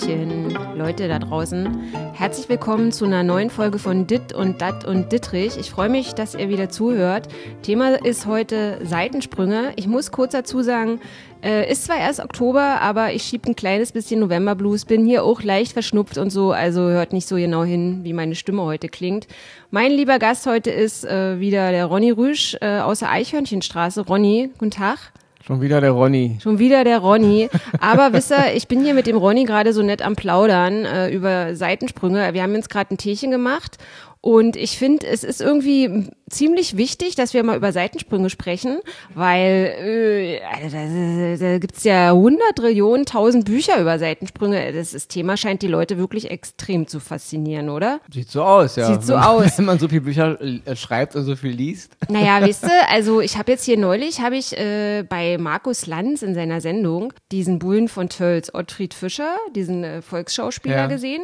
Hallöchen, 0.00 0.56
Leute 0.76 1.08
da 1.08 1.18
draußen. 1.18 1.92
Herzlich 2.14 2.48
willkommen 2.48 2.92
zu 2.92 3.04
einer 3.04 3.22
neuen 3.22 3.50
Folge 3.50 3.78
von 3.78 4.06
Dit 4.06 4.32
und 4.32 4.60
Dat 4.60 4.84
und 4.84 5.12
Dittrich. 5.12 5.58
Ich 5.58 5.70
freue 5.70 5.88
mich, 5.88 6.14
dass 6.14 6.34
ihr 6.34 6.48
wieder 6.48 6.68
zuhört. 6.68 7.28
Thema 7.62 8.02
ist 8.04 8.26
heute 8.26 8.78
Seitensprünge. 8.84 9.72
Ich 9.76 9.86
muss 9.86 10.10
kurz 10.10 10.32
dazu 10.32 10.62
sagen, 10.62 11.00
äh, 11.42 11.70
ist 11.70 11.84
zwar 11.84 11.98
erst 11.98 12.20
Oktober, 12.20 12.80
aber 12.80 13.12
ich 13.12 13.22
schiebe 13.24 13.50
ein 13.50 13.56
kleines 13.56 13.92
bisschen 13.92 14.20
Novemberblues, 14.20 14.84
bin 14.84 15.04
hier 15.04 15.24
auch 15.24 15.42
leicht 15.42 15.72
verschnupft 15.72 16.18
und 16.18 16.30
so, 16.30 16.52
also 16.52 16.82
hört 16.82 17.12
nicht 17.12 17.28
so 17.28 17.36
genau 17.36 17.64
hin, 17.64 18.00
wie 18.02 18.12
meine 18.12 18.34
Stimme 18.34 18.62
heute 18.62 18.88
klingt. 18.88 19.26
Mein 19.70 19.92
lieber 19.92 20.18
Gast 20.18 20.46
heute 20.46 20.70
ist 20.70 21.04
äh, 21.04 21.40
wieder 21.40 21.70
der 21.72 21.86
Ronny 21.86 22.10
Rüsch 22.10 22.56
äh, 22.60 22.78
aus 22.80 23.00
der 23.00 23.10
Eichhörnchenstraße. 23.10 24.06
Ronny, 24.06 24.50
guten 24.58 24.70
Tag. 24.70 25.12
Schon 25.46 25.60
wieder 25.62 25.80
der 25.80 25.92
Ronny. 25.92 26.38
Schon 26.42 26.58
wieder 26.58 26.84
der 26.84 26.98
Ronny. 26.98 27.48
Aber 27.80 28.12
wisst 28.12 28.30
ihr, 28.30 28.54
ich 28.54 28.68
bin 28.68 28.84
hier 28.84 28.94
mit 28.94 29.06
dem 29.06 29.16
Ronny 29.16 29.44
gerade 29.44 29.72
so 29.72 29.82
nett 29.82 30.02
am 30.02 30.14
Plaudern 30.14 30.84
äh, 30.84 31.08
über 31.08 31.56
Seitensprünge. 31.56 32.34
Wir 32.34 32.42
haben 32.42 32.54
uns 32.54 32.68
gerade 32.68 32.94
ein 32.94 32.98
Teechen 32.98 33.30
gemacht 33.30 33.78
und 34.22 34.56
ich 34.56 34.76
finde, 34.76 35.06
es 35.06 35.24
ist 35.24 35.40
irgendwie 35.40 36.08
ziemlich 36.28 36.76
wichtig, 36.76 37.14
dass 37.14 37.32
wir 37.32 37.42
mal 37.42 37.56
über 37.56 37.72
Seitensprünge 37.72 38.28
sprechen, 38.28 38.80
weil 39.14 39.74
äh, 39.80 40.40
da, 40.70 41.36
da 41.46 41.58
gibt's 41.58 41.84
ja 41.84 42.12
hundert 42.12 42.56
Trillionen, 42.56 43.06
tausend 43.06 43.46
Bücher 43.46 43.80
über 43.80 43.98
Seitensprünge. 43.98 44.74
Das, 44.74 44.92
das 44.92 45.08
Thema 45.08 45.38
scheint 45.38 45.62
die 45.62 45.68
Leute 45.68 45.96
wirklich 45.96 46.30
extrem 46.30 46.86
zu 46.86 47.00
faszinieren, 47.00 47.70
oder? 47.70 48.00
Sieht 48.12 48.30
so 48.30 48.42
aus, 48.42 48.76
ja. 48.76 48.92
Sieht 48.92 49.04
so 49.04 49.16
aus. 49.16 49.56
Wenn 49.58 49.64
man 49.64 49.78
so 49.78 49.88
viele 49.88 50.02
Bücher 50.02 50.38
äh, 50.40 50.76
schreibt 50.76 51.16
und 51.16 51.24
so 51.24 51.34
viel 51.34 51.52
liest. 51.52 51.96
Naja, 52.10 52.42
weißt 52.46 52.64
du, 52.64 52.70
also 52.90 53.22
ich 53.22 53.38
habe 53.38 53.50
jetzt 53.52 53.64
hier 53.64 53.78
neulich, 53.78 54.20
habe 54.20 54.36
ich 54.36 54.54
äh, 54.56 55.02
bei 55.08 55.38
Markus 55.38 55.86
Lanz 55.86 56.20
in 56.20 56.34
seiner 56.34 56.60
Sendung 56.60 57.14
diesen 57.32 57.58
Bullen 57.58 57.88
von 57.88 58.10
Tölz, 58.10 58.50
Ottfried 58.52 58.92
Fischer, 58.92 59.36
diesen 59.56 59.82
äh, 59.82 60.02
Volksschauspieler 60.02 60.76
Ja. 60.76 60.86
gesehen. 60.88 61.22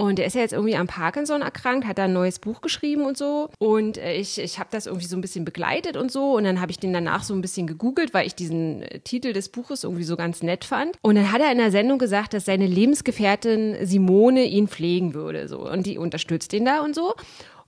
Und 0.00 0.16
der 0.16 0.24
ist 0.24 0.34
ja 0.34 0.40
jetzt 0.40 0.54
irgendwie 0.54 0.76
am 0.76 0.86
Parkinson 0.86 1.42
erkrankt, 1.42 1.86
hat 1.86 1.98
da 1.98 2.04
ein 2.04 2.14
neues 2.14 2.38
Buch 2.38 2.62
geschrieben 2.62 3.04
und 3.04 3.18
so. 3.18 3.50
Und 3.58 3.98
äh, 3.98 4.14
ich, 4.14 4.38
ich 4.38 4.58
habe 4.58 4.70
das 4.72 4.86
irgendwie 4.86 5.04
so 5.04 5.14
ein 5.14 5.20
bisschen 5.20 5.44
begleitet 5.44 5.98
und 5.98 6.10
so. 6.10 6.36
Und 6.38 6.44
dann 6.44 6.62
habe 6.62 6.70
ich 6.70 6.78
den 6.78 6.94
danach 6.94 7.22
so 7.22 7.34
ein 7.34 7.42
bisschen 7.42 7.66
gegoogelt, 7.66 8.14
weil 8.14 8.26
ich 8.26 8.34
diesen 8.34 8.80
äh, 8.80 9.00
Titel 9.00 9.34
des 9.34 9.50
Buches 9.50 9.84
irgendwie 9.84 10.04
so 10.04 10.16
ganz 10.16 10.42
nett 10.42 10.64
fand. 10.64 10.96
Und 11.02 11.16
dann 11.16 11.30
hat 11.30 11.42
er 11.42 11.52
in 11.52 11.58
der 11.58 11.70
Sendung 11.70 11.98
gesagt, 11.98 12.32
dass 12.32 12.46
seine 12.46 12.66
Lebensgefährtin 12.66 13.76
Simone 13.82 14.44
ihn 14.44 14.68
pflegen 14.68 15.12
würde. 15.12 15.48
So. 15.48 15.70
Und 15.70 15.84
die 15.84 15.98
unterstützt 15.98 16.54
ihn 16.54 16.64
da 16.64 16.80
und 16.80 16.94
so. 16.94 17.12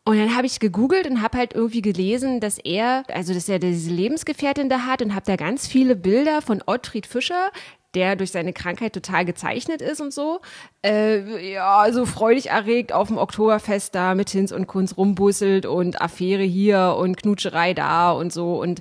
Und 0.06 0.16
dann 0.16 0.34
habe 0.34 0.46
ich 0.46 0.58
gegoogelt 0.58 1.06
und 1.06 1.20
habe 1.20 1.36
halt 1.36 1.52
irgendwie 1.52 1.82
gelesen, 1.82 2.40
dass 2.40 2.56
er, 2.58 3.04
also 3.08 3.34
dass 3.34 3.46
er 3.50 3.58
diese 3.58 3.90
Lebensgefährtin 3.90 4.70
da 4.70 4.86
hat 4.86 5.02
und 5.02 5.14
habe 5.14 5.26
da 5.26 5.36
ganz 5.36 5.66
viele 5.66 5.96
Bilder 5.96 6.40
von 6.40 6.62
Ottfried 6.66 7.06
Fischer, 7.06 7.52
der 7.94 8.16
durch 8.16 8.30
seine 8.30 8.52
Krankheit 8.52 8.92
total 8.92 9.24
gezeichnet 9.24 9.82
ist 9.82 10.00
und 10.00 10.12
so, 10.12 10.40
äh, 10.84 11.52
ja, 11.52 11.86
so 11.92 12.06
freudig 12.06 12.50
erregt 12.50 12.92
auf 12.92 13.08
dem 13.08 13.18
Oktoberfest 13.18 13.94
da 13.94 14.14
mit 14.14 14.30
Hinz 14.30 14.52
und 14.52 14.66
Kunz 14.66 14.96
rumbusselt 14.96 15.66
und 15.66 16.00
Affäre 16.00 16.42
hier 16.42 16.96
und 16.98 17.16
Knutscherei 17.16 17.74
da 17.74 18.12
und 18.12 18.32
so. 18.32 18.60
Und 18.60 18.80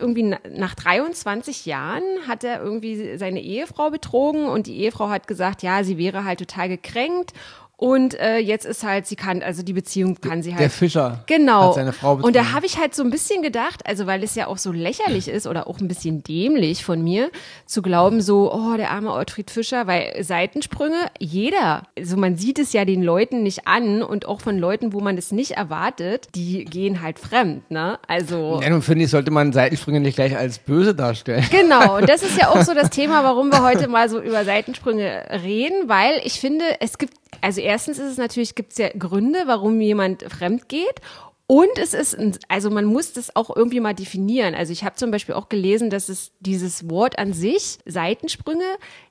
irgendwie 0.00 0.24
na- 0.24 0.40
nach 0.50 0.74
23 0.74 1.66
Jahren 1.66 2.02
hat 2.26 2.42
er 2.42 2.60
irgendwie 2.62 3.16
seine 3.16 3.40
Ehefrau 3.40 3.90
betrogen 3.90 4.46
und 4.46 4.66
die 4.66 4.78
Ehefrau 4.78 5.08
hat 5.08 5.28
gesagt, 5.28 5.62
ja, 5.62 5.84
sie 5.84 5.98
wäre 5.98 6.24
halt 6.24 6.40
total 6.40 6.68
gekränkt 6.68 7.32
und 7.76 8.14
äh, 8.20 8.38
jetzt 8.38 8.64
ist 8.64 8.84
halt, 8.84 9.06
sie 9.06 9.16
kann, 9.16 9.42
also 9.42 9.62
die 9.62 9.72
Beziehung 9.72 10.20
kann 10.20 10.42
sie 10.42 10.50
Der 10.50 10.58
halt. 10.60 10.72
Fischer 10.72 11.24
Genau. 11.26 11.68
hat 11.68 11.74
seine 11.74 11.92
Frau 11.92 12.14
und 12.14 12.36
da 12.36 12.52
habe 12.52 12.64
ich 12.64 12.78
halt 12.78 12.94
so 12.94 13.02
ein 13.02 13.10
bisschen 13.10 13.42
gedacht, 13.42 13.80
also 13.86 14.06
weil 14.06 14.22
es 14.22 14.34
ja 14.36 14.46
auch 14.46 14.58
so 14.58 14.70
lächerlich 14.70 15.26
ist 15.28 15.46
oder 15.48 15.66
auch 15.66 15.80
ein 15.80 15.88
bisschen 15.88 16.22
dämlich 16.22 16.84
von 16.84 17.02
mir, 17.02 17.30
zu 17.66 17.82
glauben 17.82 18.20
so, 18.20 18.52
oh, 18.52 18.76
der 18.76 18.90
arme 18.90 19.12
Ottfried 19.12 19.50
Fischer, 19.50 19.86
weil 19.88 20.22
Seitensprünge, 20.22 20.96
jeder, 21.18 21.82
also 21.98 22.16
man 22.16 22.36
sieht 22.36 22.58
es 22.58 22.72
ja 22.72 22.84
den 22.84 23.02
Leuten 23.02 23.42
nicht 23.42 23.66
an 23.66 24.02
und 24.02 24.26
auch 24.26 24.40
von 24.40 24.58
Leuten, 24.58 24.92
wo 24.92 25.00
man 25.00 25.18
es 25.18 25.32
nicht 25.32 25.52
erwartet, 25.52 26.28
die 26.34 26.64
gehen 26.64 27.02
halt 27.02 27.18
fremd, 27.18 27.70
ne? 27.70 27.98
Also. 28.06 28.60
Ja, 28.62 28.70
nun 28.70 28.82
finde 28.82 29.04
ich, 29.06 29.10
sollte 29.10 29.30
man 29.32 29.52
Seitensprünge 29.52 29.98
nicht 30.00 30.14
gleich 30.14 30.36
als 30.36 30.58
böse 30.60 30.94
darstellen. 30.94 31.44
Genau, 31.50 31.96
und 31.96 32.08
das 32.08 32.22
ist 32.22 32.38
ja 32.38 32.48
auch 32.48 32.62
so 32.62 32.74
das 32.74 32.90
Thema, 32.90 33.24
warum 33.24 33.50
wir 33.50 33.62
heute 33.62 33.88
mal 33.88 34.08
so 34.08 34.20
über 34.20 34.44
Seitensprünge 34.44 35.24
reden, 35.42 35.88
weil 35.88 36.20
ich 36.24 36.38
finde, 36.38 36.64
es 36.80 36.98
gibt, 36.98 37.14
also 37.40 37.60
erstens 37.60 37.98
ist 37.98 38.12
es 38.12 38.18
natürlich, 38.18 38.54
gibt 38.54 38.72
es 38.72 38.78
ja 38.78 38.88
Gründe, 38.96 39.40
warum 39.46 39.80
jemand 39.80 40.22
fremd 40.24 40.68
geht. 40.68 41.00
Und 41.48 41.76
es 41.76 41.92
ist, 41.92 42.16
also 42.48 42.70
man 42.70 42.86
muss 42.86 43.12
das 43.12 43.36
auch 43.36 43.54
irgendwie 43.54 43.80
mal 43.80 43.92
definieren. 43.92 44.54
Also 44.54 44.72
ich 44.72 44.84
habe 44.84 44.94
zum 44.94 45.10
Beispiel 45.10 45.34
auch 45.34 45.50
gelesen, 45.50 45.90
dass 45.90 46.08
es 46.08 46.32
dieses 46.40 46.88
Wort 46.88 47.18
an 47.18 47.34
sich, 47.34 47.78
Seitensprünge, 47.84 48.64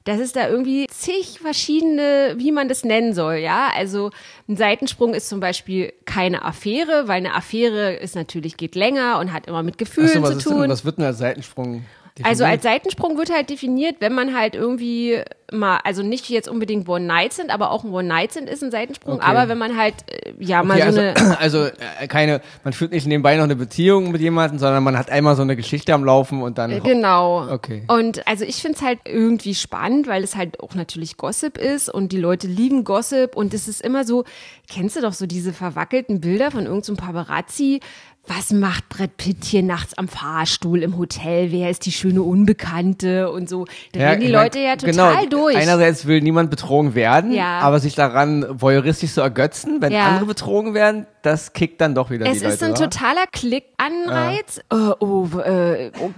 dass 0.05 0.19
es 0.19 0.31
da 0.31 0.49
irgendwie 0.49 0.87
zig 0.87 1.39
verschiedene, 1.39 2.33
wie 2.37 2.51
man 2.51 2.67
das 2.67 2.83
nennen 2.83 3.13
soll, 3.13 3.35
ja. 3.35 3.69
Also 3.75 4.09
ein 4.47 4.57
Seitensprung 4.57 5.13
ist 5.13 5.29
zum 5.29 5.39
Beispiel 5.39 5.93
keine 6.05 6.43
Affäre, 6.43 7.07
weil 7.07 7.17
eine 7.17 7.35
Affäre 7.35 7.93
ist 7.93 8.15
natürlich, 8.15 8.57
geht 8.57 8.73
länger 8.73 9.19
und 9.19 9.33
hat 9.33 9.45
immer 9.45 9.61
mit 9.61 9.77
Gefühlen 9.77 10.23
was, 10.23 10.39
zu 10.39 10.49
tun. 10.49 10.61
denn, 10.61 10.71
was 10.71 10.83
wird 10.83 10.97
denn 10.97 11.05
als 11.05 11.19
Seitensprung 11.19 11.85
definiert? 12.23 12.41
Also 12.41 12.45
als 12.45 12.63
Seitensprung 12.63 13.17
wird 13.17 13.31
halt 13.31 13.49
definiert, 13.49 13.97
wenn 13.99 14.13
man 14.13 14.35
halt 14.35 14.55
irgendwie 14.55 15.23
mal, 15.51 15.79
also 15.83 16.01
nicht 16.01 16.29
jetzt 16.29 16.47
unbedingt 16.47 16.87
One 16.87 17.05
Night 17.05 17.33
sind, 17.33 17.51
aber 17.51 17.71
auch 17.71 17.83
ein 17.83 17.91
One 17.91 18.07
Night 18.07 18.31
sind 18.31 18.49
ist 18.49 18.63
ein 18.63 18.71
Seitensprung, 18.71 19.15
Okay. 19.15 19.25
aber 19.25 19.49
wenn 19.49 19.57
man 19.57 19.77
halt 19.77 19.95
äh, 20.07 20.31
ja 20.39 20.63
mal 20.63 20.79
Okay, 20.79 20.91
so 20.91 21.01
also, 21.01 21.21
eine 21.25 21.39
also 21.39 21.65
äh, 21.65 22.07
keine, 22.07 22.41
man 22.63 22.73
führt 22.73 22.91
nicht 22.91 23.05
nebenbei 23.05 23.35
noch 23.35 23.43
eine 23.43 23.55
Beziehung 23.55 24.11
mit 24.11 24.21
jemandem, 24.21 24.59
sondern 24.59 24.83
man 24.83 24.97
hat 24.97 25.09
einmal 25.09 25.35
so 25.35 25.41
eine 25.41 25.55
Geschichte 25.55 25.93
am 25.93 26.03
Laufen 26.05 26.41
und 26.41 26.57
dann. 26.57 26.81
Genau. 26.83 27.49
Okay. 27.51 27.83
Und 27.87 28.25
also 28.27 28.45
ich 28.45 28.61
finde 28.61 28.77
es 28.77 28.83
halt 28.83 28.99
irgendwie 29.05 29.55
spannend, 29.55 30.07
weil 30.07 30.23
es 30.23 30.35
halt 30.35 30.59
auch 30.61 30.75
natürlich 30.75 31.17
Gossip 31.17 31.57
ist 31.57 31.89
und 31.89 32.11
die 32.11 32.19
Leute 32.19 32.47
lieben 32.47 32.83
Gossip 32.83 33.35
und 33.35 33.53
es 33.53 33.67
ist 33.67 33.81
immer 33.81 34.05
so, 34.05 34.23
kennst 34.69 34.95
du 34.95 35.01
doch 35.01 35.13
so 35.13 35.25
diese 35.25 35.53
verwackelten 35.53 36.21
Bilder 36.21 36.51
von 36.51 36.65
irgendeinem 36.65 36.95
so 36.95 36.95
Paparazzi? 36.95 37.81
Was 38.27 38.51
macht 38.53 38.87
Brett 38.89 39.17
Pitt 39.17 39.43
hier 39.45 39.63
nachts 39.63 39.97
am 39.97 40.07
Fahrstuhl 40.07 40.83
im 40.83 40.97
Hotel? 40.97 41.51
Wer 41.51 41.71
ist 41.71 41.87
die 41.87 41.91
schöne 41.91 42.21
Unbekannte 42.21 43.31
und 43.31 43.49
so? 43.49 43.65
Da 43.93 43.99
Ja, 43.99 44.11
gehen 44.11 44.21
die 44.21 44.31
Leute 44.31 44.59
ja 44.59 44.75
total 44.75 45.25
genau, 45.25 45.25
durch. 45.43 45.57
Einerseits 45.57 46.05
will 46.05 46.21
niemand 46.21 46.51
betrogen 46.51 46.93
werden, 46.93 47.31
Ja. 47.33 47.59
aber 47.59 47.79
sich 47.79 47.95
daran 47.95 48.45
voyeuristisch 48.61 49.13
zu 49.13 49.21
ergötzen, 49.21 49.81
wenn 49.81 49.91
Ja. 49.91 50.07
andere 50.07 50.27
betrogen 50.27 50.75
werden, 50.75 51.07
das 51.23 51.53
kickt 51.53 51.81
dann 51.81 51.95
doch 51.95 52.09
wieder 52.09 52.25
Es 52.25 52.39
die 52.39 52.43
Leute. 52.43 52.53
ist 52.55 52.63
ein 52.63 52.71
oder? 52.71 52.89
totaler 52.89 53.25
Klickanreiz. 53.31 54.59
Äh, 54.69 54.75
oh, 54.99 55.27
äh, 55.43 55.91
oh, 55.99 56.11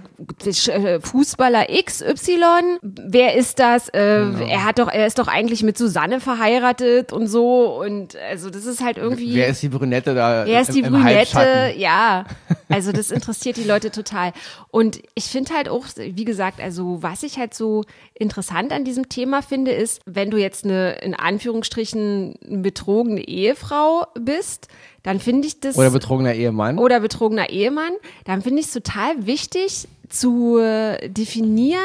äh, 0.44 1.00
Fußballer 1.00 1.66
XY, 1.84 2.78
wer 2.82 3.34
ist 3.34 3.58
das? 3.58 3.88
Äh, 3.90 4.14
Genau. 4.14 4.46
Er 4.46 4.64
hat 4.64 4.78
doch, 4.78 4.88
er 4.88 5.06
ist 5.06 5.18
doch 5.18 5.28
eigentlich 5.28 5.62
mit 5.62 5.76
Susanne 5.78 6.20
verheiratet 6.20 7.12
und 7.12 7.26
so. 7.26 7.80
Und 7.80 8.16
also 8.16 8.50
das 8.50 8.64
ist 8.66 8.82
halt 8.82 8.98
irgendwie. 8.98 9.34
Wer 9.34 9.48
ist 9.48 9.62
die 9.62 9.68
Brünette 9.68 10.14
da? 10.14 10.44
Wer 10.46 10.60
ist 10.60 10.74
die 10.74 10.80
im, 10.80 10.86
im 10.86 10.92
Brünette? 11.02 11.74
Ja, 11.76 12.24
also 12.68 12.92
das 12.92 13.10
interessiert 13.10 13.56
die 13.56 13.64
Leute 13.64 13.90
total. 13.90 14.32
Und 14.70 15.00
ich 15.14 15.24
finde 15.26 15.54
halt 15.54 15.68
auch, 15.68 15.84
wie 15.96 16.24
gesagt, 16.24 16.60
also 16.60 17.02
was 17.02 17.22
ich 17.22 17.38
halt 17.38 17.54
so 17.54 17.84
interessant 18.14 18.72
an 18.72 18.84
diesem 18.84 19.08
Thema 19.08 19.42
finde, 19.42 19.72
ist, 19.72 20.00
wenn 20.06 20.30
du 20.30 20.36
jetzt 20.38 20.64
eine, 20.64 20.92
in 21.02 21.14
Anführungsstrichen, 21.14 22.34
betrogene 22.62 23.20
Ehefrau 23.26 24.06
bist, 24.18 24.68
dann 25.04 25.20
finde 25.20 25.46
ich 25.46 25.60
das 25.60 25.76
Oder 25.78 25.90
betrogener 25.90 26.34
Ehemann. 26.34 26.78
oder 26.78 26.98
betrogener 26.98 27.50
Ehemann, 27.50 27.92
dann 28.24 28.42
finde 28.42 28.58
ich 28.60 28.66
es 28.66 28.72
total 28.72 29.26
wichtig 29.26 29.86
zu 30.08 30.58
definieren, 31.06 31.80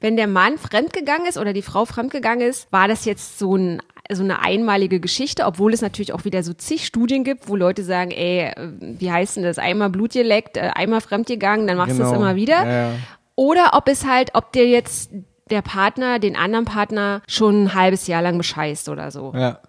wenn 0.00 0.16
der 0.16 0.26
Mann 0.26 0.58
fremdgegangen 0.58 1.26
ist 1.26 1.38
oder 1.38 1.52
die 1.52 1.62
Frau 1.62 1.84
fremdgegangen 1.84 2.46
ist, 2.48 2.70
war 2.72 2.88
das 2.88 3.04
jetzt 3.04 3.38
so 3.38 3.56
ein 3.56 3.80
so 4.10 4.24
eine 4.24 4.40
einmalige 4.40 4.98
Geschichte, 5.00 5.46
obwohl 5.46 5.72
es 5.72 5.80
natürlich 5.80 6.12
auch 6.12 6.24
wieder 6.24 6.42
so 6.42 6.52
zig 6.52 6.84
Studien 6.84 7.22
gibt, 7.24 7.48
wo 7.48 7.56
Leute 7.56 7.82
sagen, 7.84 8.10
ey, 8.10 8.48
äh, 8.50 8.54
wie 8.80 9.10
heißt 9.10 9.36
denn 9.36 9.44
das? 9.44 9.58
Einmal 9.58 9.90
Blut 9.90 10.12
geleckt, 10.12 10.56
äh, 10.56 10.70
einmal 10.74 11.00
fremdgegangen, 11.00 11.66
dann 11.66 11.76
machst 11.78 11.96
du 11.98 12.02
es 12.02 12.08
Genau. 12.10 12.20
immer 12.20 12.34
wieder. 12.34 12.64
Ja, 12.66 12.72
ja. 12.72 12.92
Oder 13.36 13.70
ob 13.74 13.88
es 13.88 14.04
halt, 14.04 14.30
ob 14.34 14.52
dir 14.52 14.66
jetzt 14.68 15.10
der 15.50 15.62
Partner, 15.62 16.18
den 16.18 16.36
anderen 16.36 16.64
Partner 16.64 17.22
schon 17.28 17.64
ein 17.64 17.74
halbes 17.74 18.06
Jahr 18.06 18.22
lang 18.22 18.36
bescheißt 18.36 18.88
oder 18.88 19.10
so. 19.10 19.32
Ja. 19.34 19.60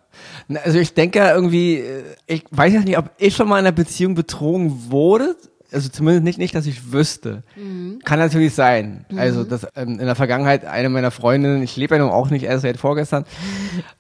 Also 0.63 0.80
ich 0.80 0.94
denke 0.94 1.19
irgendwie, 1.19 1.77
äh, 1.77 2.04
ich 2.27 2.45
weiß 2.51 2.74
jetzt 2.74 2.86
nicht, 2.86 2.98
ob 2.98 3.12
ich 3.18 3.36
schon 3.36 3.48
mal 3.48 3.60
in 3.60 3.65
einer 3.65 3.75
Beziehung 3.75 4.15
betrogen 4.15 4.92
wurde. 4.92 5.36
Also 5.74 5.90
zumindest 5.90 6.24
nicht, 6.24 6.38
nicht, 6.38 6.56
dass 6.56 6.66
ich 6.66 6.92
wüsste. 6.92 7.44
Mhm. 7.56 8.00
Kann 8.04 8.20
natürlich 8.20 8.54
sein. 8.56 9.06
Also 9.18 9.44
dass 9.44 9.66
ähm, 9.75 10.00
in 10.00 10.06
der 10.06 10.16
Vergangenheit 10.16 10.66
eine 10.66 10.90
meiner 10.90 11.12
Freundinnen, 11.12 11.64
ich 11.64 11.75
lebe 11.78 11.96
ja 11.96 12.02
nun 12.02 12.12
auch 12.12 12.30
nicht 12.30 12.44
erst 12.44 12.64
seit 12.64 12.78
vorgestern, 12.78 13.25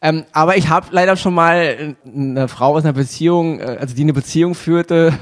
ähm, 0.01 0.25
aber 0.31 0.57
ich 0.57 0.69
habe 0.69 0.87
leider 0.91 1.15
schon 1.15 1.33
mal 1.33 1.95
eine 2.05 2.47
Frau 2.47 2.75
aus 2.75 2.83
einer 2.83 2.93
Beziehung, 2.93 3.59
äh, 3.59 3.77
also 3.79 3.95
die 3.95 4.01
eine 4.03 4.13
Beziehung 4.13 4.55
führte, 4.55 5.13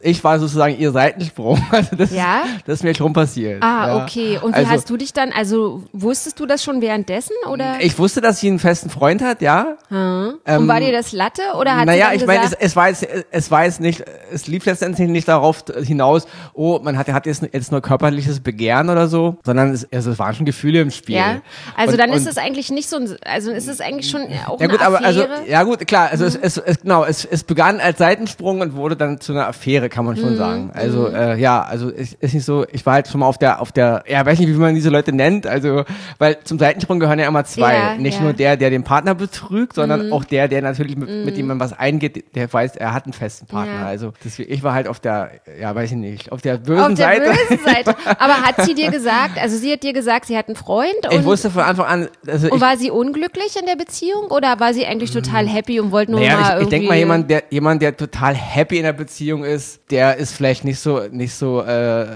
ich 0.00 0.22
war 0.24 0.38
sozusagen 0.38 0.78
ihr 0.78 0.92
Seitensprung. 0.92 1.60
Also 1.70 1.96
das, 1.96 2.10
Ja? 2.12 2.44
das 2.64 2.76
ist 2.76 2.82
mir 2.84 2.94
schon 2.94 3.12
passiert. 3.12 3.62
Ah, 3.62 3.88
ja. 3.88 4.02
okay. 4.04 4.38
Und 4.42 4.52
wie 4.52 4.58
Also- 4.58 4.70
hast 4.70 4.90
du 4.90 4.96
dich 4.96 5.12
dann, 5.12 5.32
also 5.32 5.82
wusstest 5.92 6.38
du 6.40 6.46
das 6.46 6.62
schon 6.64 6.80
währenddessen 6.80 7.34
oder? 7.50 7.76
Ich 7.80 7.98
wusste, 7.98 8.20
dass 8.20 8.40
sie 8.40 8.48
einen 8.48 8.58
festen 8.58 8.88
Freund 8.90 9.20
hat, 9.22 9.42
ja. 9.42 9.76
Und 9.90 10.68
war 10.68 10.80
dir 10.80 10.92
das 10.92 11.12
Latte 11.12 11.42
oder 11.58 11.76
hat 11.76 11.86
naja, 11.86 12.10
sie 12.10 12.16
ich 12.16 12.26
meine, 12.26 12.44
es, 12.44 12.52
es 12.52 12.76
war 12.76 12.88
jetzt, 12.88 13.06
es 13.30 13.50
war 13.50 13.64
jetzt 13.64 13.80
nicht, 13.80 14.04
es 14.32 14.46
lief 14.46 14.64
letztendlich 14.64 15.08
nicht 15.08 15.28
darauf 15.28 15.64
hinaus, 15.96 16.26
oh, 16.54 16.78
man 16.82 16.96
hat, 16.98 17.08
hat 17.08 17.26
jetzt, 17.26 17.42
jetzt 17.52 17.72
nur 17.72 17.80
körperliches 17.80 18.40
Begehren 18.40 18.90
oder 18.90 19.08
so, 19.08 19.36
sondern 19.44 19.72
es, 19.72 19.90
also 19.92 20.10
es 20.12 20.18
waren 20.18 20.34
schon 20.34 20.46
Gefühle 20.46 20.80
im 20.80 20.90
Spiel. 20.90 21.16
Ja, 21.16 21.40
also 21.76 21.92
und, 21.92 21.98
dann 21.98 22.12
ist 22.12 22.26
es 22.26 22.38
eigentlich 22.38 22.70
nicht 22.70 22.88
so 22.88 22.96
ein, 22.96 23.16
also 23.24 23.50
ist 23.50 23.68
es 23.68 23.80
eigentlich 23.80 24.10
schon 24.10 24.22
auch 24.46 24.60
ja, 24.60 24.66
gut, 24.66 24.80
eine 24.80 24.86
aber 24.86 25.04
also, 25.04 25.24
Affäre. 25.24 25.48
ja 25.48 25.62
gut, 25.62 25.86
klar, 25.86 26.08
also 26.10 26.24
mhm. 26.24 26.30
es, 26.42 26.56
es, 26.56 26.58
es, 26.58 26.80
genau, 26.80 27.04
es, 27.04 27.24
es 27.24 27.44
begann 27.44 27.80
als 27.80 27.98
Seitensprung 27.98 28.60
und 28.60 28.74
wurde 28.74 28.96
dann 28.96 29.20
zu 29.20 29.32
einer 29.32 29.46
Affäre, 29.48 29.88
kann 29.88 30.04
man 30.04 30.16
schon 30.16 30.32
mhm. 30.32 30.38
sagen. 30.38 30.70
Also 30.74 31.08
mhm. 31.08 31.14
äh, 31.14 31.36
ja, 31.36 31.62
also 31.62 31.90
es 31.90 32.14
ist 32.14 32.34
nicht 32.34 32.44
so, 32.44 32.66
ich 32.70 32.84
war 32.86 32.94
halt 32.94 33.08
schon 33.08 33.20
mal 33.20 33.26
auf 33.26 33.38
der, 33.38 33.60
auf 33.60 33.72
der, 33.72 34.04
ja, 34.08 34.24
weiß 34.24 34.38
nicht, 34.38 34.48
wie 34.48 34.54
man 34.54 34.74
diese 34.74 34.90
Leute 34.90 35.12
nennt, 35.12 35.46
also, 35.46 35.84
weil 36.18 36.38
zum 36.44 36.58
Seitensprung 36.58 37.00
gehören 37.00 37.18
ja 37.18 37.26
immer 37.26 37.44
zwei. 37.44 37.74
Ja, 37.74 37.94
nicht 37.96 38.18
ja. 38.18 38.22
nur 38.22 38.32
der, 38.32 38.56
der 38.56 38.70
den 38.70 38.84
Partner 38.84 39.14
betrügt, 39.14 39.74
sondern 39.74 40.06
mhm. 40.06 40.12
auch 40.12 40.24
der, 40.24 40.48
der 40.48 40.62
natürlich 40.62 40.96
mit, 40.96 41.08
mit 41.08 41.36
dem 41.36 41.46
man 41.46 41.60
was 41.60 41.72
eingeht, 41.72 42.34
der 42.34 42.52
weiß, 42.52 42.76
er 42.76 42.92
hat 42.92 43.04
einen 43.04 43.12
festen 43.12 43.46
Partner. 43.46 43.80
Ja. 43.80 43.86
Also 43.86 44.12
deswegen, 44.24 44.52
ich 44.52 44.62
war 44.62 44.74
halt 44.74 44.88
auf 44.88 45.00
der, 45.00 45.30
ja, 45.60 45.74
weiß 45.86 45.92
ich 45.92 45.98
nicht, 45.98 46.32
auf 46.32 46.42
der 46.42 46.58
bösen 46.58 46.80
auf 46.80 46.94
der 46.94 46.96
Seite. 46.96 47.32
Bösen 47.48 47.64
Seite. 47.64 47.96
Aber 48.18 48.42
hat 48.42 48.62
sie 48.64 48.74
dir 48.74 48.90
gesagt, 48.90 49.38
also 49.38 49.56
sie 49.56 49.72
hat 49.72 49.82
dir 49.82 49.92
gesagt, 49.92 50.26
sie 50.26 50.36
hat 50.36 50.48
einen 50.48 50.56
Freund? 50.56 50.94
ich 51.10 51.24
wusste 51.24 51.50
von 51.50 51.62
Anfang 51.62 51.86
an. 51.86 52.08
Also 52.26 52.50
und 52.50 52.60
war 52.60 52.76
sie 52.76 52.90
unglücklich 52.90 53.56
in 53.58 53.66
der 53.66 53.76
Beziehung 53.76 54.26
oder 54.30 54.58
war 54.60 54.74
sie 54.74 54.86
eigentlich 54.86 55.10
total 55.10 55.46
happy 55.46 55.80
und 55.80 55.92
wollte 55.92 56.12
nur 56.12 56.20
naja, 56.20 56.40
mal 56.40 56.56
ich, 56.58 56.64
ich 56.64 56.68
denke 56.68 56.88
mal, 56.88 56.96
jemand 56.96 57.30
der, 57.30 57.44
jemand, 57.50 57.82
der 57.82 57.96
total 57.96 58.34
happy 58.34 58.78
in 58.78 58.84
der 58.84 58.92
Beziehung 58.92 59.44
ist, 59.44 59.80
der 59.90 60.16
ist 60.16 60.32
vielleicht 60.32 60.64
nicht 60.64 60.80
so, 60.80 61.02
nicht 61.10 61.34
so, 61.34 61.62
äh, 61.62 62.06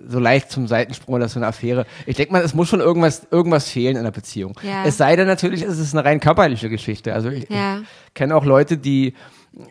so 0.00 0.18
leicht 0.18 0.50
zum 0.50 0.66
Seitensprung 0.66 1.14
oder 1.14 1.28
so 1.28 1.38
eine 1.38 1.46
Affäre. 1.46 1.86
Ich 2.06 2.16
denke 2.16 2.32
mal, 2.32 2.42
es 2.42 2.54
muss 2.54 2.68
schon 2.68 2.80
irgendwas, 2.80 3.22
irgendwas 3.30 3.70
fehlen 3.70 3.96
in 3.96 4.04
der 4.04 4.10
Beziehung. 4.10 4.58
Ja. 4.62 4.84
Es 4.84 4.96
sei 4.96 5.16
denn 5.16 5.26
natürlich, 5.26 5.62
es 5.62 5.78
ist 5.78 5.94
eine 5.94 6.04
rein 6.04 6.20
körperliche 6.20 6.68
Geschichte. 6.68 7.14
Also 7.14 7.28
ich, 7.28 7.48
ja. 7.48 7.78
ich 8.08 8.14
kenne 8.14 8.34
auch 8.34 8.44
Leute, 8.44 8.76
die 8.76 9.14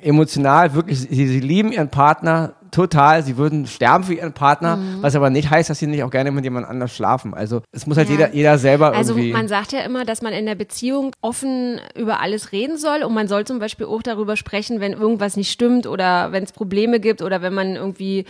emotional 0.01 0.73
wirklich, 0.73 0.99
sie, 0.99 1.27
sie 1.27 1.39
lieben 1.39 1.71
ihren 1.71 1.89
Partner 1.89 2.53
total, 2.73 3.23
sie 3.23 3.37
würden 3.37 3.67
sterben 3.67 4.03
für 4.03 4.13
ihren 4.15 4.33
Partner, 4.33 4.77
mhm. 4.77 5.01
was 5.01 5.15
aber 5.15 5.29
nicht 5.29 5.49
heißt, 5.49 5.69
dass 5.69 5.79
sie 5.79 5.87
nicht 5.87 6.03
auch 6.03 6.09
gerne 6.09 6.31
mit 6.31 6.43
jemand 6.43 6.67
anders 6.67 6.93
schlafen. 6.95 7.33
Also 7.33 7.61
es 7.71 7.85
muss 7.87 7.97
halt 7.97 8.09
ja. 8.09 8.15
jeder, 8.15 8.33
jeder 8.33 8.57
selber 8.57 8.93
also, 8.93 9.13
irgendwie. 9.13 9.29
Also 9.29 9.37
man 9.37 9.47
sagt 9.47 9.71
ja 9.71 9.81
immer, 9.81 10.05
dass 10.05 10.21
man 10.21 10.33
in 10.33 10.45
der 10.45 10.55
Beziehung 10.55 11.11
offen 11.21 11.79
über 11.95 12.19
alles 12.19 12.51
reden 12.51 12.77
soll 12.77 13.03
und 13.03 13.13
man 13.13 13.27
soll 13.27 13.45
zum 13.45 13.59
Beispiel 13.59 13.85
auch 13.85 14.01
darüber 14.01 14.35
sprechen, 14.35 14.79
wenn 14.79 14.93
irgendwas 14.93 15.37
nicht 15.37 15.51
stimmt 15.51 15.87
oder 15.87 16.31
wenn 16.31 16.43
es 16.43 16.51
Probleme 16.51 16.99
gibt 16.99 17.21
oder 17.21 17.41
wenn 17.41 17.53
man 17.53 17.75
irgendwie, 17.75 18.25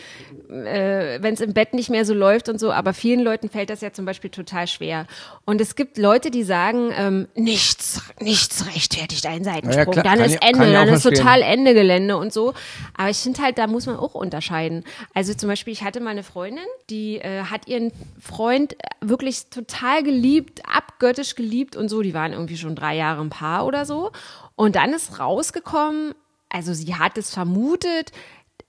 äh, 0.49 1.21
wenn 1.21 1.33
es 1.33 1.41
im 1.41 1.53
Bett 1.53 1.73
nicht 1.73 1.89
mehr 1.89 2.05
so 2.05 2.13
läuft 2.13 2.49
und 2.49 2.59
so. 2.59 2.71
Aber 2.71 2.93
vielen 2.93 3.21
Leuten 3.21 3.49
fällt 3.49 3.69
das 3.69 3.81
ja 3.81 3.93
zum 3.93 4.05
Beispiel 4.05 4.29
total 4.29 4.67
schwer. 4.67 5.07
Und 5.45 5.61
es 5.61 5.75
gibt 5.75 5.97
Leute, 5.97 6.31
die 6.31 6.43
sagen, 6.43 6.91
ähm, 6.97 7.27
nichts, 7.35 8.01
nichts 8.19 8.65
rechtfertigt 8.67 9.25
einen 9.25 9.45
Seitensprung. 9.45 9.95
Ja, 9.95 10.01
klar, 10.01 10.15
dann 10.15 10.25
ist 10.25 10.35
ich, 10.35 10.47
Ende, 10.47 10.71
dann 10.71 10.89
ist 10.89 11.03
total 11.03 11.41
Ende 11.41 11.73
Gelände 11.73 12.17
und 12.17 12.33
so. 12.33 12.53
Aber 12.97 13.09
ich 13.09 13.17
finde 13.17 13.41
halt, 13.41 13.57
da 13.57 13.67
muss 13.67 13.85
man 13.85 13.95
auch 13.95 14.15
unterscheiden. 14.33 14.83
Also 15.13 15.33
zum 15.33 15.49
Beispiel, 15.49 15.73
ich 15.73 15.83
hatte 15.83 15.99
mal 15.99 16.09
eine 16.09 16.23
Freundin, 16.23 16.63
die 16.89 17.17
äh, 17.17 17.43
hat 17.43 17.67
ihren 17.67 17.91
Freund 18.19 18.75
wirklich 19.01 19.49
total 19.49 20.03
geliebt, 20.03 20.61
abgöttisch 20.67 21.35
geliebt 21.35 21.75
und 21.75 21.89
so. 21.89 22.01
Die 22.01 22.13
waren 22.13 22.33
irgendwie 22.33 22.57
schon 22.57 22.75
drei 22.75 22.95
Jahre 22.95 23.21
ein 23.21 23.29
Paar 23.29 23.65
oder 23.65 23.85
so. 23.85 24.11
Und 24.55 24.75
dann 24.75 24.93
ist 24.93 25.19
rausgekommen, 25.19 26.13
also 26.49 26.73
sie 26.73 26.95
hat 26.95 27.17
es 27.17 27.33
vermutet, 27.33 28.11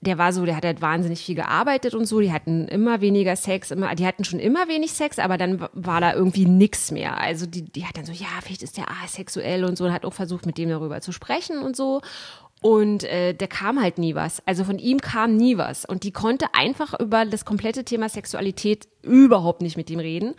der 0.01 0.17
war 0.17 0.33
so, 0.33 0.45
der 0.45 0.55
hat 0.55 0.65
halt 0.65 0.81
wahnsinnig 0.81 1.23
viel 1.23 1.35
gearbeitet 1.35 1.95
und 1.95 2.05
so, 2.05 2.19
die 2.19 2.31
hatten 2.31 2.67
immer 2.67 3.01
weniger 3.01 3.35
Sex, 3.35 3.71
immer, 3.71 3.95
die 3.95 4.05
hatten 4.05 4.23
schon 4.23 4.39
immer 4.39 4.67
wenig 4.67 4.93
Sex, 4.93 5.17
aber 5.19 5.37
dann 5.37 5.67
war 5.73 5.99
da 5.99 6.13
irgendwie 6.13 6.45
nichts 6.45 6.91
mehr. 6.91 7.19
Also 7.19 7.47
die, 7.47 7.63
die 7.63 7.85
hat 7.85 7.97
dann 7.97 8.05
so, 8.05 8.11
ja, 8.11 8.27
vielleicht 8.43 8.61
ist 8.61 8.77
der 8.77 8.85
asexuell 9.03 9.63
und 9.65 9.77
so 9.77 9.85
und 9.85 9.93
hat 9.93 10.05
auch 10.05 10.13
versucht, 10.13 10.45
mit 10.45 10.57
dem 10.57 10.69
darüber 10.69 11.01
zu 11.01 11.11
sprechen 11.11 11.59
und 11.59 11.75
so. 11.75 12.01
Und 12.65 13.03
äh, 13.03 13.35
der 13.35 13.47
kam 13.47 13.79
halt 13.79 13.99
nie 13.99 14.15
was. 14.15 14.41
Also 14.47 14.63
von 14.63 14.79
ihm 14.79 14.99
kam 14.99 15.37
nie 15.37 15.55
was. 15.55 15.85
Und 15.85 16.01
die 16.01 16.11
konnte 16.11 16.47
einfach 16.53 16.99
über 16.99 17.23
das 17.23 17.45
komplette 17.45 17.85
Thema 17.85 18.09
Sexualität 18.09 18.87
überhaupt 19.03 19.61
nicht 19.61 19.77
mit 19.77 19.91
ihm 19.91 19.99
reden. 19.99 20.33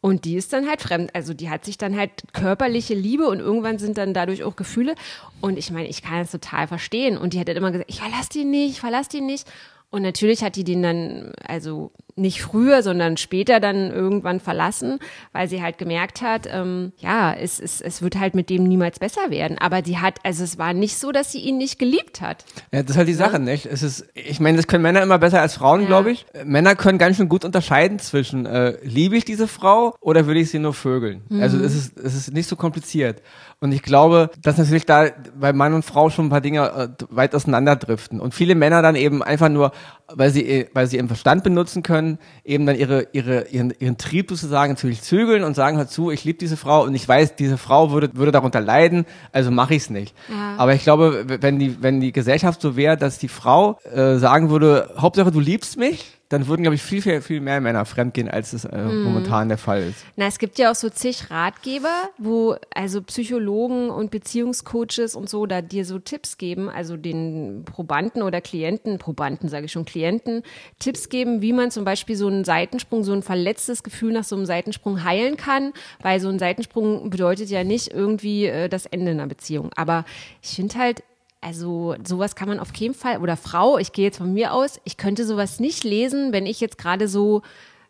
Und 0.00 0.24
die 0.24 0.34
ist 0.34 0.52
dann 0.52 0.68
halt 0.68 0.80
fremd. 0.82 1.14
Also 1.14 1.34
die 1.34 1.50
hat 1.50 1.64
sich 1.64 1.78
dann 1.78 1.96
halt 1.96 2.10
körperliche 2.32 2.94
Liebe 2.94 3.28
und 3.28 3.38
irgendwann 3.38 3.78
sind 3.78 3.96
dann 3.96 4.12
dadurch 4.12 4.42
auch 4.42 4.56
Gefühle. 4.56 4.96
Und 5.40 5.56
ich 5.56 5.70
meine, 5.70 5.86
ich 5.86 6.02
kann 6.02 6.18
das 6.18 6.32
total 6.32 6.66
verstehen. 6.66 7.16
Und 7.16 7.32
die 7.32 7.38
hat 7.38 7.46
dann 7.46 7.56
immer 7.56 7.70
gesagt, 7.70 7.88
ich 7.88 8.00
verlasse 8.00 8.30
die 8.30 8.44
nicht, 8.44 8.70
ich 8.72 8.80
verlasse 8.80 9.10
die 9.10 9.20
nicht. 9.20 9.46
Und 9.90 10.02
natürlich 10.02 10.42
hat 10.42 10.56
die 10.56 10.64
den 10.64 10.82
dann, 10.82 11.32
also 11.46 11.92
nicht 12.18 12.42
früher, 12.42 12.82
sondern 12.82 13.16
später 13.16 13.60
dann 13.60 13.90
irgendwann 13.90 14.40
verlassen, 14.40 14.98
weil 15.32 15.48
sie 15.48 15.62
halt 15.62 15.78
gemerkt 15.78 16.22
hat, 16.22 16.48
ähm, 16.50 16.92
ja, 16.98 17.32
es, 17.32 17.60
es, 17.60 17.80
es 17.80 18.02
wird 18.02 18.18
halt 18.18 18.34
mit 18.34 18.50
dem 18.50 18.64
niemals 18.64 18.98
besser 18.98 19.30
werden. 19.30 19.58
Aber 19.58 19.82
die 19.82 19.98
hat, 19.98 20.18
also 20.24 20.44
es 20.44 20.58
war 20.58 20.72
nicht 20.72 20.98
so, 20.98 21.12
dass 21.12 21.32
sie 21.32 21.40
ihn 21.40 21.58
nicht 21.58 21.78
geliebt 21.78 22.20
hat. 22.20 22.44
Ja, 22.72 22.82
das 22.82 22.92
ist 22.92 22.96
halt 22.96 23.08
die 23.08 23.14
Sache, 23.14 23.34
ja? 23.34 23.38
nicht? 23.38 23.66
Es 23.66 23.82
ist, 23.82 24.06
ich 24.14 24.40
meine, 24.40 24.56
das 24.56 24.66
können 24.66 24.82
Männer 24.82 25.02
immer 25.02 25.18
besser 25.18 25.40
als 25.40 25.54
Frauen, 25.54 25.82
ja. 25.82 25.86
glaube 25.86 26.10
ich. 26.10 26.26
Männer 26.44 26.74
können 26.74 26.98
ganz 26.98 27.16
schön 27.16 27.28
gut 27.28 27.44
unterscheiden 27.44 27.98
zwischen, 27.98 28.46
äh, 28.46 28.76
liebe 28.82 29.16
ich 29.16 29.24
diese 29.24 29.48
Frau 29.48 29.94
oder 30.00 30.26
will 30.26 30.36
ich 30.36 30.50
sie 30.50 30.58
nur 30.58 30.74
vögeln? 30.74 31.22
Mhm. 31.28 31.42
Also 31.42 31.58
es 31.58 31.74
ist, 31.74 31.98
es 31.98 32.14
ist 32.14 32.32
nicht 32.32 32.48
so 32.48 32.56
kompliziert. 32.56 33.22
Und 33.60 33.72
ich 33.72 33.82
glaube, 33.82 34.30
dass 34.40 34.56
natürlich 34.56 34.86
da 34.86 35.08
bei 35.38 35.52
Mann 35.52 35.74
und 35.74 35.84
Frau 35.84 36.10
schon 36.10 36.26
ein 36.26 36.30
paar 36.30 36.40
Dinge 36.40 36.60
äh, 36.68 36.88
weit 37.10 37.34
auseinanderdriften. 37.34 38.20
Und 38.20 38.32
viele 38.32 38.54
Männer 38.54 38.82
dann 38.82 38.94
eben 38.94 39.22
einfach 39.22 39.48
nur, 39.48 39.72
weil 40.06 40.30
sie, 40.30 40.68
weil 40.74 40.86
sie 40.86 40.96
ihren 40.96 41.08
Verstand 41.08 41.42
benutzen 41.42 41.82
können, 41.82 42.07
eben 42.44 42.64
dann 42.64 42.76
ihre, 42.76 43.08
ihre, 43.12 43.48
ihren, 43.48 43.74
ihren 43.78 43.98
Trieb 43.98 44.30
sozusagen 44.30 44.72
natürlich 44.72 45.02
zügeln 45.02 45.44
und 45.44 45.54
sagen 45.54 45.76
halt 45.76 45.90
zu, 45.90 46.10
ich 46.10 46.24
liebe 46.24 46.38
diese 46.38 46.56
Frau 46.56 46.84
und 46.84 46.94
ich 46.94 47.06
weiß, 47.06 47.36
diese 47.36 47.58
Frau 47.58 47.90
würde, 47.90 48.10
würde 48.14 48.32
darunter 48.32 48.60
leiden, 48.60 49.04
also 49.32 49.50
mache 49.50 49.74
ich 49.74 49.82
es 49.82 49.90
nicht. 49.90 50.14
Ja. 50.30 50.54
Aber 50.56 50.74
ich 50.74 50.82
glaube, 50.82 51.26
wenn 51.40 51.58
die, 51.58 51.82
wenn 51.82 52.00
die 52.00 52.12
Gesellschaft 52.12 52.62
so 52.62 52.76
wäre, 52.76 52.96
dass 52.96 53.18
die 53.18 53.28
Frau 53.28 53.78
äh, 53.92 54.16
sagen 54.16 54.50
würde, 54.50 54.90
Hauptsache 54.96 55.30
du 55.30 55.40
liebst 55.40 55.76
mich, 55.76 56.17
dann 56.28 56.46
würden, 56.46 56.62
glaube 56.62 56.74
ich, 56.74 56.82
viel, 56.82 57.00
viel, 57.00 57.22
viel 57.22 57.40
mehr 57.40 57.60
Männer 57.60 57.84
fremdgehen, 57.86 58.28
als 58.28 58.52
es 58.52 58.64
äh, 58.64 58.76
mm. 58.76 59.02
momentan 59.02 59.48
der 59.48 59.56
Fall 59.56 59.82
ist. 59.82 60.04
Na, 60.16 60.26
es 60.26 60.38
gibt 60.38 60.58
ja 60.58 60.70
auch 60.70 60.74
so 60.74 60.90
zig 60.90 61.30
Ratgeber, 61.30 62.10
wo 62.18 62.56
also 62.74 63.00
Psychologen 63.02 63.88
und 63.88 64.10
Beziehungscoaches 64.10 65.14
und 65.14 65.30
so 65.30 65.46
da 65.46 65.62
dir 65.62 65.86
so 65.86 65.98
Tipps 65.98 66.36
geben, 66.36 66.68
also 66.68 66.96
den 66.98 67.64
Probanden 67.64 68.22
oder 68.22 68.42
Klienten, 68.42 68.98
Probanden 68.98 69.48
sage 69.48 69.66
ich 69.66 69.72
schon, 69.72 69.86
Klienten, 69.86 70.42
Tipps 70.78 71.08
geben, 71.08 71.40
wie 71.40 71.54
man 71.54 71.70
zum 71.70 71.84
Beispiel 71.84 72.16
so 72.16 72.26
einen 72.26 72.44
Seitensprung, 72.44 73.04
so 73.04 73.12
ein 73.12 73.22
verletztes 73.22 73.82
Gefühl 73.82 74.12
nach 74.12 74.24
so 74.24 74.36
einem 74.36 74.44
Seitensprung 74.44 75.04
heilen 75.04 75.38
kann, 75.38 75.72
weil 76.02 76.20
so 76.20 76.28
ein 76.28 76.38
Seitensprung 76.38 77.08
bedeutet 77.08 77.48
ja 77.48 77.64
nicht 77.64 77.88
irgendwie 77.88 78.46
äh, 78.46 78.68
das 78.68 78.84
Ende 78.84 79.12
einer 79.12 79.26
Beziehung. 79.26 79.70
Aber 79.76 80.04
ich 80.42 80.50
finde 80.50 80.76
halt, 80.76 81.02
also 81.40 81.96
sowas 82.04 82.34
kann 82.34 82.48
man 82.48 82.60
auf 82.60 82.72
keinen 82.72 82.94
Fall, 82.94 83.18
oder 83.18 83.36
Frau, 83.36 83.78
ich 83.78 83.92
gehe 83.92 84.06
jetzt 84.06 84.18
von 84.18 84.32
mir 84.32 84.52
aus, 84.52 84.80
ich 84.84 84.96
könnte 84.96 85.24
sowas 85.24 85.60
nicht 85.60 85.84
lesen, 85.84 86.32
wenn 86.32 86.46
ich 86.46 86.60
jetzt 86.60 86.78
gerade 86.78 87.08
so 87.08 87.42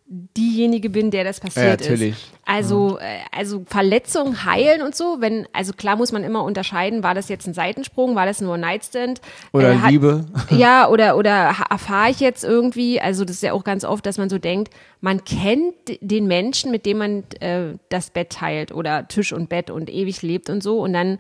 diejenige 0.06 0.90
bin, 0.90 1.11
der 1.11 1.25
das 1.25 1.40
passiert 1.40 1.82
ja, 1.82 1.90
natürlich. 1.90 2.12
ist. 2.12 2.38
Also, 2.49 2.99
ja. 2.99 3.05
Äh, 3.05 3.19
also 3.31 3.62
Verletzungen 3.67 4.47
heilen 4.47 4.81
und 4.81 4.97
so, 4.97 5.19
wenn, 5.21 5.47
also 5.52 5.75
klar 5.75 5.97
muss 5.97 6.12
man 6.12 6.25
immer 6.25 6.43
unterscheiden, 6.45 7.02
war 7.02 7.14
das 7.14 7.28
jetzt 7.28 7.47
ein 7.47 7.52
Seitensprung, 7.52 8.14
war 8.14 8.25
das 8.25 8.40
nur 8.40 8.55
ein 8.55 8.61
Nightstand? 8.61 9.21
Oder 9.52 9.73
äh, 9.73 9.76
hat, 9.76 9.90
Liebe. 9.90 10.25
Ja, 10.50 10.88
oder, 10.88 11.19
oder 11.19 11.55
erfahre 11.69 12.11
ich 12.11 12.21
jetzt 12.21 12.45
irgendwie, 12.45 13.02
also 13.02 13.26
das 13.26 13.37
ist 13.37 13.43
ja 13.43 13.52
auch 13.52 13.64
ganz 13.64 13.85
oft, 13.85 14.07
dass 14.07 14.17
man 14.17 14.31
so 14.31 14.38
denkt, 14.38 14.73
man 15.02 15.25
kennt 15.25 15.75
den 16.00 16.26
Menschen, 16.26 16.71
mit 16.71 16.87
dem 16.87 16.99
man 16.99 17.25
äh, 17.40 17.75
das 17.90 18.09
Bett 18.09 18.31
teilt 18.31 18.73
oder 18.73 19.07
Tisch 19.09 19.35
und 19.35 19.50
Bett 19.50 19.71
und 19.71 19.90
ewig 19.90 20.23
lebt 20.23 20.49
und 20.49 20.62
so 20.62 20.81
und 20.81 20.95
dann 20.95 21.19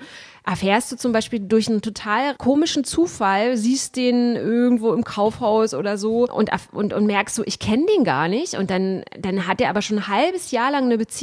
erfährst 0.48 0.90
du 0.90 0.96
zum 0.96 1.12
Beispiel 1.12 1.40
durch 1.40 1.68
einen 1.68 1.82
total 1.82 2.34
komischen 2.36 2.82
Zufall, 2.82 3.58
siehst 3.58 3.96
den 3.96 4.34
irgendwo 4.34 4.94
im 4.94 5.04
Kaufhaus 5.04 5.74
oder 5.74 5.98
so 5.98 6.26
und, 6.26 6.50
und, 6.72 6.94
und 6.94 7.06
merkst 7.06 7.34
so, 7.34 7.42
ich 7.44 7.58
kenne 7.58 7.84
den 7.84 8.02
gar 8.02 8.28
nicht. 8.28 8.54
Und 8.54 8.70
dann, 8.70 9.02
dann 9.18 9.46
hat 9.46 9.60
er 9.60 9.68
aber 9.68 9.82
schon 9.82 9.98
ein 9.98 10.08
halbes 10.08 10.50
Jahr 10.50 10.70
lang 10.70 10.84
eine 10.84 10.96
Beziehung. 10.96 11.17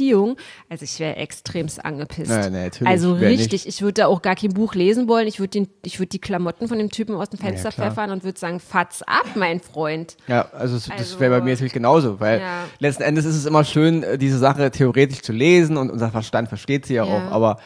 Also 0.68 0.84
ich 0.84 0.98
wäre 1.00 1.16
extremst 1.16 1.84
angepisst. 1.84 2.30
Nein, 2.30 2.52
nein, 2.52 2.64
natürlich. 2.64 2.88
Also 2.88 3.14
richtig, 3.14 3.52
nicht. 3.52 3.66
ich 3.66 3.82
würde 3.82 4.02
da 4.02 4.06
auch 4.06 4.22
gar 4.22 4.36
kein 4.36 4.52
Buch 4.52 4.74
lesen 4.74 5.08
wollen. 5.08 5.26
Ich 5.26 5.40
würde 5.40 5.66
würd 5.84 6.12
die 6.12 6.18
Klamotten 6.18 6.68
von 6.68 6.78
dem 6.78 6.90
Typen 6.90 7.14
aus 7.16 7.30
dem 7.30 7.38
Fenster 7.38 7.70
ja, 7.70 7.72
pfeffern 7.72 8.10
und 8.10 8.24
würde 8.24 8.38
sagen, 8.38 8.60
fatz 8.60 9.02
ab, 9.02 9.26
mein 9.34 9.60
Freund. 9.60 10.16
Ja, 10.28 10.48
also, 10.52 10.76
das 10.76 10.90
also, 10.90 11.20
wäre 11.20 11.38
bei 11.38 11.44
mir 11.44 11.52
natürlich 11.52 11.72
genauso, 11.72 12.20
weil 12.20 12.40
ja. 12.40 12.64
letzten 12.78 13.02
Endes 13.02 13.24
ist 13.24 13.36
es 13.36 13.46
immer 13.46 13.64
schön, 13.64 14.02
äh, 14.02 14.18
diese 14.18 14.38
Sache 14.38 14.70
theoretisch 14.70 15.22
zu 15.22 15.32
lesen 15.32 15.76
und 15.76 15.90
unser 15.90 16.10
Verstand 16.10 16.48
versteht 16.48 16.86
sie 16.86 16.94
ja, 16.94 17.04
ja. 17.04 17.12
auch, 17.12 17.32
aber 17.32 17.58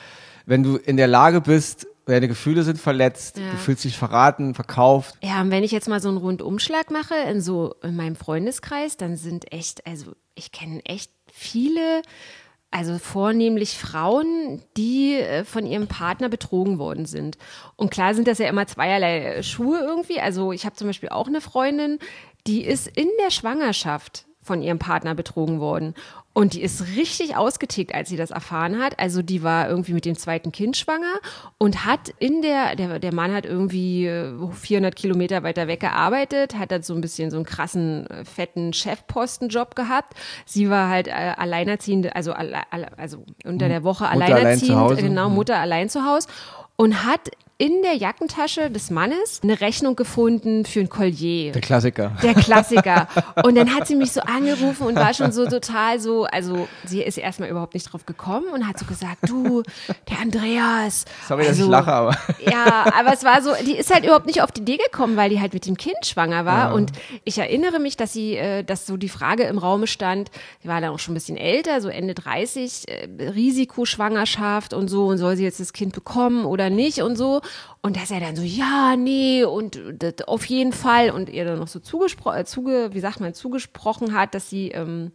wenn 0.47 0.63
du 0.63 0.77
in 0.77 0.97
der 0.97 1.07
Lage 1.07 1.41
bist, 1.41 1.87
deine 2.11 2.29
Gefühle 2.29 2.62
sind 2.62 2.79
verletzt, 2.79 3.38
ja. 3.38 3.50
du 3.50 3.57
fühlst 3.57 3.85
dich 3.85 3.97
verraten, 3.97 4.55
verkauft. 4.55 5.17
Ja, 5.23 5.40
und 5.40 5.50
wenn 5.50 5.64
ich 5.64 5.73
jetzt 5.73 5.88
mal 5.88 6.00
so 6.00 6.09
einen 6.09 6.19
Rundumschlag 6.19 6.90
mache 6.90 7.14
in 7.31 7.40
so 7.40 7.75
in 7.83 7.97
meinem 7.97 8.17
Freundeskreis, 8.17 8.97
dann 8.97 9.17
sind 9.17 9.52
echt, 9.52 9.87
also 9.87 10.12
ich 10.35 10.52
kenne 10.52 10.85
echt 10.85 11.11
viele, 11.33 12.02
also 12.71 12.99
vornehmlich 12.99 13.76
Frauen, 13.76 14.62
die 14.76 15.14
äh, 15.14 15.45
von 15.45 15.67
ihrem 15.67 15.88
Partner 15.88 16.29
betrogen 16.29 16.79
worden 16.79 17.07
sind. 17.07 17.37
Und 17.76 17.90
klar 17.90 18.14
sind 18.14 18.29
das 18.29 18.38
ja 18.38 18.49
immer 18.49 18.67
zweierlei 18.67 19.43
Schuhe 19.43 19.81
irgendwie. 19.81 20.21
Also 20.21 20.52
ich 20.52 20.64
habe 20.64 20.76
zum 20.76 20.87
Beispiel 20.87 21.09
auch 21.09 21.26
eine 21.26 21.40
Freundin, 21.40 21.99
die 22.47 22.64
ist 22.64 22.87
in 22.87 23.09
der 23.25 23.31
Schwangerschaft 23.31 24.26
von 24.43 24.62
ihrem 24.62 24.79
Partner 24.79 25.14
betrogen 25.14 25.61
worden. 25.61 25.95
Und 26.33 26.55
die 26.55 26.63
ist 26.63 26.97
richtig 26.97 27.37
ausgetickt, 27.37 27.93
als 27.93 28.09
sie 28.09 28.17
das 28.17 28.31
erfahren 28.31 28.79
hat. 28.79 29.01
Also 29.01 29.21
die 29.21 29.43
war 29.43 29.69
irgendwie 29.69 29.93
mit 29.93 30.05
dem 30.05 30.17
zweiten 30.17 30.53
Kind 30.53 30.77
schwanger 30.77 31.19
und 31.59 31.85
hat 31.85 32.11
in 32.21 32.41
der, 32.41 32.77
der, 32.77 33.01
der 33.01 33.13
Mann 33.13 33.35
hat 33.35 33.47
irgendwie 33.47 34.09
400 34.53 34.95
äh, 34.95 34.97
Kilometer 34.97 35.43
weiter 35.43 35.67
weg 35.67 35.81
gearbeitet, 35.81 36.57
hat 36.57 36.71
dann 36.71 36.83
so 36.83 36.95
ein 36.95 37.01
bisschen 37.01 37.33
so 37.33 37.37
einen 37.37 37.45
krassen, 37.45 38.07
äh, 38.07 38.25
fetten 38.25 38.73
Chefpostenjob 38.73 39.75
gehabt. 39.75 40.15
Sie 40.47 40.71
war 40.71 40.89
halt 40.89 41.09
äh, 41.09 41.35
alleinerziehende, 41.37 42.15
also, 42.15 42.33
also 42.33 43.25
unter 43.45 43.69
der 43.69 43.83
Woche 43.83 44.05
Mutter 44.05 44.25
alleinerziehend, 44.25 44.79
allein 44.79 44.97
genau, 44.97 45.29
Mhm. 45.29 45.35
Mutter 45.35 45.59
allein 45.59 45.89
zu 45.89 46.05
Hause 46.05 46.29
und 46.77 47.05
hat 47.05 47.31
in 47.61 47.83
der 47.83 47.95
Jackentasche 47.95 48.71
des 48.71 48.88
Mannes 48.88 49.40
eine 49.43 49.61
Rechnung 49.61 49.95
gefunden 49.95 50.64
für 50.64 50.81
ein 50.81 50.88
Collier. 50.88 51.52
Der 51.52 51.61
Klassiker. 51.61 52.17
Der 52.23 52.33
Klassiker. 52.33 53.07
Und 53.45 53.55
dann 53.55 53.75
hat 53.75 53.87
sie 53.87 53.97
mich 53.97 54.12
so 54.12 54.23
angerufen 54.23 54.87
und 54.87 54.97
war 54.97 55.12
schon 55.12 55.31
so 55.31 55.47
total 55.47 56.00
so, 56.00 56.25
also 56.25 56.69
sie 56.87 57.02
ist 57.02 57.19
erstmal 57.19 57.50
überhaupt 57.50 57.75
nicht 57.75 57.93
drauf 57.93 58.07
gekommen 58.07 58.47
und 58.55 58.67
hat 58.67 58.79
so 58.79 58.87
gesagt, 58.87 59.29
du, 59.29 59.62
der 60.09 60.21
Andreas. 60.21 61.05
Sorry, 61.29 61.43
dass 61.43 61.50
also, 61.50 61.64
ich 61.64 61.71
lache, 61.71 61.93
aber. 61.93 62.17
Ja, 62.50 62.87
aber 62.99 63.12
es 63.12 63.25
war 63.25 63.43
so, 63.43 63.50
die 63.67 63.76
ist 63.76 63.93
halt 63.93 64.05
überhaupt 64.05 64.26
nicht 64.26 64.40
auf 64.40 64.52
die 64.52 64.62
Idee 64.62 64.79
gekommen, 64.79 65.17
weil 65.17 65.29
die 65.29 65.40
halt 65.40 65.52
mit 65.52 65.67
dem 65.67 65.76
Kind 65.76 66.07
schwanger 66.07 66.47
war. 66.47 66.71
Ja. 66.71 66.73
Und 66.73 66.93
ich 67.25 67.37
erinnere 67.37 67.79
mich, 67.79 67.97
dass 67.99 68.14
sie, 68.14 68.37
äh, 68.37 68.64
dass 68.64 68.87
so 68.87 68.97
die 68.97 69.11
Frage 69.11 69.43
im 69.43 69.59
Raume 69.59 69.87
stand, 69.87 70.31
sie 70.62 70.69
war 70.69 70.81
dann 70.81 70.90
auch 70.90 70.99
schon 70.99 71.12
ein 71.12 71.14
bisschen 71.14 71.37
älter, 71.37 71.83
so 71.83 71.88
Ende 71.88 72.14
30, 72.14 72.88
äh, 72.88 73.09
Risikoschwangerschaft 73.31 74.73
und 74.73 74.88
so, 74.88 75.07
und 75.07 75.19
soll 75.19 75.37
sie 75.37 75.45
jetzt 75.45 75.61
das 75.61 75.75
Kind 75.75 75.93
bekommen 75.93 76.47
oder 76.47 76.71
nicht 76.71 77.02
und 77.02 77.17
so. 77.17 77.43
Und 77.83 77.97
dass 77.97 78.11
er 78.11 78.21
dann 78.21 78.37
so, 78.37 78.42
ja, 78.42 78.95
nee, 78.95 79.42
und 79.42 79.80
das 80.00 80.28
auf 80.28 80.45
jeden 80.45 80.75
Fall. 80.75 81.11
Und 81.11 81.30
ihr 81.30 81.47
dann 81.47 81.59
noch 81.59 81.66
so 81.69 81.80
zugesprochen, 81.80 82.40
äh, 82.40 82.45
zuge, 82.45 82.90
wie 82.92 83.00
sagt 83.00 83.21
man, 83.21 83.33
zugesprochen 83.33 84.12
hat, 84.14 84.35
dass 84.35 84.50
sie, 84.50 84.69
ähm, 84.73 85.12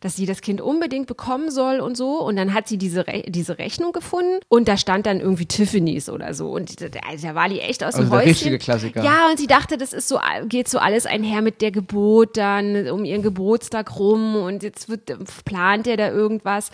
dass 0.00 0.16
sie 0.16 0.26
das 0.26 0.42
Kind 0.42 0.60
unbedingt 0.60 1.06
bekommen 1.06 1.50
soll 1.50 1.80
und 1.80 1.96
so. 1.96 2.20
Und 2.20 2.36
dann 2.36 2.52
hat 2.52 2.68
sie 2.68 2.76
diese, 2.76 3.06
Re 3.06 3.22
diese 3.28 3.56
Rechnung 3.56 3.92
gefunden 3.92 4.40
und 4.48 4.68
da 4.68 4.76
stand 4.76 5.06
dann 5.06 5.20
irgendwie 5.20 5.46
Tiffany's 5.46 6.10
oder 6.10 6.34
so. 6.34 6.50
Und 6.50 6.82
da, 6.82 6.88
da 6.88 7.34
war 7.34 7.48
die 7.48 7.60
echt 7.60 7.82
aus 7.82 7.94
Also 7.94 8.02
dem 8.06 8.10
der 8.10 8.18
Häuschen. 8.18 8.28
richtige 8.30 8.58
Klassiker. 8.58 9.02
Ja, 9.02 9.30
und 9.30 9.38
sie 9.38 9.46
dachte, 9.46 9.78
das 9.78 9.94
ist 9.94 10.06
so, 10.08 10.18
geht 10.48 10.68
so 10.68 10.78
alles 10.80 11.06
einher 11.06 11.40
mit 11.40 11.62
der 11.62 11.70
Geburt 11.70 12.36
dann, 12.36 12.90
um 12.90 13.06
ihren 13.06 13.22
Geburtstag 13.22 13.98
rum 13.98 14.36
und 14.36 14.62
jetzt 14.62 14.90
wird, 14.90 15.12
plant 15.46 15.86
er 15.86 15.96
da 15.96 16.10
irgendwas. 16.10 16.72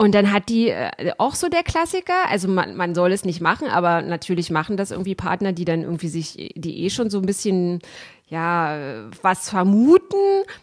Und 0.00 0.14
dann 0.14 0.32
hat 0.32 0.48
die 0.48 0.70
äh, 0.70 1.12
auch 1.18 1.34
so 1.34 1.50
der 1.50 1.62
Klassiker, 1.62 2.26
also 2.30 2.48
man, 2.48 2.74
man 2.74 2.94
soll 2.94 3.12
es 3.12 3.26
nicht 3.26 3.42
machen, 3.42 3.68
aber 3.68 4.00
natürlich 4.00 4.50
machen 4.50 4.78
das 4.78 4.92
irgendwie 4.92 5.14
Partner, 5.14 5.52
die 5.52 5.66
dann 5.66 5.82
irgendwie 5.82 6.08
sich, 6.08 6.54
die 6.56 6.84
eh 6.84 6.88
schon 6.88 7.10
so 7.10 7.18
ein 7.18 7.26
bisschen, 7.26 7.80
ja, 8.30 8.78
was 9.22 9.50
vermuten, 9.50 10.14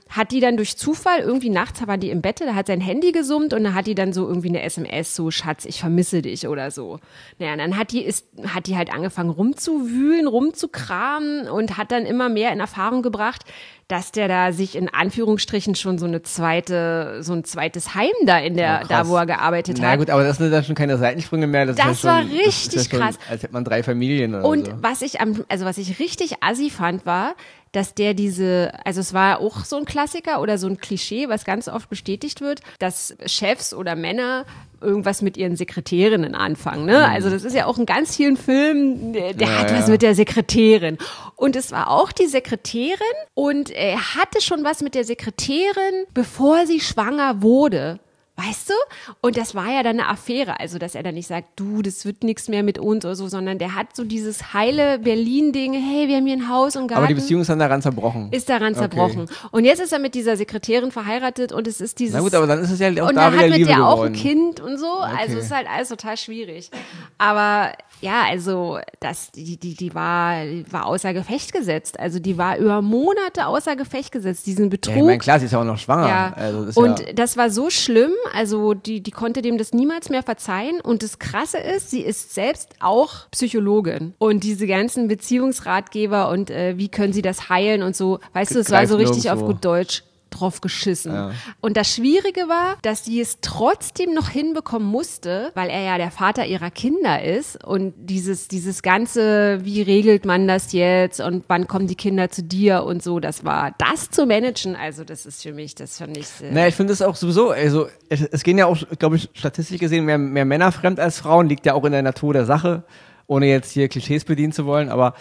hat 0.10 0.32
die 0.32 0.40
dann 0.40 0.56
durch 0.56 0.78
Zufall 0.78 1.20
irgendwie 1.20 1.50
nachts 1.50 1.86
waren 1.86 2.00
die 2.00 2.10
im 2.10 2.22
Bett, 2.22 2.40
da 2.40 2.56
hat 2.56 2.68
sein 2.68 2.80
Handy 2.80 3.12
gesummt 3.12 3.54
und 3.54 3.66
dann 3.66 3.74
hat 3.76 3.88
die 3.88 3.96
dann 3.96 4.14
so 4.14 4.26
irgendwie 4.26 4.48
eine 4.48 4.62
SMS, 4.64 5.14
so 5.16 5.32
Schatz, 5.32 5.66
ich 5.66 5.82
vermisse 5.82 6.22
dich 6.22 6.48
oder 6.48 6.72
so. 6.72 7.00
Naja, 7.40 7.52
und 7.54 7.60
dann 7.60 7.78
hat 7.78 7.92
die, 7.92 8.04
ist, 8.04 8.26
hat 8.48 8.68
die 8.68 8.78
halt 8.78 8.92
angefangen 8.94 9.30
rumzuwühlen, 9.30 10.28
rumzukramen 10.28 11.50
und 11.50 11.78
hat 11.78 11.92
dann 11.92 12.06
immer 12.06 12.30
mehr 12.30 12.54
in 12.54 12.62
Erfahrung 12.62 13.02
gebracht, 13.02 13.44
dass 13.90 14.12
der 14.12 14.28
da 14.28 14.52
sich 14.52 14.76
in 14.76 14.90
Anführungsstrichen 14.90 15.76
schon 15.76 15.98
so 15.98 16.06
eine 16.06 16.22
zweite, 16.22 17.20
so 17.22 17.34
ein 17.34 17.44
zweites 17.46 17.96
Heim 17.96 18.12
da 18.26 18.38
in 18.38 18.56
der, 18.58 18.80
krass. 18.80 18.88
da 18.90 19.08
wo 19.08 19.16
er 19.16 19.26
gearbeitet 19.26 19.78
Na 19.80 19.92
hat. 19.92 20.00
gut, 20.00 20.10
aber 20.10 20.24
das 20.24 20.38
sind 20.38 20.52
dann 20.52 20.64
schon 20.66 20.76
keine 20.76 20.98
Seitensprünge 20.98 21.48
mehr. 21.48 21.66
Das, 21.66 21.78
Das 21.78 22.04
ja 22.04 22.10
war 22.10 22.22
schon, 22.22 22.32
richtig 22.32 22.74
das 22.74 22.86
ja 22.86 22.90
schon, 22.92 23.00
krass. 23.00 23.20
Als 23.30 23.44
hätte 23.44 23.54
man 23.54 23.64
drei 23.64 23.84
Familien 23.84 24.36
oder 24.36 24.46
Und 24.46 24.66
so. 24.66 24.74
was 24.82 25.02
ich 25.02 25.22
am, 25.22 25.46
also 25.48 25.66
was 25.66 25.78
ich 25.78 26.00
richtig 26.00 26.44
assi 26.44 26.70
fand, 26.70 27.06
war, 27.06 27.36
dass 27.72 27.94
der 27.94 28.14
diese, 28.14 28.72
also 28.86 29.02
es 29.02 29.14
war 29.14 29.40
auch 29.40 29.66
so 29.66 29.78
ein 29.78 29.86
Klassiker 29.86 30.42
oder 30.42 30.58
so 30.58 30.68
ein 30.68 30.78
Klischee, 30.78 31.30
was 31.30 31.46
ganz 31.46 31.68
oft 31.68 31.90
bestätigt 31.90 32.42
wird, 32.42 32.62
dass 32.80 33.16
Chefs 33.26 33.74
oder 33.74 33.96
Männer 33.96 34.46
irgendwas 34.82 35.22
mit 35.22 35.38
ihren 35.38 35.56
Sekretärinnen 35.56 36.36
anfangen. 36.36 36.86
Ne? 36.86 37.08
Also 37.08 37.30
das 37.30 37.44
ist 37.44 37.56
ja 37.56 37.66
auch 37.66 37.78
in 37.78 37.86
ganz 37.86 38.16
vielen 38.16 38.38
Filmen, 38.38 39.14
der, 39.14 39.34
der 39.34 39.48
Mhm. 39.48 39.54
Ja, 39.54 39.60
hat 39.60 39.72
ja. 39.72 39.78
was 39.80 39.88
mit 39.88 40.02
der 40.02 40.16
Sekretärin. 40.16 40.98
Und 41.36 41.56
es 41.56 41.72
war 41.72 41.90
auch 41.90 42.12
die 42.12 42.28
Sekretärin 42.28 42.98
und 43.34 43.70
er 43.70 44.16
hatte 44.16 44.42
schon 44.42 44.64
was 44.64 44.82
mit 44.82 44.96
der 44.96 45.04
Sekretärin, 45.04 46.06
bevor 46.14 46.66
sie 46.66 46.80
schwanger 46.80 47.42
wurde. 47.42 48.00
Weißt 48.38 48.70
du? 48.70 48.74
Und 49.22 49.36
das 49.36 49.56
war 49.56 49.66
ja 49.72 49.82
dann 49.82 50.00
eine 50.00 50.10
Affäre. 50.10 50.60
Also, 50.60 50.78
dass 50.78 50.94
er 50.94 51.02
dann 51.02 51.16
nicht 51.16 51.26
sagt, 51.28 51.48
du, 51.60 51.82
das 51.82 52.06
wird 52.06 52.24
nichts 52.24 52.48
mehr 52.50 52.62
mit 52.62 52.78
uns 52.78 53.04
oder 53.04 53.16
so, 53.16 53.28
sondern 53.28 53.58
der 53.58 53.74
hat 53.74 53.96
so 53.96 54.04
dieses 54.04 54.54
heile 54.54 55.00
Berlin-Ding, 55.00 55.74
hey, 55.74 56.08
wir 56.08 56.18
haben 56.18 56.26
hier 56.28 56.36
ein 56.38 56.48
Haus 56.48 56.76
und 56.76 56.88
Garten. 56.88 57.00
aber 57.04 57.08
die 57.08 57.16
Beziehung 57.16 57.42
ist 57.42 57.50
dann 57.50 57.58
daran 57.58 57.82
zerbrochen. 57.82 58.32
ist 58.32 58.48
daran 58.48 58.74
Okay. 58.74 58.80
zerbrochen. 58.82 59.26
Und 59.52 59.66
jetzt 59.66 59.82
ist 59.82 59.92
er 59.92 59.98
mit 60.00 60.14
dieser 60.14 60.38
Sekretärin 60.38 60.92
verheiratet 60.92 61.52
und 61.52 61.66
es 61.68 61.82
ist 61.82 61.98
dieses. 62.00 62.14
Na 62.14 62.20
gut, 62.22 62.36
aber 62.36 62.46
dann 62.46 62.60
ist 62.60 62.70
es 62.70 62.80
ja 62.80 62.90
auch 63.04 63.10
und 63.10 63.16
da 63.16 63.32
er 63.32 63.38
hat 63.38 63.50
mit 63.50 63.56
Liebe 63.58 63.66
der 63.70 63.86
auch 63.88 63.96
geworden. 63.96 64.14
ein 64.14 64.20
Kind 64.22 64.60
und 64.60 64.78
so. 64.78 64.86
Also 65.00 65.18
Okay. 65.24 65.38
es 65.40 65.46
ist 65.46 65.52
halt 65.52 65.68
alles 65.68 65.90
total 65.90 66.16
schwierig. 66.18 66.70
Aber 67.18 67.72
ja, 68.02 68.24
also 68.30 68.78
das, 69.00 69.32
die, 69.32 69.58
die, 69.58 69.74
die 69.74 69.96
war, 69.96 70.36
war 70.70 70.86
außer 70.86 71.14
Gefecht 71.14 71.52
gesetzt. 71.54 72.00
Also 72.00 72.20
die 72.20 72.38
war 72.38 72.58
über 72.58 72.82
Monate 72.84 73.48
außer 73.48 73.76
Gefecht 73.76 74.12
gesetzt. 74.12 74.46
Diesen 74.46 74.66
Ja, 74.66 74.70
Betrug. 74.70 74.96
ich 74.96 75.02
meine, 75.04 75.18
klar, 75.18 75.40
sie 75.40 75.46
ist 75.48 75.52
ja 75.54 75.60
auch 75.60 75.64
noch 75.64 75.80
schwanger. 75.80 76.08
Ja. 76.08 76.34
Also, 76.36 76.66
das 76.66 76.78
und 76.78 77.00
ja, 77.00 77.14
das 77.14 77.38
war 77.38 77.50
so 77.50 77.70
schlimm, 77.72 78.12
also 78.34 78.74
die, 78.74 79.02
die 79.02 79.12
konnte 79.12 79.42
dem 79.42 79.58
das 79.58 79.74
niemals 79.74 80.10
mehr 80.10 80.24
verzeihen. 80.24 80.82
Und 80.82 81.04
das 81.04 81.20
Krasse 81.20 81.58
ist, 81.58 81.90
sie 81.90 82.02
ist 82.02 82.34
selbst 82.34 82.76
auch 82.80 83.30
Psychologin. 83.32 84.14
Und 84.18 84.44
diese 84.44 84.68
ganzen 84.68 85.08
Beziehungsratgeber 85.08 86.30
und 86.30 86.50
äh, 86.50 86.78
wie 86.78 86.90
können 86.90 87.14
sie 87.14 87.22
das 87.22 87.50
heilen 87.50 87.84
und 87.84 87.96
so, 87.96 88.20
weißt 88.34 88.56
du, 88.56 88.60
es 88.60 88.72
war 88.72 88.86
so 88.88 88.98
richtig 88.98 89.30
auf 89.32 89.42
gut 89.44 89.64
Deutsch 89.64 90.04
drauf 90.30 90.62
geschissen. 90.62 91.14
Ja. 91.14 91.32
Und 91.62 91.78
das 91.78 91.94
Schwierige 91.94 92.48
war, 92.48 92.78
dass 92.82 93.06
sie 93.06 93.22
es 93.22 93.40
trotzdem 93.42 94.14
noch 94.14 94.30
hinbekommen 94.30 94.88
musste, 94.88 95.52
weil 95.56 95.70
er 95.70 95.82
ja 95.82 95.98
der 95.98 96.12
Vater 96.12 96.46
ihrer 96.46 96.72
Kinder 96.72 97.24
ist. 97.24 97.64
Und 97.64 97.94
dieses, 97.98 98.48
dieses 98.48 98.82
ganze, 98.82 99.60
wie 99.64 99.82
regelt 99.82 100.26
man 100.26 100.48
das 100.48 100.74
jetzt? 100.74 101.20
Und 101.20 101.46
wann 101.48 101.68
kommen 101.68 101.88
die 101.88 101.96
Kinder 101.96 102.30
zu 102.30 102.44
dir? 102.44 102.84
Und 102.84 103.04
so, 103.04 103.20
das 103.20 103.44
war 103.46 103.74
das 103.78 104.10
zu 104.10 104.26
managen, 104.26 104.76
also 104.76 105.04
das 105.04 105.26
ist 105.26 105.44
für 105.44 105.54
mich, 105.54 105.76
das 105.76 105.98
fand 105.98 106.18
ich 106.18 106.28
äh, 106.42 106.52
naja, 106.52 106.68
ich 106.68 106.76
finde 106.76 106.94
es 106.94 107.02
auch 107.02 107.16
sowieso, 107.16 107.52
also 107.52 107.88
es, 108.10 108.22
es 108.22 108.44
gehen 108.44 108.58
ja 108.58 108.66
auch, 108.66 108.78
glaube 109.00 109.16
ich, 109.16 109.30
statistisch 109.34 109.80
gesehen 109.80 110.06
mehr, 110.06 110.18
mehr 110.18 110.46
Männer 110.46 110.72
fremd 110.72 111.00
als 111.00 111.20
Frauen, 111.20 111.48
liegt 111.48 111.66
ja 111.66 111.74
auch 111.74 111.86
in 111.86 111.92
der 111.92 112.02
Natur 112.02 112.34
der 112.34 112.46
Sache, 112.46 112.84
ohne 113.28 113.46
jetzt 113.48 113.72
hier 113.72 113.88
Klischees 113.90 114.26
bedienen 114.26 114.54
zu 114.54 114.66
wollen, 114.66 114.90
aber 114.90 115.14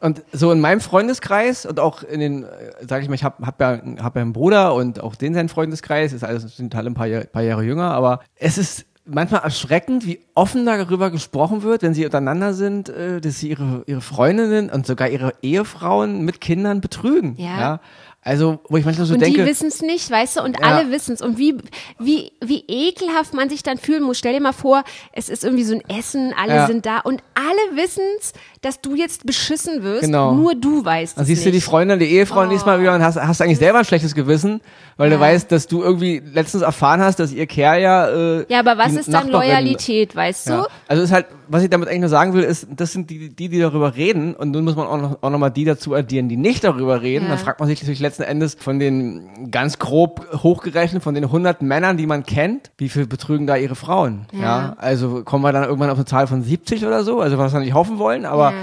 und 0.00 0.22
so 0.32 0.50
in 0.50 0.60
meinem 0.60 0.80
Freundeskreis 0.80 1.64
und 1.64 1.78
auch 1.78 2.02
in 2.02 2.20
den, 2.20 2.46
sage 2.86 3.02
ich 3.02 3.08
mal, 3.08 3.14
ich 3.14 3.24
habe 3.24 3.46
hab 3.46 3.60
ja, 3.60 3.80
hab 4.02 4.16
ja 4.16 4.22
einen 4.22 4.32
Bruder 4.32 4.74
und 4.74 5.00
auch 5.00 5.14
den 5.14 5.32
sein 5.32 5.48
Freundeskreis, 5.48 6.12
ist 6.12 6.24
alles 6.24 6.56
sind 6.56 6.74
alle 6.74 6.90
ein 6.90 6.94
paar, 6.94 7.06
Jahr- 7.06 7.24
paar 7.24 7.42
Jahre 7.42 7.62
jünger, 7.62 7.92
aber 7.92 8.20
es 8.34 8.58
ist 8.58 8.86
manchmal 9.04 9.42
erschreckend, 9.42 10.06
wie 10.06 10.20
offen 10.34 10.64
darüber 10.64 11.10
gesprochen 11.10 11.62
wird, 11.62 11.82
wenn 11.82 11.94
sie 11.94 12.04
untereinander 12.04 12.54
sind, 12.54 12.88
äh, 12.88 13.20
dass 13.20 13.38
sie 13.40 13.50
ihre, 13.50 13.82
ihre 13.86 14.00
Freundinnen 14.00 14.70
und 14.70 14.86
sogar 14.86 15.08
ihre 15.08 15.34
Ehefrauen 15.42 16.24
mit 16.24 16.40
Kindern 16.40 16.80
betrügen. 16.80 17.34
Ja. 17.60 17.80
Also, 18.24 18.60
wo 18.68 18.76
ich 18.76 18.84
manchmal 18.84 19.04
so 19.06 19.14
und 19.14 19.20
denke. 19.20 19.40
die 19.40 19.46
wissen 19.46 19.66
es 19.66 19.82
nicht, 19.82 20.08
weißt 20.08 20.36
du, 20.36 20.42
und 20.44 20.56
Ja. 20.60 20.64
alle 20.66 20.92
wissen 20.92 21.14
es. 21.14 21.22
Und 21.22 21.38
wie, 21.38 21.56
wie, 21.98 22.30
wie 22.40 22.62
ekelhaft 22.68 23.34
man 23.34 23.50
sich 23.50 23.64
dann 23.64 23.78
fühlen 23.78 24.04
muss. 24.04 24.18
Stell 24.18 24.32
dir 24.32 24.40
mal 24.40 24.52
vor, 24.52 24.84
es 25.12 25.28
ist 25.28 25.42
irgendwie 25.42 25.64
so 25.64 25.74
ein 25.74 25.82
Essen, 25.98 26.32
alle 26.40 26.54
Ja. 26.54 26.66
sind 26.68 26.86
da 26.86 27.00
und 27.00 27.20
alle 27.34 27.76
wissen 27.82 28.04
es, 28.20 28.32
dass 28.60 28.80
du 28.80 28.94
jetzt 28.94 29.26
beschissen 29.26 29.82
wirst. 29.82 30.02
Genau. 30.02 30.34
Nur 30.36 30.54
du 30.54 30.84
weißt 30.84 31.18
Dann 31.18 31.24
siehst 31.24 31.40
nicht. 31.40 31.46
du 31.48 31.50
die 31.52 31.60
Freundin, 31.60 31.98
die 31.98 32.06
Ehefrau 32.06 32.42
Oh. 32.42 32.44
nächstes 32.44 32.64
Mal 32.64 32.80
wieder 32.80 32.94
und 32.94 33.02
hast, 33.02 33.16
hast 33.16 33.40
eigentlich 33.42 33.58
selber 33.58 33.80
ein 33.80 33.84
schlechtes 33.84 34.14
Gewissen, 34.14 34.60
weil 34.96 35.10
Ja. 35.10 35.16
du 35.16 35.20
weißt, 35.20 35.50
dass 35.50 35.66
du 35.66 35.82
irgendwie 35.82 36.22
letztens 36.32 36.62
erfahren 36.62 37.00
hast, 37.00 37.18
dass 37.18 37.32
ihr 37.32 37.46
Kerl 37.48 37.80
ja. 37.82 38.08
Äh, 38.08 38.46
Ja, 38.48 38.60
aber 38.60 38.78
was 38.78 38.92
ist 38.94 39.12
dann 39.12 39.30
Nachbarin- 39.30 39.32
Loyalität, 39.32 40.14
weißt 40.14 40.48
du? 40.48 40.66
Also 40.86 41.02
ist 41.02 41.10
halt, 41.10 41.26
was 41.48 41.64
ich 41.64 41.70
damit 41.70 41.88
eigentlich 41.88 42.00
nur 42.02 42.08
sagen 42.08 42.34
will, 42.34 42.44
ist, 42.44 42.68
das 42.70 42.92
sind 42.92 43.10
die, 43.10 43.30
die, 43.34 43.48
die 43.48 43.58
darüber 43.58 43.96
reden 43.96 44.34
und 44.36 44.52
nun 44.52 44.62
muss 44.62 44.76
man 44.76 44.86
auch 44.86 44.96
noch, 44.96 45.18
auch 45.22 45.30
noch 45.30 45.38
mal 45.40 45.50
die 45.50 45.64
dazu 45.64 45.92
addieren, 45.94 46.28
die 46.28 46.36
nicht 46.36 46.62
darüber 46.62 47.02
reden. 47.02 47.26
Dann 47.28 47.38
fragt 47.38 47.58
man 47.58 47.68
sich 47.68 47.80
natürlich 47.82 47.98
letzten 48.12 48.22
Endes 48.24 48.56
von 48.60 48.78
den 48.78 49.50
ganz 49.50 49.78
grob 49.78 50.26
hochgerechnet, 50.42 51.02
von 51.02 51.14
den 51.14 51.24
100 51.24 51.62
Männern, 51.62 51.96
die 51.96 52.06
man 52.06 52.24
kennt, 52.24 52.70
wie 52.76 52.88
viel 52.90 53.06
betrügen 53.06 53.46
da 53.46 53.56
ihre 53.56 53.74
Frauen? 53.74 54.26
Ja. 54.32 54.40
Ja. 54.40 54.76
Also 54.78 55.22
kommen 55.24 55.42
wir 55.44 55.52
dann 55.52 55.64
irgendwann 55.64 55.88
auf 55.90 55.96
eine 55.96 56.04
Zahl 56.04 56.26
von 56.26 56.42
70 56.42 56.84
oder 56.84 57.04
so, 57.04 57.20
also 57.20 57.38
was 57.38 57.52
wir 57.52 57.60
nicht 57.60 57.72
hoffen 57.74 57.98
wollen, 57.98 58.26
aber 58.26 58.50
Ja. 58.52 58.56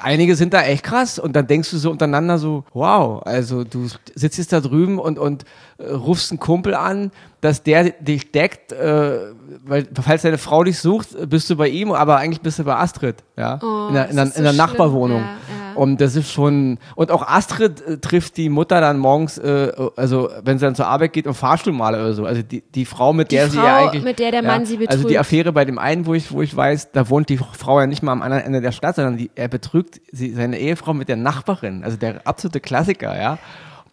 einige 0.00 0.36
sind 0.36 0.54
da 0.54 0.62
echt 0.62 0.84
krass 0.84 1.18
und 1.18 1.34
dann 1.34 1.46
denkst 1.48 1.70
du 1.72 1.78
so 1.78 1.90
untereinander 1.90 2.38
so, 2.38 2.64
wow, 2.72 3.22
also 3.26 3.64
du 3.64 3.88
sitzt 4.14 4.38
jetzt 4.38 4.52
da 4.52 4.60
drüben 4.60 4.98
und, 5.00 5.18
und 5.18 5.44
äh, 5.78 5.90
rufst 5.90 6.30
einen 6.30 6.38
Kumpel 6.38 6.74
an, 6.76 7.10
dass 7.40 7.64
der 7.64 7.90
dich 7.90 8.30
deckt, 8.30 8.70
äh, 8.72 9.18
weil 9.64 9.86
falls 10.00 10.22
deine 10.22 10.38
Frau 10.38 10.62
dich 10.62 10.78
sucht, 10.78 11.08
bist 11.28 11.50
du 11.50 11.56
bei 11.56 11.68
ihm, 11.68 11.90
aber 11.90 12.18
eigentlich 12.18 12.40
bist 12.40 12.60
du 12.60 12.64
bei 12.64 12.76
Astrid, 12.76 13.16
ja, 13.36 13.58
Oh, 13.62 13.88
in 13.88 13.94
der, 13.94 14.08
in 14.10 14.16
der, 14.16 14.26
so 14.28 14.38
in 14.38 14.44
der. 14.44 14.52
Nachbarwohnung. 14.52 15.20
Ja, 15.22 15.26
ja. 15.26 15.61
Und 15.74 16.00
das 16.00 16.16
ist 16.16 16.30
schon, 16.30 16.78
und 16.96 17.10
auch 17.10 17.26
Astrid 17.26 17.80
äh, 17.86 17.98
trifft 17.98 18.36
die 18.36 18.48
Mutter 18.48 18.80
dann 18.80 18.98
morgens, 18.98 19.38
äh, 19.38 19.72
also 19.96 20.28
wenn 20.44 20.58
sie 20.58 20.64
dann 20.64 20.74
zur 20.74 20.86
Arbeit 20.86 21.12
geht, 21.12 21.26
im 21.26 21.34
Fahrstuhl 21.34 21.72
mal 21.72 21.94
oder 21.94 22.12
so. 22.14 22.24
Also 22.26 22.42
die, 22.42 22.62
die 22.74 22.84
Frau, 22.84 23.12
mit 23.12 23.30
Die 23.30 23.36
der 23.36 23.48
sie 23.50 23.56
ja 23.56 23.62
Frau, 23.62 23.86
eigentlich. 23.86 24.04
mit 24.04 24.18
der 24.18 24.30
der 24.30 24.42
Mann 24.42 24.66
sie 24.66 24.76
Also 24.86 24.98
die 25.02 25.14
betrügt. 25.14 25.18
Affäre 25.20 25.52
bei 25.52 25.64
dem 25.64 25.78
einen, 25.78 26.06
wo 26.06 26.14
ich, 26.14 26.32
wo 26.32 26.42
ich 26.42 26.54
weiß, 26.56 26.92
da 26.92 27.08
wohnt 27.10 27.28
die 27.28 27.38
Frau 27.38 27.80
ja 27.80 27.86
nicht 27.86 28.02
mal 28.02 28.12
am 28.12 28.22
anderen 28.22 28.42
Ende 28.44 28.60
der 28.60 28.72
Stadt, 28.72 28.96
sondern 28.96 29.16
die, 29.16 29.30
er 29.34 29.48
betrügt 29.48 30.00
sie, 30.12 30.32
seine 30.34 30.58
Ehefrau 30.58 30.94
mit 30.94 31.08
der 31.08 31.16
Nachbarin. 31.16 31.84
Also 31.84 31.96
der 31.96 32.26
absolute 32.26 32.60
Klassiker, 32.60 33.16
ja. 33.20 33.38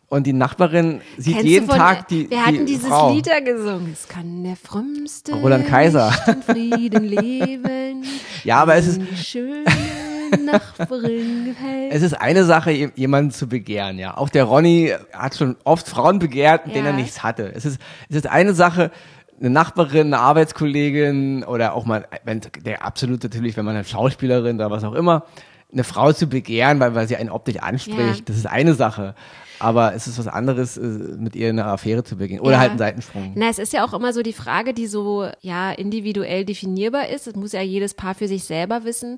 und 0.09 0.25
die 0.25 0.33
Nachbarin 0.33 1.01
sieht 1.17 1.33
Kennst 1.35 1.47
jeden 1.49 1.67
von- 1.67 1.77
Tag 1.77 2.07
die, 2.07 2.29
Wir 2.29 2.37
die 2.37 2.43
hatten 2.43 2.65
dieses 2.65 2.87
Frau. 2.87 3.13
Lied 3.13 3.27
da 3.27 3.39
gesungen. 3.39 3.91
Es 3.93 4.07
kann 4.07 4.43
der 4.43 4.55
frömmste 4.55 5.33
Roland 5.35 5.67
Kaiser. 5.67 6.11
in 6.27 6.41
Frieden 6.43 7.03
leben. 7.03 8.03
Ja, 8.45 8.61
aber 8.61 8.75
es 8.75 8.87
ist- 8.87 9.01
Die 9.01 9.17
schöne 9.17 9.65
Nachbarin 10.45 11.45
gefällt. 11.45 11.91
Es 11.93 12.01
ist 12.01 12.13
eine 12.13 12.43
Sache, 12.45 12.71
je- 12.71 12.89
jemanden 12.95 13.31
zu 13.31 13.47
begehren, 13.47 13.97
ja. 13.99 14.17
Auch 14.17 14.29
der 14.29 14.43
Ronny 14.45 14.93
hat 15.13 15.35
schon 15.35 15.55
oft 15.63 15.87
Frauen 15.87 16.19
begehrt, 16.19 16.65
mit 16.67 16.75
denen 16.75 16.85
Ja. 16.85 16.91
er 16.91 16.97
nichts 16.97 17.23
hatte. 17.23 17.51
Es 17.55 17.65
ist, 17.65 17.79
es 18.09 18.15
ist 18.17 18.27
eine 18.27 18.53
Sache, 18.53 18.91
eine 19.39 19.49
Nachbarin, 19.49 20.07
eine 20.07 20.19
Arbeitskollegin 20.19 21.43
oder 21.43 21.73
auch 21.73 21.85
mal, 21.85 22.05
wenn, 22.25 22.41
der 22.65 22.83
absolut 22.85 23.23
natürlich, 23.23 23.55
wenn 23.57 23.65
man 23.65 23.75
eine 23.75 23.85
Schauspielerin 23.85 24.55
oder 24.57 24.69
was 24.71 24.83
auch 24.83 24.93
immer, 24.93 25.23
eine 25.71 25.83
Frau 25.83 26.11
zu 26.11 26.27
begehren, 26.27 26.79
weil, 26.79 26.95
weil 26.95 27.07
sie 27.07 27.15
einen 27.15 27.29
optisch 27.29 27.57
anspricht, 27.57 27.99
Ja. 28.19 28.25
das 28.25 28.37
ist 28.37 28.47
eine 28.47 28.73
Sache. 28.73 29.15
Aber 29.61 29.93
es 29.93 30.07
ist 30.07 30.17
was 30.17 30.27
anderes, 30.27 30.77
äh, 30.77 30.81
mit 30.81 31.35
ihr 31.35 31.49
eine 31.49 31.65
Affäre 31.65 32.03
zu 32.03 32.15
begehen. 32.15 32.39
Oder 32.39 32.53
Ja. 32.53 32.59
halt 32.59 32.69
einen 32.71 32.79
Seitensprung. 32.79 33.33
Na, 33.35 33.49
es 33.49 33.59
ist 33.59 33.73
ja 33.73 33.85
auch 33.85 33.93
immer 33.93 34.13
so 34.13 34.21
die 34.23 34.31
Frage, 34.33 34.73
die 34.73 34.87
so 34.87 35.27
ja 35.41 35.71
individuell 35.71 36.45
definierbar 36.45 37.09
ist. 37.09 37.27
Das 37.27 37.35
muss 37.35 37.51
ja 37.51 37.61
jedes 37.61 37.93
Paar 37.93 38.15
für 38.15 38.27
sich 38.29 38.45
selber 38.45 38.83
wissen, 38.85 39.17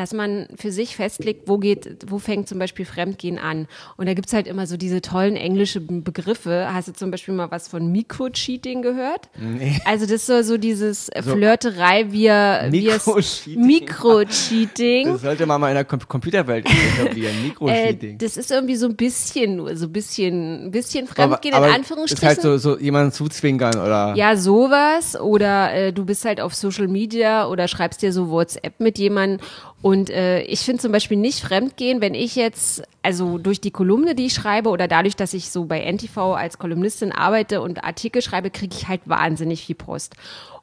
dass 0.00 0.14
man 0.14 0.46
für 0.56 0.72
sich 0.72 0.96
festlegt, 0.96 1.42
wo 1.46 1.58
geht, 1.58 1.98
wo 2.06 2.18
fängt 2.18 2.48
zum 2.48 2.58
Beispiel 2.58 2.86
Fremdgehen 2.86 3.38
an. 3.38 3.68
Und 3.98 4.06
da 4.06 4.14
gibt's 4.14 4.32
halt 4.32 4.46
immer 4.46 4.66
so 4.66 4.78
diese 4.78 5.02
tollen 5.02 5.36
englischen 5.36 6.02
Begriffe. 6.02 6.68
Hast 6.72 6.88
du 6.88 6.92
zum 6.94 7.10
Beispiel 7.10 7.34
mal 7.34 7.50
was 7.50 7.68
von 7.68 7.92
Micro-Cheating 7.92 8.80
gehört? 8.80 9.28
Nee. 9.38 9.78
Also 9.84 10.06
das 10.06 10.24
soll 10.24 10.42
so 10.42 10.56
dieses 10.56 11.10
äh, 11.10 11.22
So- 11.22 11.32
Flirterei, 11.36 12.10
wir 12.12 12.68
Mikro-Cheating. 12.70 13.66
Mikro-Cheating. 13.66 15.06
Das 15.12 15.20
sollte 15.22 15.44
man 15.46 15.60
mal 15.60 15.68
in 15.68 15.74
der 15.74 15.84
Com 15.84 16.00
Computerwelt 16.08 16.66
etablieren. 16.66 17.34
Äh, 17.40 17.42
Mikrocheating. 17.48 18.18
das 18.18 18.36
ist 18.36 18.50
irgendwie 18.50 18.76
so 18.76 18.86
ein 18.86 18.96
bisschen 18.96 19.56
nur, 19.56 19.76
so 19.76 19.86
ein 19.86 19.92
bisschen, 19.92 20.70
bisschen 20.70 21.06
aber, 21.08 21.14
Fremdgehen 21.14 21.54
aber 21.54 21.66
in 21.66 21.72
Ist 21.72 21.78
Anführungsstrichen. 21.78 22.28
halt 22.28 22.40
so, 22.42 22.56
so 22.58 22.78
jemanden 22.78 23.12
zuzwinkern 23.12 23.74
oder. 23.74 24.14
Ja, 24.16 24.36
sowas. 24.36 25.20
Oder 25.20 25.72
äh, 25.74 25.92
du 25.92 26.04
bist 26.04 26.24
halt 26.24 26.40
auf 26.40 26.54
Social 26.54 26.88
Media 26.88 27.46
oder 27.48 27.68
schreibst 27.68 28.02
dir 28.02 28.12
so 28.12 28.30
WhatsApp 28.30 28.80
mit 28.80 28.98
jemandem. 28.98 29.46
Und 29.82 30.10
äh, 30.10 30.42
ich 30.42 30.60
finde 30.60 30.82
zum 30.82 30.92
Beispiel 30.92 31.16
nicht 31.16 31.40
fremdgehen, 31.40 32.02
wenn 32.02 32.14
ich 32.14 32.36
jetzt, 32.36 32.82
also 33.02 33.38
durch 33.38 33.60
die 33.60 33.70
Kolumne, 33.70 34.14
die 34.14 34.26
ich 34.26 34.34
schreibe 34.34 34.68
oder 34.68 34.88
dadurch, 34.88 35.16
dass 35.16 35.32
ich 35.32 35.50
so 35.50 35.64
bei 35.64 35.80
NTV 35.90 36.34
als 36.34 36.58
Kolumnistin 36.58 37.12
arbeite 37.12 37.62
und 37.62 37.82
Artikel 37.82 38.20
schreibe, 38.20 38.50
kriege 38.50 38.76
ich 38.76 38.88
halt 38.88 39.00
wahnsinnig 39.06 39.64
viel 39.64 39.76
Post. 39.76 40.16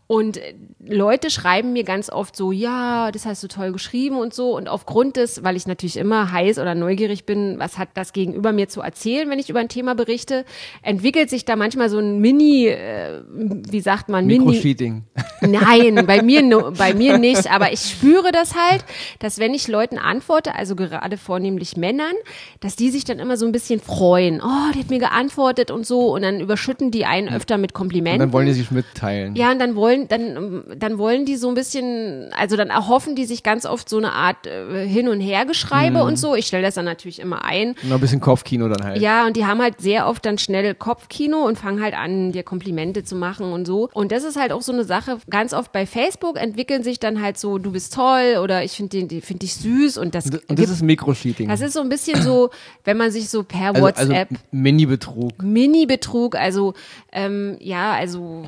Und 0.07 0.37
äh, 0.37 0.53
Leute 0.79 1.29
schreiben 1.29 1.73
mir 1.73 1.83
ganz 1.83 2.09
oft 2.09 2.35
so, 2.35 2.53
ja, 2.53 3.11
das 3.11 3.25
hast 3.25 3.43
du 3.43 3.47
toll 3.49 3.73
geschrieben 3.73 4.17
und 4.17 4.33
so. 4.33 4.55
Und 4.55 4.69
aufgrund 4.69 5.17
des, 5.17 5.43
weil 5.43 5.57
ich 5.57 5.67
natürlich 5.67 5.97
immer 5.97 6.31
heiß 6.31 6.59
oder 6.59 6.75
neugierig 6.75 7.25
bin, 7.25 7.59
was 7.59 7.77
hat 7.77 7.89
das 7.93 8.13
Gegenüber 8.13 8.53
mir 8.53 8.69
zu 8.69 8.79
erzählen, 8.81 9.29
wenn 9.29 9.37
ich 9.37 9.49
über 9.49 9.59
ein 9.59 9.67
Thema 9.67 9.95
berichte, 9.95 10.45
entwickelt 10.81 11.29
sich 11.29 11.43
da 11.43 11.57
manchmal 11.57 11.89
so 11.89 11.99
ein 11.99 12.19
Mini, 12.19 12.67
äh, 12.67 13.21
wie 13.27 13.81
sagt 13.81 14.07
man, 14.07 14.25
Mini, 14.25 14.45
Mikrocheating. 14.45 15.03
Nein, 15.41 16.05
bei 16.07 16.21
mir, 16.21 16.41
no, 16.41 16.71
bei 16.71 16.93
mir 16.93 17.17
nicht. 17.17 17.51
Aber 17.51 17.73
ich 17.73 17.81
spüre 17.81 18.31
das 18.31 18.55
halt, 18.55 18.85
dass 19.19 19.39
wenn 19.39 19.53
ich 19.53 19.67
Leuten 19.67 19.97
antworte, 19.97 20.55
also 20.55 20.75
gerade 20.75 21.17
vornehmlich 21.17 21.75
Männern, 21.75 22.13
dass 22.61 22.75
die 22.77 22.91
sich 22.91 23.03
dann 23.03 23.19
immer 23.19 23.35
so 23.35 23.45
ein 23.45 23.51
bisschen 23.51 23.81
freuen. 23.81 24.41
Oh, 24.41 24.71
die 24.73 24.79
hat 24.79 24.89
mir 24.89 24.99
geantwortet 24.99 25.69
und 25.69 25.85
so. 25.85 26.13
Und 26.13 26.21
dann 26.21 26.39
überschütten 26.39 26.91
die 26.91 27.05
einen 27.05 27.27
öfter 27.27 27.57
mit 27.57 27.71
Und 27.71 27.75
Komplimenten. 27.75 28.19
dann 28.19 28.33
wollen 28.33 28.47
die 28.47 28.53
sich 28.53 28.71
mitteilen. 28.71 29.35
Ja, 29.35 29.51
und 29.51 29.59
dann 29.59 29.75
wollen, 29.75 29.96
dann, 30.07 30.63
dann 30.77 30.97
wollen 30.97 31.25
die 31.25 31.35
so 31.35 31.47
ein 31.49 31.55
bisschen, 31.55 32.31
also 32.33 32.55
dann 32.55 32.69
erhoffen 32.69 33.15
die 33.15 33.25
sich 33.25 33.43
ganz 33.43 33.65
oft 33.65 33.89
so 33.89 33.97
eine 33.97 34.11
Art 34.13 34.45
äh, 34.45 34.87
Hin- 34.87 35.07
und 35.07 35.19
Hergeschreibe 35.19 36.03
und 36.03 36.17
so. 36.17 36.35
Ich 36.35 36.47
stelle 36.47 36.63
das 36.63 36.75
dann 36.75 36.85
natürlich 36.85 37.19
immer 37.19 37.43
ein. 37.43 37.69
Und 37.69 37.89
noch 37.89 37.95
ein 37.95 38.01
bisschen 38.01 38.21
Kopfkino 38.21 38.69
dann 38.69 38.83
halt. 38.85 39.01
Ja, 39.01 39.25
und 39.25 39.35
die 39.35 39.45
haben 39.45 39.61
halt 39.61 39.81
sehr 39.81 40.07
oft 40.07 40.25
dann 40.25 40.37
schnell 40.37 40.75
Kopfkino 40.75 41.45
und 41.45 41.57
fangen 41.57 41.81
halt 41.81 41.95
an, 41.97 42.31
dir 42.31 42.43
Komplimente 42.43 43.03
zu 43.03 43.15
machen 43.15 43.51
und 43.51 43.65
so. 43.65 43.89
Und 43.93 44.11
das 44.11 44.23
ist 44.23 44.37
halt 44.37 44.51
auch 44.51 44.61
so 44.61 44.71
eine 44.71 44.83
Sache, 44.83 45.17
ganz 45.29 45.53
oft 45.53 45.71
bei 45.71 45.85
Facebook 45.85 46.37
entwickeln 46.37 46.83
sich 46.83 46.99
dann 46.99 47.21
halt 47.21 47.37
so, 47.37 47.57
du 47.57 47.71
bist 47.71 47.93
toll 47.93 48.37
oder 48.41 48.63
ich 48.63 48.73
finde 48.73 49.05
den, 49.05 49.21
finde 49.21 49.39
dich 49.39 49.55
süß 49.55 49.97
und 49.97 50.13
das, 50.15 50.25
Und 50.25 50.33
das 50.33 50.55
gibt, 50.55 50.69
ist 50.69 50.81
Mikrocheating. 50.83 51.47
das 51.47 51.61
ist 51.61 51.73
so 51.73 51.81
ein 51.81 51.89
bisschen 51.89 52.21
so, 52.21 52.49
wenn 52.83 52.97
man 52.97 53.11
sich 53.11 53.29
so 53.29 53.43
per 53.43 53.75
also, 53.75 53.85
also 53.85 54.09
WhatsApp 54.09 54.29
Mini-Betrug. 54.51 55.41
Mini-Betrug, 55.41 56.35
also 56.35 56.73
ähm, 57.11 57.57
ja, 57.59 57.93
also 57.93 58.45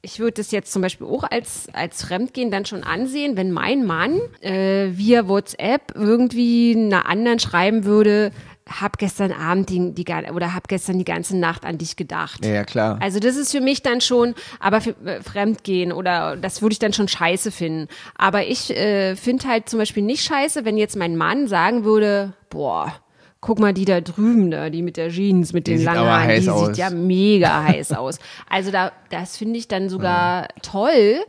ich 0.00 0.20
würde 0.20 0.34
das 0.34 0.52
jetzt 0.52 0.72
zum 0.72 0.82
Beispiel 0.82 1.06
auch 1.06 1.24
als, 1.24 1.68
als 1.72 2.04
Fremdgehen 2.04 2.50
dann 2.50 2.64
schon 2.64 2.84
ansehen, 2.84 3.36
wenn 3.36 3.50
mein 3.50 3.84
Mann 3.84 4.20
äh, 4.40 4.90
via 4.92 5.26
WhatsApp 5.26 5.92
irgendwie 5.94 6.74
einer 6.76 7.06
anderen 7.06 7.40
schreiben 7.40 7.84
würde, 7.84 8.30
hab 8.68 8.98
gestern 8.98 9.32
Abend 9.32 9.70
die, 9.70 9.94
die 9.94 10.04
oder 10.32 10.54
hab 10.54 10.68
gestern 10.68 10.98
die 10.98 11.04
ganze 11.04 11.36
Nacht 11.36 11.64
an 11.64 11.78
dich 11.78 11.96
gedacht. 11.96 12.44
Ja, 12.44 12.52
ja, 12.52 12.64
klar. 12.64 12.98
Also 13.00 13.18
das 13.18 13.36
ist 13.36 13.50
für 13.50 13.60
mich 13.60 13.82
dann 13.82 14.00
schon, 14.00 14.34
aber 14.60 14.80
für, 14.80 14.90
äh, 15.04 15.22
Fremdgehen 15.22 15.92
oder 15.92 16.36
das 16.36 16.62
würde 16.62 16.74
ich 16.74 16.78
dann 16.78 16.92
schon 16.92 17.08
scheiße 17.08 17.50
finden. 17.50 17.88
Aber 18.16 18.46
ich 18.46 18.70
äh, 18.70 19.16
finde 19.16 19.48
halt 19.48 19.68
zum 19.68 19.78
Beispiel 19.78 20.02
nicht 20.02 20.22
scheiße, 20.22 20.64
wenn 20.64 20.76
jetzt 20.76 20.96
mein 20.96 21.16
Mann 21.16 21.48
sagen 21.48 21.84
würde, 21.84 22.34
boah, 22.50 22.92
guck 23.40 23.58
mal 23.60 23.72
die 23.72 23.84
da 23.84 24.00
drüben 24.00 24.50
da, 24.50 24.68
die 24.70 24.82
mit 24.82 24.96
der 24.96 25.10
Jeans, 25.10 25.52
mit 25.52 25.66
Die 25.66 25.76
den 25.76 25.84
langen 25.84 26.00
Haaren, 26.08 26.40
die 26.40 26.50
aus. 26.50 26.66
sieht 26.66 26.76
ja 26.78 26.90
mega 26.90 27.62
heiß 27.64 27.92
aus. 27.92 28.18
Also 28.48 28.70
da, 28.70 28.92
das 29.10 29.36
finde 29.36 29.58
ich 29.58 29.68
dann 29.68 29.88
sogar 29.88 30.48
toll 30.62 31.20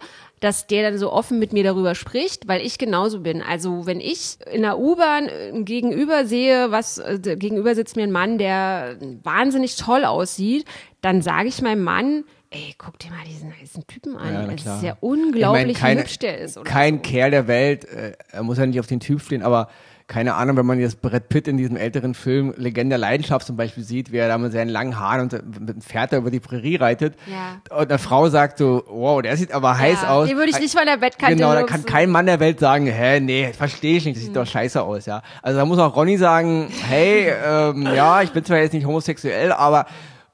dass 0.41 0.67
der 0.67 0.89
dann 0.89 0.97
so 0.97 1.11
offen 1.11 1.37
mit 1.37 1.51
mir 1.51 1.65
darüber 1.65 1.95
spricht, 1.95 2.47
weil 2.47 2.61
ich 2.65 2.77
genauso 2.77 3.19
bin. 3.19 3.41
Also 3.41 3.85
wenn 3.85 3.99
ich 3.99 4.37
in 4.49 4.61
der 4.61 4.79
U-Bahn 4.79 5.27
ein 5.53 5.65
Gegenüber 5.65 6.23
sehe, 6.25 6.71
was 6.71 6.97
äh, 6.97 7.19
gegenüber 7.35 7.75
sitzt 7.75 7.97
mir 7.97 8.03
ein 8.03 8.11
Mann, 8.13 8.37
der 8.37 8.95
wahnsinnig 9.23 9.75
toll 9.75 10.05
aussieht, 10.05 10.63
dann 11.01 11.21
sage 11.21 11.49
ich 11.49 11.61
meinem 11.61 11.83
Mann, 11.83 12.23
ey, 12.51 12.73
guck 12.77 12.97
dir 12.99 13.09
mal 13.09 13.17
diesen 13.27 13.53
heißen 13.53 13.85
Typen 13.85 14.15
an. 14.15 14.33
Ja, 14.33 14.43
es 14.53 14.61
ist 14.77 14.81
ja 14.83 14.93
Ich 14.93 15.03
unglaublich, 15.03 15.43
meine, 15.65 15.73
keine- 15.73 15.99
wie 15.99 16.03
hübsch 16.05 16.19
der 16.19 16.37
ist. 16.37 16.57
Oder 16.57 16.71
Kein 16.71 16.95
so. 16.95 17.01
Kerl 17.01 17.31
der 17.31 17.47
Welt, 17.49 17.83
äh, 17.83 18.13
er 18.31 18.43
muss 18.43 18.57
ja 18.57 18.65
nicht 18.65 18.79
auf 18.79 18.87
den 18.87 19.01
Typ 19.01 19.19
stehen, 19.21 19.41
aber 19.43 19.67
keine 20.09 20.33
Ahnung, 20.33 20.57
wenn 20.57 20.65
man 20.65 20.79
jetzt 20.79 21.01
Brett 21.03 21.29
Pitt 21.29 21.47
in 21.47 21.55
diesem 21.55 21.77
älteren 21.77 22.15
Film 22.15 22.51
Legende 22.57 22.95
der 22.95 22.97
Leidenschaft 22.97 23.45
zum 23.45 23.55
Beispiel 23.55 23.83
sieht, 23.83 24.11
wie 24.11 24.17
er 24.17 24.27
da 24.27 24.39
mit 24.39 24.51
seinen 24.51 24.67
langen 24.69 24.99
Haaren 24.99 25.21
und 25.21 25.59
mit 25.61 25.69
dem 25.69 25.81
Pferd 25.81 26.11
da 26.11 26.17
über 26.17 26.31
die 26.31 26.39
Prärie 26.39 26.77
reitet 26.77 27.13
Ja. 27.27 27.77
und 27.77 27.89
eine 27.91 27.99
Frau 27.99 28.27
sagt 28.27 28.57
so, 28.57 28.83
wow, 28.87 29.21
der 29.21 29.37
sieht 29.37 29.51
aber 29.53 29.77
heiß 29.77 30.01
ja, 30.01 30.09
aus. 30.09 30.27
Den 30.27 30.35
würde 30.37 30.49
ich 30.49 30.59
nicht 30.59 30.75
von 30.75 30.85
der 30.87 30.97
Bettkante 30.97 31.35
Genau, 31.35 31.53
da 31.53 31.61
kann 31.61 31.85
kein 31.85 32.09
Mann 32.09 32.25
der 32.25 32.39
Welt 32.39 32.59
sagen, 32.59 32.87
hä, 32.87 33.19
nee, 33.19 33.53
verstehe 33.53 33.97
ich 33.97 34.05
nicht, 34.05 34.15
das 34.17 34.23
sieht 34.23 34.35
Hm. 34.35 34.43
doch 34.43 34.47
scheiße 34.47 34.81
aus, 34.81 35.05
ja. 35.05 35.21
Also 35.43 35.59
da 35.59 35.65
muss 35.65 35.77
auch 35.77 35.95
Ronny 35.95 36.17
sagen, 36.17 36.69
hey, 36.89 37.31
ähm, 37.45 37.83
ja, 37.95 38.23
ich 38.23 38.31
bin 38.31 38.43
zwar 38.43 38.57
jetzt 38.57 38.73
nicht 38.73 38.87
homosexuell, 38.87 39.51
aber 39.51 39.85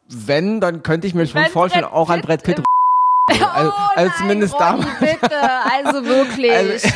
wenn, 0.08 0.62
dann 0.62 0.84
könnte 0.84 1.06
ich 1.06 1.14
mir 1.16 1.28
schon 1.28 1.42
Wenn 1.42 1.52
vorstellen, 1.52 1.84
Brett 1.84 1.94
auch 1.94 2.10
an 2.10 2.22
Brett 2.22 2.44
Pitt. 2.44 2.64
Im- 3.32 3.44
also, 3.44 3.70
oh, 3.72 3.74
also 3.96 4.10
nein, 4.10 4.12
zumindest 4.18 4.54
Ronny, 4.54 4.64
damals. 4.84 5.00
bitte, 5.00 5.42
also 5.74 6.06
wirklich. 6.06 6.52
Also- 6.52 6.90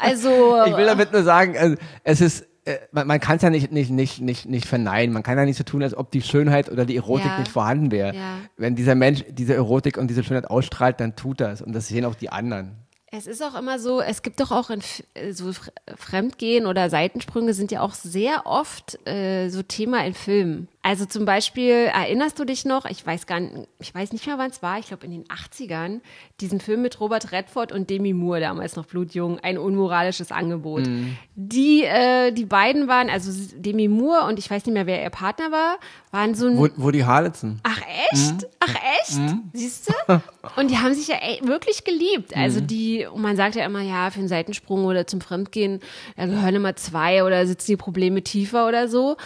Also, 0.00 0.64
Ich 0.66 0.76
will 0.76 0.86
damit 0.86 1.12
nur 1.12 1.22
sagen, 1.24 1.56
also, 1.58 1.76
es 2.04 2.20
ist, 2.20 2.46
äh, 2.64 2.76
man, 2.92 3.06
man 3.08 3.18
kann 3.20 3.36
es 3.36 3.42
ja 3.42 3.50
nicht, 3.50 3.72
nicht, 3.72 3.90
nicht, 3.90 4.20
nicht, 4.20 4.46
nicht 4.46 4.66
verneinen. 4.66 5.12
Man 5.12 5.22
kann 5.24 5.36
ja 5.36 5.44
nicht 5.44 5.58
so 5.58 5.64
tun, 5.64 5.82
als 5.82 5.96
ob 5.96 6.10
die 6.12 6.22
Schönheit 6.22 6.70
oder 6.70 6.84
die 6.84 6.96
Erotik 6.96 7.26
Ja. 7.26 7.38
nicht 7.40 7.50
vorhanden 7.50 7.90
wäre. 7.90 8.14
Ja. 8.14 8.38
Wenn 8.56 8.76
dieser 8.76 8.94
Mensch 8.94 9.24
diese 9.28 9.54
Erotik 9.54 9.98
und 9.98 10.08
diese 10.08 10.22
Schönheit 10.22 10.48
ausstrahlt, 10.48 11.00
dann 11.00 11.16
tut 11.16 11.40
das. 11.40 11.62
Und 11.62 11.72
das 11.74 11.88
sehen 11.88 12.04
auch 12.04 12.14
die 12.14 12.30
anderen. 12.30 12.72
Es 13.10 13.26
ist 13.26 13.42
auch 13.42 13.58
immer 13.58 13.78
so, 13.78 14.02
es 14.02 14.20
gibt 14.22 14.38
doch 14.38 14.52
auch 14.52 14.68
in 14.70 14.82
äh, 15.14 15.32
so 15.32 15.46
Fr- 15.46 15.70
Fremdgehen 15.96 16.66
oder 16.66 16.90
Seitensprünge 16.90 17.54
sind 17.54 17.72
ja 17.72 17.80
auch 17.80 17.94
sehr 17.94 18.46
oft 18.46 18.98
äh, 19.08 19.48
so 19.48 19.62
Thema 19.62 20.04
in 20.04 20.12
Filmen. 20.14 20.68
Also 20.88 21.04
zum 21.04 21.26
Beispiel, 21.26 21.90
erinnerst 21.92 22.38
du 22.38 22.46
dich 22.46 22.64
noch, 22.64 22.86
ich 22.86 23.06
weiß 23.06 23.26
gar 23.26 23.40
nicht, 23.40 23.68
ich 23.78 23.94
weiß 23.94 24.10
nicht 24.12 24.26
mehr, 24.26 24.38
wann 24.38 24.48
es 24.48 24.62
war, 24.62 24.78
ich 24.78 24.86
glaube 24.86 25.04
in 25.04 25.12
den 25.12 25.24
80ern, 25.24 26.00
diesen 26.40 26.60
Film 26.60 26.80
mit 26.80 26.98
Robert 26.98 27.30
Redford 27.30 27.72
und 27.72 27.90
Demi 27.90 28.14
Moore, 28.14 28.40
damals 28.40 28.74
noch 28.74 28.86
blutjung, 28.86 29.38
ein 29.38 29.58
unmoralisches 29.58 30.32
Angebot. 30.32 30.88
Die, 31.34 31.82
äh, 31.84 32.32
die 32.32 32.46
beiden 32.46 32.88
waren, 32.88 33.10
also 33.10 33.30
Demi 33.54 33.86
Moore 33.86 34.24
und 34.28 34.38
ich 34.38 34.50
weiß 34.50 34.64
nicht 34.64 34.72
mehr, 34.72 34.86
wer 34.86 35.02
ihr 35.02 35.10
Partner 35.10 35.52
war, 35.52 35.76
waren 36.10 36.34
so 36.34 36.46
ein 36.46 36.56
Wo, 36.56 36.68
wo 36.76 36.90
die 36.90 37.04
Harlitzen? 37.04 37.60
Ach 37.64 37.82
echt? 38.10 38.46
Ach 38.60 38.74
echt? 39.02 39.20
Siehst 39.52 39.90
du? 39.90 40.22
Und 40.56 40.70
die 40.70 40.78
haben 40.78 40.94
sich 40.94 41.08
ja 41.08 41.16
ey, 41.20 41.46
wirklich 41.46 41.84
geliebt. 41.84 42.34
Also 42.34 42.62
die, 42.62 43.04
und 43.04 43.20
man 43.20 43.36
sagt 43.36 43.56
ja 43.56 43.66
immer, 43.66 43.82
ja, 43.82 44.10
für 44.10 44.20
einen 44.20 44.28
Seitensprung 44.28 44.86
oder 44.86 45.06
zum 45.06 45.20
Fremdgehen, 45.20 45.80
da 46.16 46.24
gehören 46.24 46.54
immer 46.54 46.76
zwei 46.76 47.24
oder 47.24 47.46
sitzen 47.46 47.72
die 47.72 47.76
Probleme 47.76 48.22
tiefer 48.22 48.66
oder 48.66 48.88
so. 48.88 49.18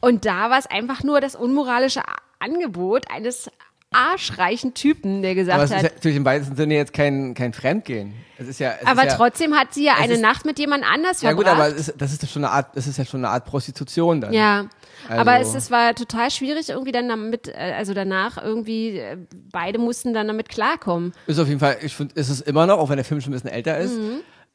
Und 0.00 0.24
da 0.24 0.50
war 0.50 0.58
es 0.58 0.66
einfach 0.66 1.02
nur 1.02 1.20
das 1.20 1.34
unmoralische 1.34 2.02
Angebot 2.38 3.10
eines 3.10 3.50
arschreichen 3.90 4.74
Typen, 4.74 5.22
der 5.22 5.34
gesagt 5.36 5.54
Aber 5.54 5.64
es 5.64 5.70
ist 5.70 5.76
hat, 5.76 5.82
ja 5.84 5.90
natürlich 5.94 6.16
im 6.16 6.24
weitesten 6.24 6.56
Sinne 6.56 6.74
jetzt 6.74 6.92
kein, 6.92 7.34
kein 7.34 7.52
Fremdgehen. 7.52 8.12
Es 8.38 8.48
ist 8.48 8.58
ja, 8.58 8.72
es 8.80 8.86
aber 8.88 9.02
ist 9.04 9.12
ja, 9.12 9.16
trotzdem 9.16 9.54
hat 9.54 9.72
sie 9.72 9.84
ja 9.84 9.94
eine 9.94 10.14
ist- 10.14 10.20
Nacht 10.20 10.44
mit 10.44 10.58
jemand 10.58 10.84
anders 10.84 11.22
Ja 11.22 11.32
gut, 11.32 11.46
verbracht. 11.46 11.68
aber 11.70 11.76
es 11.78 11.88
ist, 11.88 12.00
das 12.00 12.12
ist 12.12 12.22
ja 12.22 12.28
schon 12.28 12.44
eine 12.44 12.52
Art, 12.52 12.76
das 12.76 12.88
ist 12.88 12.98
ja 12.98 13.04
schon 13.04 13.20
eine 13.24 13.32
Art 13.32 13.44
Prostitution 13.44 14.20
dann. 14.20 14.32
Ja, 14.32 14.66
Also- 15.08 15.20
aber 15.20 15.38
es, 15.38 15.54
es 15.54 15.70
war 15.70 15.94
total 15.94 16.30
schwierig 16.32 16.70
irgendwie 16.70 16.90
dann 16.90 17.08
damit, 17.08 17.46
äh, 17.46 17.52
also 17.76 17.94
danach 17.94 18.36
irgendwie, 18.42 18.98
äh, 18.98 19.16
beide 19.52 19.78
mussten 19.78 20.12
dann 20.12 20.26
damit 20.26 20.48
klarkommen. 20.48 21.12
Ist 21.28 21.38
auf 21.38 21.46
jeden 21.46 21.60
Fall, 21.60 21.76
ich 21.82 21.94
finde, 21.94 22.16
ist 22.16 22.30
es 22.30 22.40
immer 22.40 22.66
noch, 22.66 22.78
auch 22.78 22.88
wenn 22.88 22.96
der 22.96 23.04
Film 23.04 23.20
schon 23.20 23.30
ein 23.32 23.34
bisschen 23.34 23.50
älter 23.50 23.78
ist. 23.78 23.96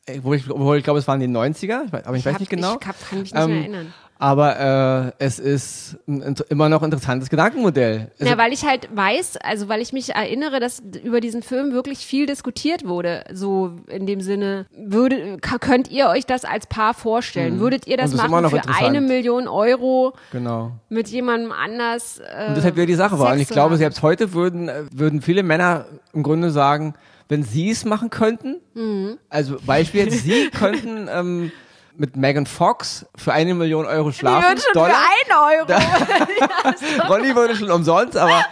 Äh, 0.06 0.20
Wo 0.22 0.34
ich, 0.34 0.50
obwohl 0.50 0.78
ich 0.80 0.84
glaube, 0.84 1.00
es 1.00 1.08
waren 1.08 1.22
die 1.22 1.28
90er, 1.28 1.84
ich 1.86 1.92
weiß- 1.94 2.04
aber 2.04 2.18
ich, 2.18 2.26
weiß 2.26 2.34
hab- 2.34 2.40
nicht 2.42 2.50
genau. 2.50 2.74
Mhm. 2.74 2.80
Ich 2.82 3.08
kann 3.10 3.20
mich 3.20 3.34
nicht 3.34 3.34
mehr 3.36 3.44
Ähm, 3.46 3.58
erinnern. 3.62 3.94
Aber 4.22 5.14
äh, 5.18 5.24
es 5.24 5.40
ist 5.40 5.98
ein, 6.06 6.36
immer 6.50 6.68
noch 6.68 6.82
ein 6.82 6.86
interessantes 6.86 7.30
Gedankenmodell. 7.30 8.12
Ja, 8.20 8.38
weil 8.38 8.52
ich 8.52 8.66
halt 8.66 8.90
weiß, 8.94 9.38
also 9.38 9.70
weil 9.70 9.82
ich 9.82 9.94
mich 9.94 10.14
erinnere, 10.14 10.60
dass 10.60 10.84
über 11.04 11.22
diesen 11.22 11.42
Film 11.42 11.72
wirklich 11.72 12.00
viel 12.00 12.26
diskutiert 12.26 12.86
wurde. 12.86 13.24
So 13.32 13.78
in 13.88 14.06
dem 14.06 14.20
Sinne, 14.20 14.66
würde, 14.78 15.38
könnt 15.62 15.90
ihr 15.90 16.10
euch 16.10 16.26
das 16.26 16.44
als 16.44 16.68
Paar 16.68 16.94
vorstellen? 16.94 17.56
Mhm. 17.56 17.60
Würdet 17.62 17.88
ihr 17.88 17.96
das, 17.96 18.12
das 18.12 18.30
machen 18.30 18.50
für 18.50 18.62
eine 18.68 19.00
Million 19.00 19.48
Euro 19.48 20.12
genau. 20.34 20.74
mit 20.90 21.08
jemandem 21.08 21.54
anders? 21.54 22.20
Äh, 22.20 22.50
Und 22.50 22.58
das 22.58 22.66
halt 22.66 22.76
wieder 22.76 22.88
die 22.88 22.96
Sache 22.96 23.18
war. 23.18 23.32
Und 23.32 23.40
ich 23.40 23.48
glaube, 23.48 23.78
selbst 23.78 24.02
heute 24.02 24.34
würden, 24.34 24.68
äh, 24.68 24.84
würden 24.92 25.22
viele 25.22 25.44
Männer 25.44 25.86
im 26.12 26.24
Grunde 26.24 26.52
sagen, 26.52 26.94
wenn 27.30 27.44
sie 27.44 27.70
es 27.70 27.86
machen 27.86 28.10
könnten, 28.10 28.58
mhm. 28.74 29.18
also 29.30 29.56
Beispiel 29.66 30.06
jetzt, 30.06 30.24
sie 30.24 30.50
könnten 30.50 31.08
ähm, 31.10 31.52
mit 32.00 32.16
Megan 32.16 32.46
Fox 32.46 33.06
für 33.16 33.34
eine 33.34 33.54
Million 33.54 33.86
Euro 33.86 34.12
schlafen. 34.12 34.42
Die 34.42 34.48
würde 34.48 34.62
schon 34.62 34.74
Dollar. 34.74 34.96
für 34.96 35.32
ein 35.32 35.60
Euro. 35.60 37.08
Ronny 37.10 37.36
würde 37.36 37.56
schon 37.56 37.70
umsonst, 37.70 38.18
aber, 38.18 38.46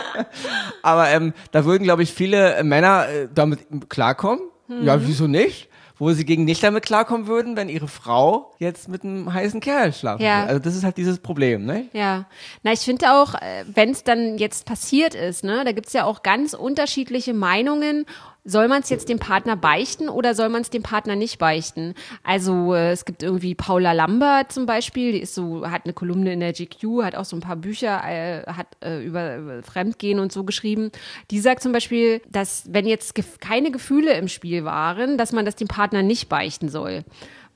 aber 0.82 1.08
ähm, 1.10 1.32
da 1.52 1.64
würden, 1.64 1.84
glaube 1.84 2.02
ich, 2.02 2.12
viele 2.12 2.62
Männer 2.64 3.08
äh, 3.08 3.28
damit 3.32 3.60
klarkommen. 3.88 4.40
Mhm. 4.66 4.84
Ja, 4.84 5.06
wieso 5.06 5.26
nicht? 5.26 5.68
Wo 5.96 6.10
sie 6.10 6.24
gegen 6.24 6.44
nicht 6.44 6.60
damit 6.64 6.84
klarkommen 6.84 7.28
würden, 7.28 7.56
wenn 7.56 7.68
ihre 7.68 7.86
Frau 7.86 8.52
jetzt 8.58 8.88
mit 8.88 9.04
einem 9.04 9.32
heißen 9.32 9.60
Kerl 9.60 9.92
schlafen 9.92 10.22
ja. 10.22 10.40
würde. 10.40 10.48
Also 10.48 10.62
das 10.64 10.74
ist 10.74 10.82
halt 10.82 10.96
dieses 10.96 11.20
Problem, 11.20 11.64
ne? 11.64 11.86
Ja. 11.92 12.26
Na, 12.64 12.72
ich 12.72 12.80
finde 12.80 13.12
auch, 13.12 13.34
äh, 13.36 13.64
wenn 13.72 13.90
es 13.90 14.02
dann 14.02 14.36
jetzt 14.36 14.66
passiert 14.66 15.14
ist, 15.14 15.44
ne, 15.44 15.62
da 15.64 15.70
gibt's 15.70 15.92
ja 15.92 16.04
auch 16.04 16.24
ganz 16.24 16.52
unterschiedliche 16.52 17.32
Meinungen 17.32 18.06
soll 18.44 18.68
man 18.68 18.82
es 18.82 18.90
jetzt 18.90 19.08
dem 19.08 19.18
Partner 19.18 19.56
beichten 19.56 20.08
oder 20.08 20.34
soll 20.34 20.50
man 20.50 20.62
es 20.62 20.70
dem 20.70 20.82
Partner 20.82 21.16
nicht 21.16 21.38
beichten? 21.38 21.94
Also 22.22 22.74
äh, 22.74 22.92
es 22.92 23.04
gibt 23.04 23.22
irgendwie 23.22 23.54
Paula 23.54 23.92
Lambert 23.92 24.52
zum 24.52 24.66
Beispiel, 24.66 25.12
die 25.12 25.20
ist 25.20 25.34
so, 25.34 25.68
hat 25.68 25.84
eine 25.84 25.94
Kolumne 25.94 26.32
in 26.32 26.40
der 26.40 26.52
GQ, 26.52 27.02
hat 27.02 27.16
auch 27.16 27.24
so 27.24 27.36
ein 27.36 27.40
paar 27.40 27.56
Bücher, 27.56 28.02
äh, 28.04 28.42
hat 28.46 28.66
äh, 28.84 29.04
über, 29.04 29.62
Fremdgehen 29.62 30.18
und 30.18 30.32
so 30.32 30.44
geschrieben. 30.44 30.90
Die 31.30 31.40
sagt 31.40 31.62
zum 31.62 31.72
Beispiel, 31.72 32.20
dass 32.28 32.64
wenn 32.68 32.86
jetzt 32.86 33.14
gef 33.14 33.38
keine 33.38 33.70
Gefühle 33.70 34.12
im 34.14 34.28
Spiel 34.28 34.64
waren, 34.64 35.16
dass 35.16 35.32
man 35.32 35.44
das 35.44 35.56
dem 35.56 35.68
Partner 35.68 36.02
nicht 36.02 36.28
beichten 36.28 36.68
soll 36.68 37.04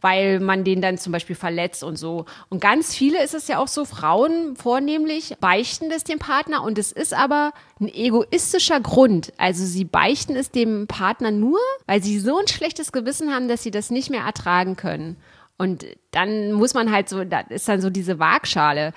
weil 0.01 0.41
man 0.41 0.65
den 0.65 0.81
dann 0.81 0.99
zum 0.99 1.13
Beispiel 1.13 1.37
verletzt 1.37 1.83
und 1.83 1.97
so. 1.97 2.27
Und 2.49 2.61
ganz 2.61 2.95
viele 2.95 3.23
ist 3.23 3.35
es 3.35 3.49
ja 3.49 3.59
auch 3.59 3.69
so, 3.69 3.85
Frauen 3.85 4.57
vornehmlich 4.57 5.35
beichten 5.41 5.91
das 5.91 6.05
dem 6.05 6.19
Partner 6.19 6.63
und 6.63 6.79
es 6.79 6.93
ist 6.93 7.15
aber 7.15 7.53
ein 7.81 7.89
egoistischer 7.89 8.81
Grund. 8.81 9.33
Also 9.37 9.65
sie 9.65 9.85
beichten 9.85 10.37
es 10.37 10.51
dem 10.51 10.87
Partner 10.87 11.31
nur, 11.31 11.59
weil 11.87 12.03
sie 12.03 12.19
so 12.19 12.39
ein 12.39 12.49
schlechtes 12.49 12.93
Gewissen 12.93 13.33
haben, 13.33 13.49
dass 13.49 13.63
sie 13.63 13.71
das 13.71 13.91
nicht 13.91 14.11
mehr 14.11 14.23
ertragen 14.23 14.77
können. 14.77 15.17
Und 15.57 15.85
dann 16.13 16.53
muss 16.53 16.75
man 16.75 16.93
halt 16.93 17.09
so, 17.09 17.25
da 17.25 17.41
ist 17.41 17.69
dann 17.69 17.81
so 17.81 17.91
diese 17.91 18.21
Waagschale 18.21 18.93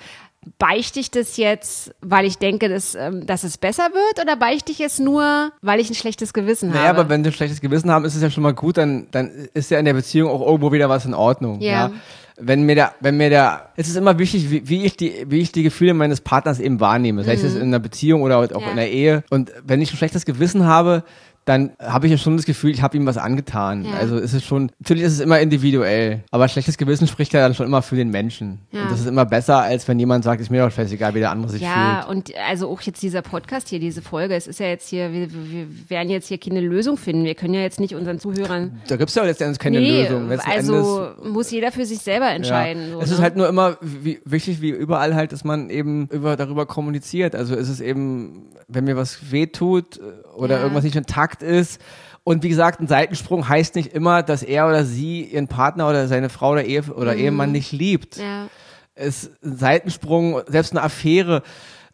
beichte 0.58 0.98
ich 0.98 1.10
das 1.10 1.36
jetzt, 1.36 1.94
weil 2.00 2.26
ich 2.26 2.38
denke, 2.38 2.68
dass, 2.68 2.94
ähm, 2.94 3.26
dass 3.26 3.44
es 3.44 3.58
besser 3.58 3.84
wird 3.92 4.20
oder 4.20 4.36
beichte 4.36 4.72
ich 4.72 4.80
es 4.80 4.98
nur, 4.98 5.52
weil 5.62 5.80
ich 5.80 5.88
ein 5.88 5.94
schlechtes 5.94 6.32
Gewissen 6.32 6.70
naja, 6.70 6.80
habe? 6.80 6.88
Naja, 6.88 7.00
aber 7.00 7.08
wenn 7.10 7.22
sie 7.22 7.30
ein 7.30 7.32
schlechtes 7.32 7.60
Gewissen 7.60 7.90
haben, 7.90 8.04
ist 8.04 8.16
es 8.16 8.22
ja 8.22 8.30
schon 8.30 8.42
mal 8.42 8.54
gut, 8.54 8.76
dann, 8.76 9.06
dann 9.12 9.30
ist 9.54 9.70
ja 9.70 9.78
in 9.78 9.84
der 9.84 9.94
Beziehung 9.94 10.30
auch 10.30 10.44
irgendwo 10.44 10.72
wieder 10.72 10.88
was 10.88 11.04
in 11.04 11.14
Ordnung. 11.14 11.60
Yeah. 11.60 11.70
Ja. 11.70 11.92
Wenn 12.38 12.64
mir 12.64 12.74
der, 12.74 12.94
wenn 13.00 13.18
mir 13.18 13.30
der, 13.30 13.68
es 13.76 13.88
ist 13.88 13.96
immer 13.96 14.18
wichtig, 14.18 14.50
wie, 14.50 14.68
wie 14.68 14.84
ich 14.84 14.96
die, 14.96 15.26
wie 15.28 15.40
ich 15.40 15.52
die 15.52 15.62
Gefühle 15.62 15.94
meines 15.94 16.20
Partners 16.20 16.58
eben 16.58 16.80
wahrnehme. 16.80 17.22
Sei 17.22 17.36
mhm. 17.36 17.44
es 17.44 17.54
in 17.54 17.62
einer 17.62 17.78
Beziehung 17.78 18.22
oder 18.22 18.38
auch 18.38 18.50
ja. 18.50 18.70
in 18.70 18.76
der 18.76 18.90
Ehe. 18.90 19.22
Und 19.30 19.52
wenn 19.64 19.80
ich 19.80 19.92
ein 19.92 19.96
schlechtes 19.96 20.24
Gewissen 20.24 20.66
habe, 20.66 21.04
dann 21.44 21.72
habe 21.80 22.06
ich 22.06 22.12
ja 22.12 22.18
schon 22.18 22.36
das 22.36 22.46
Gefühl, 22.46 22.70
ich 22.70 22.82
habe 22.82 22.96
ihm 22.96 23.04
was 23.04 23.16
angetan. 23.16 23.84
Ja. 23.84 23.94
Also 23.94 24.16
ist 24.16 24.32
es 24.32 24.44
schon, 24.44 24.70
natürlich 24.78 25.02
ist 25.02 25.14
es 25.14 25.20
immer 25.20 25.40
individuell, 25.40 26.22
aber 26.30 26.46
schlechtes 26.46 26.78
Gewissen 26.78 27.08
spricht 27.08 27.32
ja 27.32 27.40
dann 27.40 27.54
schon 27.54 27.66
immer 27.66 27.82
für 27.82 27.96
den 27.96 28.10
Menschen. 28.10 28.60
Ja. 28.70 28.82
Und 28.82 28.92
das 28.92 29.00
ist 29.00 29.06
immer 29.06 29.24
besser, 29.24 29.58
als 29.58 29.88
wenn 29.88 29.98
jemand 29.98 30.22
sagt, 30.22 30.40
ist 30.40 30.50
mir 30.50 30.64
doch 30.64 30.70
scheißegal, 30.70 31.14
wie 31.14 31.18
der 31.18 31.32
andere 31.32 31.50
sich 31.50 31.62
ja, 31.62 31.68
fühlt. 31.68 31.84
Ja, 31.84 32.06
und 32.08 32.32
also 32.48 32.70
auch 32.70 32.80
jetzt 32.82 33.02
dieser 33.02 33.22
Podcast 33.22 33.68
hier, 33.68 33.80
diese 33.80 34.02
Folge, 34.02 34.36
es 34.36 34.46
ist 34.46 34.60
ja 34.60 34.66
jetzt 34.66 34.88
hier, 34.88 35.12
wir, 35.12 35.32
wir 35.32 35.66
werden 35.88 36.10
jetzt 36.10 36.28
hier 36.28 36.38
keine 36.38 36.60
Lösung 36.60 36.96
finden. 36.96 37.24
Wir 37.24 37.34
können 37.34 37.54
ja 37.54 37.60
jetzt 37.60 37.80
nicht 37.80 37.96
unseren 37.96 38.20
Zuhörern. 38.20 38.80
Da 38.86 38.96
gibt 38.96 39.08
es 39.08 39.16
ja 39.16 39.24
letztendlich 39.24 39.58
keine 39.58 39.80
nee, 39.80 40.02
Lösung. 40.02 40.28
Letzten 40.28 40.50
also 40.50 41.06
Endes, 41.06 41.32
muss 41.32 41.50
jeder 41.50 41.72
für 41.72 41.86
sich 41.86 41.98
selber 41.98 42.30
entscheiden. 42.30 42.90
Ja. 42.90 42.92
So, 42.92 43.00
es 43.00 43.10
ist 43.10 43.16
ne? 43.18 43.22
halt 43.24 43.36
nur 43.36 43.48
immer 43.48 43.78
wie, 43.80 44.20
wichtig, 44.24 44.60
wie 44.60 44.70
überall 44.70 45.16
halt, 45.16 45.32
dass 45.32 45.42
man 45.42 45.70
eben 45.70 46.06
über, 46.12 46.36
darüber 46.36 46.66
kommuniziert. 46.66 47.34
Also 47.34 47.56
ist 47.56 47.68
es 47.68 47.80
eben, 47.80 48.46
wenn 48.68 48.84
mir 48.84 48.96
was 48.96 49.32
wehtut 49.32 49.98
oder 50.34 50.60
irgendwas 50.60 50.84
nicht 50.84 50.96
intakt 50.96 51.42
ist, 51.42 51.80
und 52.24 52.42
wie 52.42 52.48
gesagt, 52.48 52.80
ein 52.80 52.86
Seitensprung 52.86 53.48
heißt 53.48 53.74
nicht 53.74 53.92
immer, 53.92 54.22
dass 54.22 54.42
er 54.42 54.68
oder 54.68 54.84
sie 54.84 55.24
ihren 55.24 55.48
Partner 55.48 55.88
oder 55.88 56.06
seine 56.06 56.28
Frau 56.28 56.52
oder, 56.52 56.64
Ehe 56.64 56.82
oder 56.82 57.14
mhm. 57.14 57.20
Ehemann 57.20 57.52
nicht 57.52 57.72
liebt. 57.72 58.16
Ja. 58.16 58.46
Es, 58.94 59.30
ein 59.42 59.56
Seitensprung, 59.56 60.40
selbst 60.46 60.72
eine 60.72 60.82
Affäre, 60.82 61.42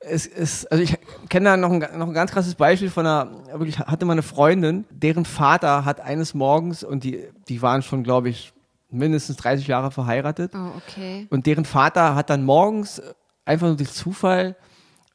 es 0.01 0.27
ist, 0.27 0.71
also 0.71 0.83
ich 0.83 0.97
kenne 1.29 1.51
da 1.51 1.57
noch 1.57 1.71
ein, 1.71 1.79
noch 1.99 2.09
ein 2.09 2.15
ganz 2.15 2.31
krasses 2.31 2.55
Beispiel 2.55 2.91
von 2.91 3.07
einer, 3.07 3.31
wirklich 3.53 3.79
hatte 3.79 4.05
mal 4.05 4.13
eine 4.13 4.23
Freundin, 4.23 4.85
deren 4.91 5.25
Vater 5.25 5.85
hat 5.85 6.01
eines 6.01 6.35
Morgens, 6.35 6.85
und 6.85 7.05
die, 7.05 7.25
die 7.49 7.63
waren 7.63 7.83
schon, 7.83 8.05
glaube 8.05 8.29
ich, 8.29 8.53
mindestens 8.91 9.37
30 9.39 9.67
Jahre 9.67 9.91
verheiratet. 9.91 10.53
Oh, 10.55 10.71
okay. 10.77 11.27
Und 11.31 11.47
deren 11.47 11.65
Vater 11.65 12.15
hat 12.15 12.31
dann 12.31 12.45
morgens 12.45 13.03
einfach 13.45 13.67
nur 13.67 13.77
durch 13.77 13.93
Zufall 13.93 14.57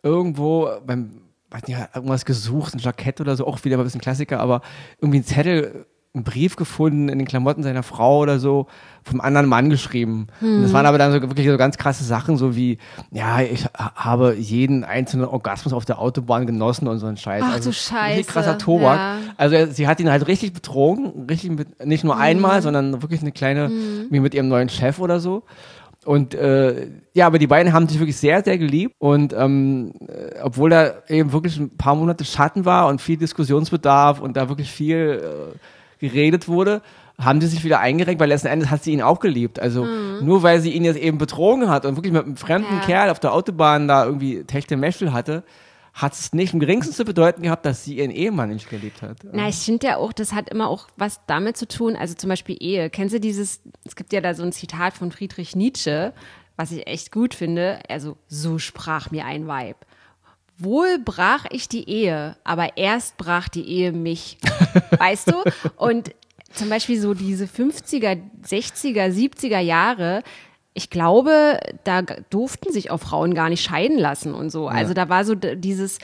irgendwo 0.02 0.70
beim 0.86 1.23
weiß 1.54 1.68
nicht, 1.68 1.78
irgendwas 1.94 2.26
gesucht, 2.26 2.74
ein 2.74 2.80
Jackett 2.80 3.22
oder 3.22 3.36
so, 3.36 3.46
auch 3.46 3.64
wieder 3.64 3.78
ein 3.78 3.84
bisschen 3.84 4.02
Klassiker, 4.02 4.40
aber 4.40 4.62
irgendwie 5.00 5.20
ein 5.20 5.24
Zettel, 5.26 5.86
einen 6.16 6.24
Brief 6.24 6.56
gefunden 6.56 7.10
in 7.10 7.18
den 7.18 7.28
Klamotten 7.28 7.64
seiner 7.64 7.82
Frau 7.82 8.20
oder 8.20 8.38
so, 8.38 8.68
vom 9.04 9.20
anderen 9.20 9.48
Mann 9.48 9.72
geschrieben. 9.72 10.28
Hm. 10.40 10.62
Das 10.62 10.70
hm. 10.70 10.74
waren 10.74 10.86
aber 10.86 11.00
dann 11.00 11.12
so 11.12 11.22
wirklich 11.22 11.48
so 11.48 11.58
ganz 11.58 11.78
krasse 11.78 12.04
Sachen, 12.04 12.38
so 12.38 12.56
wie, 12.56 12.78
ja, 13.12 13.42
ich 13.42 13.66
habe 13.76 14.36
jeden 14.36 14.84
einzelnen 14.84 15.26
Orgasmus 15.26 15.74
auf 15.74 15.86
der 15.86 16.00
Autobahn 16.00 16.46
genossen 16.46 16.88
und 16.88 17.00
so 17.00 17.08
ein 17.08 17.18
Scheiß. 17.18 17.44
Ach 17.44 17.54
also, 17.54 17.72
du 17.72 17.76
Scheiße. 17.76 18.18
Richtig 18.20 18.28
krasser 18.28 18.60
Tobak. 18.60 18.98
Ja. 18.98 19.18
Also 19.38 19.72
sie 19.72 19.88
hat 19.88 20.00
ihn 20.00 20.10
halt 20.10 20.28
richtig 20.28 20.54
betrogen, 20.54 21.26
richtig 21.28 21.52
mit, 21.52 21.84
nicht 21.84 22.04
nur 22.04 22.16
hm. 22.16 22.22
einmal, 22.22 22.62
sondern 22.62 23.02
wirklich 23.02 23.22
eine 23.22 23.32
kleine, 23.32 23.70
hm. 23.70 24.08
wie 24.12 24.20
mit 24.20 24.36
ihrem 24.36 24.50
neuen 24.50 24.70
Chef 24.70 25.00
oder 25.00 25.20
so. 25.20 25.44
Und 26.06 26.36
äh, 26.36 26.88
ja, 27.14 27.28
aber 27.28 27.40
die 27.40 27.48
beiden 27.48 27.74
haben 27.74 27.88
sich 27.88 28.00
wirklich 28.00 28.18
sehr, 28.18 28.44
sehr 28.44 28.58
geliebt. 28.58 28.96
Und 29.00 29.34
ähm, 29.34 29.94
äh, 30.08 30.40
obwohl 30.42 30.70
da 30.70 30.94
eben 31.08 31.32
wirklich 31.32 31.58
ein 31.58 31.78
paar 31.78 31.96
Monate 31.96 32.26
Schatten 32.26 32.66
war 32.66 32.88
und 32.88 33.02
viel 33.02 33.18
Diskussionsbedarf 33.18 34.20
und 34.20 34.36
da 34.36 34.50
wirklich 34.50 34.72
viel 34.72 35.22
äh, 35.24 35.58
geredet 36.00 36.48
wurde, 36.48 36.82
haben 37.20 37.40
die 37.40 37.46
sich 37.46 37.64
wieder 37.64 37.80
eingerenkt, 37.80 38.20
weil 38.20 38.30
letzten 38.30 38.48
Endes 38.48 38.70
hat 38.70 38.84
sie 38.84 38.92
ihn 38.92 39.02
auch 39.02 39.20
geliebt. 39.20 39.60
Also 39.60 39.86
mhm. 39.86 40.20
nur 40.26 40.44
weil 40.44 40.60
sie 40.60 40.72
ihn 40.72 40.84
jetzt 40.84 41.00
eben 41.00 41.18
betrogen 41.18 41.70
hat 41.70 41.86
und 41.86 41.96
wirklich 41.96 42.14
mit 42.14 42.26
einem 42.26 42.38
fremden 42.38 42.76
ja. 42.76 42.86
Kerl 42.86 43.10
auf 43.10 43.20
der 43.20 43.34
Autobahn 43.34 43.88
da 43.88 44.06
irgendwie 44.06 44.44
Techte 44.44 44.78
Meschel 44.78 45.14
hatte, 45.14 45.44
hat 45.94 46.14
es 46.14 46.34
nicht 46.34 46.54
im 46.54 46.60
geringsten 46.60 46.94
zu 46.94 47.06
bedeuten 47.06 47.44
gehabt, 47.44 47.66
dass 47.66 47.84
sie 47.86 47.98
ihren 47.98 48.10
Ehemann 48.10 48.50
nicht 48.50 48.70
geliebt 48.70 49.04
hat. 49.04 49.18
Na, 49.32 49.48
ich 49.48 49.58
finde 49.58 49.88
ja 49.88 49.98
auch, 49.98 50.12
das 50.12 50.34
hat 50.34 50.50
immer 50.50 50.68
auch 50.68 50.88
was 50.98 51.22
damit 51.28 51.56
zu 51.56 51.68
tun, 51.68 51.96
also 51.96 52.16
zum 52.16 52.30
Beispiel 52.30 52.58
Ehe. 52.60 52.90
Kennst 52.90 53.14
du 53.14 53.20
dieses, 53.20 53.62
es 53.86 53.96
gibt 53.96 54.12
ja 54.12 54.20
da 54.20 54.34
so 54.34 54.42
ein 54.42 54.52
Zitat 54.52 54.96
von 54.96 55.12
Friedrich 55.12 55.56
Nietzsche, 55.56 56.14
was 56.56 56.72
ich 56.72 56.88
echt 56.88 57.12
gut 57.12 57.36
finde, 57.36 57.80
also 57.90 58.18
so 58.28 58.58
sprach 58.58 59.12
mir 59.12 59.26
ein 59.26 59.48
Weib. 59.48 59.78
Wohl 60.58 60.98
brach 60.98 61.46
ich 61.52 61.70
die 61.70 61.88
Ehe, 61.88 62.38
aber 62.44 62.78
erst 62.78 63.18
brach 63.18 63.48
die 63.48 63.68
Ehe 63.68 63.92
mich. 63.92 64.38
weißt 64.98 65.32
du? 65.32 65.44
Und 65.76 66.14
zum 66.52 66.70
Beispiel 66.70 67.00
so 67.00 67.14
diese 67.14 67.46
50er, 67.46 68.20
60er, 68.48 69.10
70er 69.10 69.60
Jahre, 69.60 70.24
ich 70.74 70.90
glaube, 70.90 71.60
da 71.84 72.02
durften 72.02 72.72
sich 72.72 72.92
auch 72.92 73.00
Frauen 73.00 73.34
gar 73.34 73.50
nicht 73.50 73.64
scheiden 73.64 73.98
lassen 73.98 74.34
und 74.34 74.50
so. 74.50 74.66
Ja. 74.66 74.76
Also 74.76 74.94
da 74.94 75.10
war 75.10 75.26
so 75.26 75.36
dieses 75.36 76.00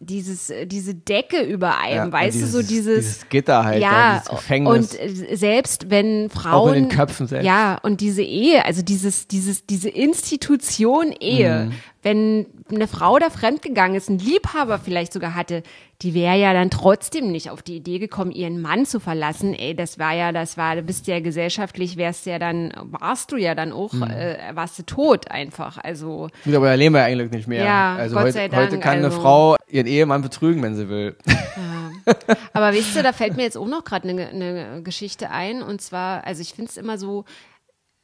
dieses, 0.00 0.52
diese 0.66 0.94
Decke 0.94 1.42
über 1.42 1.78
einem, 1.78 2.06
ja, 2.06 2.12
weißt 2.12 2.36
dieses, 2.36 2.52
du, 2.52 2.62
so 2.62 2.68
dieses, 2.68 3.04
dieses 3.04 3.28
Gitter 3.28 3.64
halt, 3.64 3.82
ja, 3.82 4.18
dieses 4.18 4.28
Gefängnis. 4.28 4.94
Und 4.94 5.00
äh, 5.00 5.36
selbst 5.36 5.90
wenn 5.90 6.30
Frauen. 6.30 6.52
Auch 6.54 6.68
in 6.68 6.84
den 6.84 6.88
Köpfen 6.88 7.26
selbst. 7.26 7.44
Ja, 7.44 7.78
und 7.82 8.00
diese 8.00 8.22
Ehe, 8.22 8.64
also 8.64 8.82
dieses, 8.82 9.26
dieses, 9.26 9.66
diese 9.66 9.88
Institution 9.88 11.12
Ehe, 11.18 11.66
mhm 11.66 11.74
wenn 12.02 12.46
eine 12.70 12.86
Frau 12.86 13.18
da 13.18 13.28
fremdgegangen 13.28 13.96
ist, 13.96 14.08
einen 14.08 14.18
Liebhaber 14.18 14.78
vielleicht 14.78 15.12
sogar 15.12 15.34
hatte, 15.34 15.62
die 16.00 16.14
wäre 16.14 16.36
ja 16.36 16.52
dann 16.52 16.70
trotzdem 16.70 17.32
nicht 17.32 17.50
auf 17.50 17.60
die 17.60 17.76
Idee 17.76 17.98
gekommen, 17.98 18.30
ihren 18.30 18.60
Mann 18.60 18.86
zu 18.86 19.00
verlassen. 19.00 19.52
Ey, 19.52 19.74
das 19.74 19.98
war 19.98 20.14
ja, 20.14 20.30
das 20.30 20.56
war, 20.56 20.76
du 20.76 20.82
bist 20.82 21.08
ja 21.08 21.18
gesellschaftlich, 21.18 21.96
wärst 21.96 22.26
ja 22.26 22.38
dann, 22.38 22.72
warst 22.84 23.32
du 23.32 23.36
ja 23.36 23.56
dann 23.56 23.72
auch, 23.72 23.92
mhm. 23.92 24.04
äh, 24.04 24.36
warst 24.54 24.78
du 24.78 24.84
tot 24.84 25.28
einfach. 25.30 25.78
Also. 25.78 26.28
Gut, 26.44 26.54
aber 26.54 26.70
erleben 26.70 26.94
wir 26.94 27.02
eigentlich 27.02 27.32
nicht 27.32 27.48
mehr. 27.48 27.64
Ja, 27.64 27.96
also 27.96 28.14
Gott 28.14 28.32
sei 28.32 28.46
Dank, 28.46 28.70
heute 28.70 28.78
kann 28.78 29.04
also, 29.04 29.16
eine 29.16 29.20
Frau 29.20 29.56
ihren 29.66 29.88
Ehemann 29.88 30.22
betrügen, 30.22 30.62
wenn 30.62 30.76
sie 30.76 30.88
will. 30.88 31.16
Ja. 31.26 32.14
Aber 32.52 32.72
weißt 32.72 32.96
du, 32.96 33.02
da 33.02 33.12
fällt 33.12 33.36
mir 33.36 33.42
jetzt 33.42 33.58
auch 33.58 33.66
noch 33.66 33.84
gerade 33.84 34.08
eine, 34.08 34.28
eine 34.28 34.82
Geschichte 34.82 35.30
ein. 35.30 35.62
Und 35.62 35.82
zwar, 35.82 36.24
also 36.26 36.40
ich 36.40 36.54
finde 36.54 36.70
es 36.70 36.76
immer 36.76 36.96
so, 36.96 37.24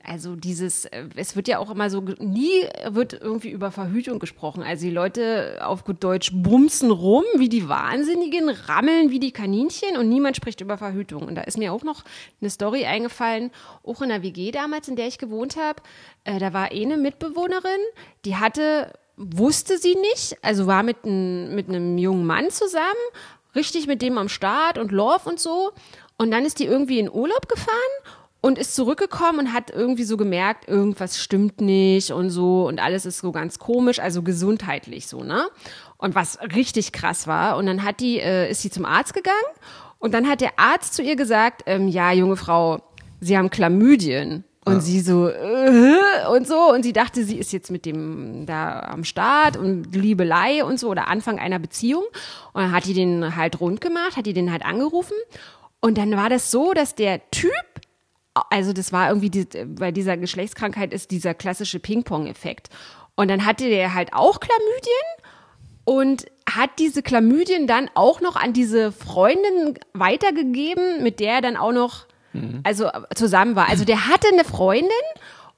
also 0.07 0.37
dieses, 0.37 0.85
äh, 0.87 1.05
es 1.17 1.35
wird 1.35 1.49
ja 1.49 1.59
auch 1.59 1.71
immer 1.71 1.89
so, 1.89 2.01
nie 2.01 2.67
wird 2.89 3.15
irgendwie 3.15 3.51
über 3.51 3.71
Verhütung 3.71 4.19
gesprochen. 4.19 4.63
Also 4.63 4.87
die 4.87 4.93
Leute 4.93 5.61
auf 5.63 5.85
gut 5.85 6.05
Deutsch 6.05 6.31
bumsen 6.33 6.91
rum 6.91 7.25
wie 7.37 7.49
die 7.49 7.69
Wahnsinnigen, 7.69 8.49
rammeln 8.49 9.11
wie 9.11 9.19
die 9.19 9.33
Kaninchen 9.33 9.97
und 9.97 10.09
niemand 10.09 10.37
spricht 10.37 10.61
über 10.61 10.79
Verhütung. 10.79 11.27
Und 11.27 11.37
da 11.37 11.43
ist 11.43 11.59
mir 11.59 11.73
auch 11.73 11.85
noch 11.85 12.05
eine 12.41 12.51
Story 12.51 12.85
eingefallen, 12.85 13.51
auch 13.83 14.03
in 14.03 14.11
der 14.11 14.23
WG 14.23 14.51
damals, 14.51 14.89
in 14.89 14.97
der 14.97 15.07
ich 15.07 15.19
gewohnt 15.19 15.57
habe. 15.57 15.83
Äh, 16.25 16.39
da 16.39 16.53
war 16.53 16.71
eine 16.71 16.97
Mitbewohnerin, 16.97 17.81
die 18.25 18.37
hatte, 18.37 18.93
wusste 19.17 19.79
sie 19.79 19.95
nicht, 19.95 20.37
also 20.43 20.67
war 20.67 20.83
mit, 20.83 21.05
ein, 21.05 21.55
mit 21.55 21.69
einem 21.69 21.97
jungen 21.99 22.27
Mann 22.27 22.51
zusammen, 22.51 22.85
richtig 23.55 23.87
mit 23.87 24.03
dem 24.03 24.19
am 24.19 24.29
Start 24.29 24.77
und 24.77 24.93
Love 24.93 25.29
und 25.29 25.41
so. 25.41 25.73
Und 26.17 26.31
dann 26.31 26.45
ist 26.45 26.59
die 26.61 26.67
irgendwie 26.67 26.99
in 26.99 27.11
Urlaub 27.11 27.49
gefahren 27.49 27.75
und 28.45 28.59
ist 28.59 28.75
zurückgekommen 28.75 29.39
und 29.39 29.53
hat 29.55 29.71
irgendwie 29.71 30.05
so 30.05 30.19
gemerkt, 30.19 30.69
irgendwas 30.69 31.19
stimmt 31.19 31.63
nicht 31.63 32.11
und 32.11 32.29
so 32.29 32.69
und 32.69 32.79
alles 32.79 33.07
ist 33.07 33.21
so 33.21 33.33
ganz 33.33 33.59
komisch, 33.59 34.01
also 34.01 34.21
gesundheitlich 34.21 35.07
so, 35.07 35.25
ne? 35.25 35.47
Und 35.97 36.15
was 36.15 36.39
richtig 36.55 36.93
krass 36.93 37.27
war. 37.27 37.57
Und 37.57 37.65
dann 37.65 37.83
hat 37.85 38.01
die, 38.01 38.21
äh, 38.21 38.51
ist 38.51 38.61
sie 38.61 38.69
zum 38.69 38.85
Arzt 38.85 39.15
gegangen 39.15 39.39
und 39.99 40.13
dann 40.13 40.29
hat 40.29 40.43
der 40.43 40.59
Arzt 40.59 40.93
zu 40.93 41.03
ihr 41.03 41.17
gesagt, 41.17 41.63
ähm, 41.65 41.89
ja, 41.89 42.13
junge 42.13 42.37
Frau, 42.37 42.83
Sie 43.21 43.39
haben 43.39 43.49
Chlamydien. 43.49 44.45
Und 44.67 44.75
ja. 44.75 44.81
sie 44.81 45.01
so, 45.01 45.29
äh, 45.29 46.27
und 46.31 46.47
so, 46.47 46.71
und 46.71 46.83
sie 46.83 46.93
dachte, 46.93 47.25
sie 47.25 47.39
ist 47.39 47.51
jetzt 47.51 47.71
mit 47.71 47.87
dem 47.87 48.45
da 48.45 48.81
am 48.81 49.05
Start 49.05 49.57
und 49.57 49.95
Liebelei 49.95 50.63
und 50.65 50.79
so 50.79 50.91
oder 50.91 51.09
Anfang 51.09 51.39
einer 51.39 51.59
Beziehung. 51.59 52.05
Und 52.53 52.63
dann 52.63 52.73
hat 52.73 52.85
die 52.85 52.95
den 52.95 53.37
halt 53.37 53.61
rund 53.61 53.81
gemacht, 53.81 54.19
hat 54.19 54.27
die 54.27 54.35
den 54.35 54.53
halt 54.53 54.67
angerufen. 54.67 55.17
Und 55.81 55.99
dann 55.99 56.17
war 56.17 56.31
das 56.31 56.51
so, 56.51 56.73
dass 56.73 56.95
der 56.95 57.31
Typ 57.31 57.53
also 58.51 58.73
das 58.73 58.93
war 58.93 59.09
irgendwie, 59.09 59.31
die, 59.31 59.47
bei 59.65 59.93
dieser 59.93 60.17
Geschlechtskrankheit 60.17 60.93
ist 60.93 61.11
dieser 61.11 61.35
klassische 61.35 61.79
Ping-Pong-Effekt. 61.79 62.69
Und 63.15 63.29
dann 63.29 63.47
hatte 63.47 63.69
der 63.69 63.95
halt 63.95 64.13
auch 64.13 64.41
Chlamydien 64.41 65.25
und 65.85 66.27
hat 66.51 66.71
diese 66.79 67.03
Chlamydien 67.03 67.67
dann 67.67 67.89
auch 67.95 68.21
noch 68.21 68.37
an 68.37 68.53
diese 68.53 68.91
Freundin 68.91 69.79
weitergegeben, 69.93 71.03
mit 71.03 71.21
der 71.21 71.35
er 71.35 71.41
dann 71.43 71.57
auch 71.57 71.73
noch, 71.73 72.07
mhm. 72.33 72.61
also 72.65 72.89
zusammen 73.15 73.55
war. 73.55 73.69
Also 73.69 73.85
der 73.85 74.09
hatte 74.09 74.27
eine 74.33 74.45
Freundin 74.45 74.91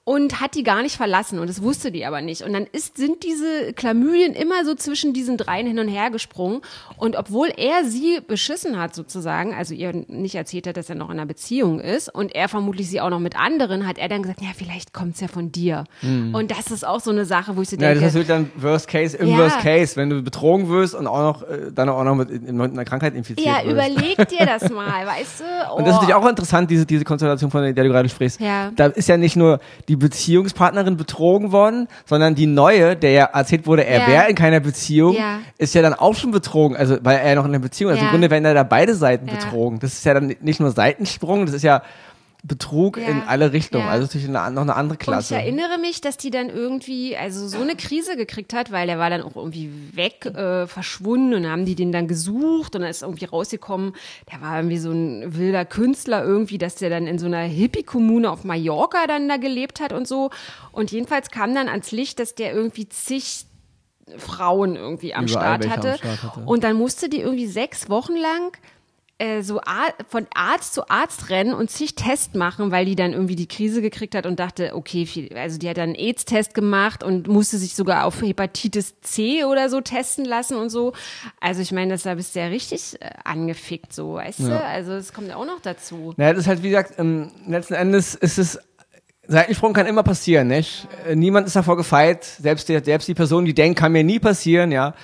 und 0.09 0.41
hat 0.41 0.55
die 0.55 0.63
gar 0.63 0.83
nicht 0.83 0.97
verlassen 0.97 1.41
und 1.41 1.51
das 1.51 1.63
wusste 1.63 1.91
die 1.91 2.07
aber 2.07 2.21
nicht. 2.21 2.43
Und 2.43 2.53
dann 2.53 2.69
ist, 2.71 2.97
sind 2.97 3.25
diese 3.25 3.73
Chlamydien 3.73 4.35
immer 4.35 4.65
so 4.65 4.77
zwischen 4.77 5.13
diesen 5.13 5.37
dreien 5.37 5.67
hin 5.67 5.81
und 5.81 5.89
her 5.89 6.11
gesprungen 6.11 6.61
und 6.97 7.17
obwohl 7.17 7.49
er 7.57 7.85
sie 7.85 8.21
beschissen 8.25 8.79
hat 8.79 8.95
sozusagen, 8.95 9.53
also 9.53 9.75
ihr 9.75 9.93
nicht 10.07 10.37
erzählt 10.37 10.69
hat, 10.69 10.77
dass 10.77 10.89
er 10.89 10.95
noch 10.95 11.11
in 11.11 11.19
einer 11.19 11.27
Beziehung 11.27 11.81
ist 11.81 12.09
und 12.09 12.33
er 12.37 12.49
vermutlich 12.49 12.89
sie 12.89 13.01
auch 13.01 13.11
noch 13.11 13.19
mit 13.19 13.37
anderen, 13.37 13.85
hat 13.85 13.99
er 13.99 14.09
dann 14.09 14.23
gesagt, 14.23 14.41
ja, 14.43 14.51
vielleicht 14.57 14.93
kommt's 14.93 15.21
ja 15.21 15.27
von 15.27 15.51
dir. 15.51 15.83
Mhm. 16.03 16.37
Und 16.37 16.53
das 16.53 16.71
ist 16.71 16.87
auch 16.87 17.01
so 17.01 17.11
eine 17.11 17.25
Sache, 17.25 17.57
wo 17.57 17.63
ich 17.63 17.71
so 17.71 17.77
denke. 17.77 17.99
Ja, 17.99 18.07
das 18.07 18.15
ist 18.15 18.31
dann 18.31 18.49
Worst 18.55 18.87
Case 18.87 19.17
im 19.17 19.27
ja. 19.27 19.39
Worst 19.39 19.59
Case, 19.59 19.97
wenn 19.97 20.09
du 20.09 20.23
betrogen 20.23 20.69
wirst 20.69 20.95
und 20.95 21.09
auch 21.09 21.19
noch, 21.19 21.43
äh, 21.43 21.73
dann 21.75 21.89
auch 21.89 22.05
noch 22.05 22.15
mit, 22.15 22.31
mit 22.31 22.49
einer 22.49 22.85
Krankheit 22.85 23.17
infiziert 23.17 23.45
ja, 23.45 23.57
wirst. 23.65 23.67
Ja, 23.67 23.73
überleg 23.73 24.29
dir 24.29 24.47
das 24.47 24.71
mal, 24.71 25.05
weißt 25.05 25.41
du? 25.41 25.45
Oh. 25.73 25.79
Und 25.79 25.85
das 25.85 25.95
ist 25.95 26.03
natürlich 26.03 26.15
auch 26.15 26.29
interessant, 26.29 26.71
diese, 26.71 26.87
diese 26.87 27.03
Konstellation, 27.03 27.51
von 27.51 27.63
der 27.63 27.73
du 27.73 27.91
gerade 27.91 28.09
sprichst. 28.09 28.41
Ja. 28.41 28.71
Da 28.77 28.87
ist 28.87 29.09
ja 29.09 29.17
nicht 29.17 29.35
nur 29.35 29.59
die 29.89 29.96
die 29.97 30.05
Beziehungspartnerin 30.05 30.97
betrogen 30.97 31.53
worden, 31.53 31.89
sondern 32.05 32.35
die 32.35 32.47
neue, 32.47 32.97
der 32.97 33.13
ja 33.13 33.25
erzählt 33.25 33.67
wurde, 33.67 33.85
er 33.85 34.01
ja. 34.01 34.07
wäre 34.07 34.29
in 34.29 34.35
keiner 34.35 34.61
Beziehung, 34.61 35.15
ja. 35.15 35.41
ist 35.59 35.75
ja 35.75 35.83
dann 35.83 35.95
auch 35.95 36.15
schon 36.15 36.31
betrogen, 36.31 36.77
also 36.77 36.99
weil 37.03 37.19
er 37.19 37.35
noch 37.35 37.45
in 37.45 37.51
einer 37.51 37.59
Beziehung 37.59 37.91
ist. 37.91 37.97
Also 37.97 38.05
ja. 38.05 38.11
Im 38.11 38.13
Grunde 38.13 38.31
werden 38.31 38.45
da 38.45 38.63
beide 38.63 38.95
Seiten 38.95 39.27
betrogen. 39.27 39.79
Das 39.81 39.95
ist 39.95 40.05
ja 40.05 40.15
dann 40.15 40.35
nicht 40.41 40.61
nur 40.61 40.71
Seitensprung, 40.71 41.47
das 41.47 41.55
ist 41.55 41.63
ja 41.63 41.83
Betrug 42.47 42.97
ja, 42.97 43.09
in 43.09 43.23
alle 43.27 43.53
Richtungen. 43.53 43.85
Ja. 43.85 43.91
Also 43.91 44.07
natürlich 44.07 44.29
eine, 44.29 44.51
noch 44.55 44.63
eine 44.63 44.77
andere 44.77 44.99
Klasse. 44.99 45.35
Und 45.35 45.41
ich 45.41 45.47
erinnere 45.47 45.79
mich, 45.79 46.01
dass 46.01 46.17
die 46.17 46.31
dann 46.31 46.49
irgendwie, 46.49 47.17
also 47.17 47.49
so 47.49 47.61
eine 47.61 47.77
Krise 47.77 48.17
gekriegt 48.17 48.53
hat, 48.53 48.71
weil 48.71 48.87
der 48.87 48.99
war 48.99 49.11
dann 49.11 49.23
auch 49.23 49.37
irgendwie 49.37 49.71
weg, 49.93 50.27
äh, 50.27 50.67
verschwunden 50.67 51.35
und 51.35 51.49
haben 51.49 51.65
die 51.65 51.75
den 51.75 51.93
dann 51.93 52.09
gesucht 52.09 52.75
und 52.75 52.83
dann 52.83 52.91
ist 52.91 53.03
irgendwie 53.03 53.25
rausgekommen, 53.25 53.95
der 54.33 54.41
war 54.41 54.57
irgendwie 54.59 54.79
so 54.79 54.91
ein 54.91 55.37
wilder 55.37 55.65
Künstler 55.65 56.25
irgendwie, 56.25 56.59
dass 56.59 56.77
der 56.77 56.91
dann 56.91 57.07
in 57.07 57.19
so 57.19 57.27
einer 57.27 57.43
Hippie-Kommune 57.43 58.31
auf 58.31 58.45
Mallorca 58.45 59.07
dann 59.07 59.29
da 59.29 59.37
gelebt 59.37 59.81
hat 59.81 59.93
und 59.93 60.07
so. 60.07 60.31
Und 60.73 60.93
jedenfalls 60.93 61.31
kam 61.31 61.55
dann 61.55 61.69
ans 61.69 61.91
Licht, 61.91 62.19
dass 62.21 62.35
der 62.35 62.53
irgendwie 62.53 62.89
zig 62.89 63.47
Frauen 64.19 64.77
irgendwie 64.77 65.15
am 65.15 65.27
Start 65.27 65.69
hatte. 65.69 65.93
am 65.93 65.97
Start 65.97 66.23
hatte. 66.23 66.41
Und 66.45 66.63
dann 66.65 66.77
musste 66.77 67.09
die 67.09 67.21
irgendwie 67.21 67.47
sechs 67.47 67.91
Wochen 67.91 68.15
lang 68.15 68.57
äh, 69.19 69.43
so 69.43 69.61
von 70.09 70.27
Arzt 70.35 70.75
zu 70.75 70.89
Arzt 70.91 71.31
rennen 71.31 71.55
und 71.55 71.71
sich 71.71 71.95
Test 71.95 72.35
machen, 72.35 72.71
weil 72.71 72.85
die 72.85 72.97
dann 72.97 73.13
irgendwie 73.13 73.37
die 73.37 73.49
Krise 73.49 73.81
gekriegt 73.81 74.15
hat 74.15 74.27
und 74.27 74.39
dachte, 74.39 74.75
okay, 74.75 75.07
viel, 75.07 75.35
also 75.37 75.59
die 75.59 75.69
hat 75.69 75.79
dann 75.79 75.91
einen 75.91 75.95
AIDS-Test 75.95 76.53
gemacht 76.53 77.03
und 77.03 77.27
musste 77.27 77.57
sich 77.57 77.75
sogar 77.75 78.05
auf 78.05 78.21
Hepatitis 78.21 79.01
C 79.01 79.45
oder 79.45 79.71
so 79.71 79.81
testen 79.81 80.25
lassen 80.25 80.57
und 80.59 80.69
so. 80.69 80.93
Also 81.41 81.63
ich 81.63 81.73
meine, 81.73 81.95
das 81.95 82.03
da 82.03 82.15
bist 82.15 82.35
du 82.35 82.41
ja 82.41 82.47
richtig 82.47 83.01
äh, 83.01 83.09
angefickt, 83.25 83.93
so, 83.93 84.15
weißt 84.15 84.41
ja. 84.41 84.49
du? 84.49 84.65
Also 84.65 84.93
es 84.93 85.13
kommt 85.13 85.29
ja 85.29 85.37
auch 85.37 85.47
noch 85.47 85.61
dazu. 85.61 86.13
Naja, 86.17 86.33
das 86.33 86.43
ist 86.43 86.49
halt, 86.49 86.63
wie 86.63 86.71
gesagt, 86.71 86.99
ähm, 86.99 87.31
letzten 87.47 87.75
Endes 87.75 88.15
ist 88.15 88.39
es 88.39 88.59
Seitensprung 89.29 89.73
kann 89.73 89.87
immer 89.87 90.03
passieren, 90.03 90.47
nicht? 90.49 90.87
Äh, 91.09 91.17
niemand 91.17 91.47
ist 91.47 91.57
davor 91.57 91.77
gefeit, 91.77 92.25
selbst 92.25 92.69
die, 92.69 92.79
selbst 92.79 93.09
die 93.09 93.15
Person, 93.15 93.45
die 93.45 93.55
denkt, 93.55 93.79
kann 93.79 93.93
mir 93.93 94.05
nie 94.05 94.19
passieren, 94.19 94.71
ja. 94.73 94.95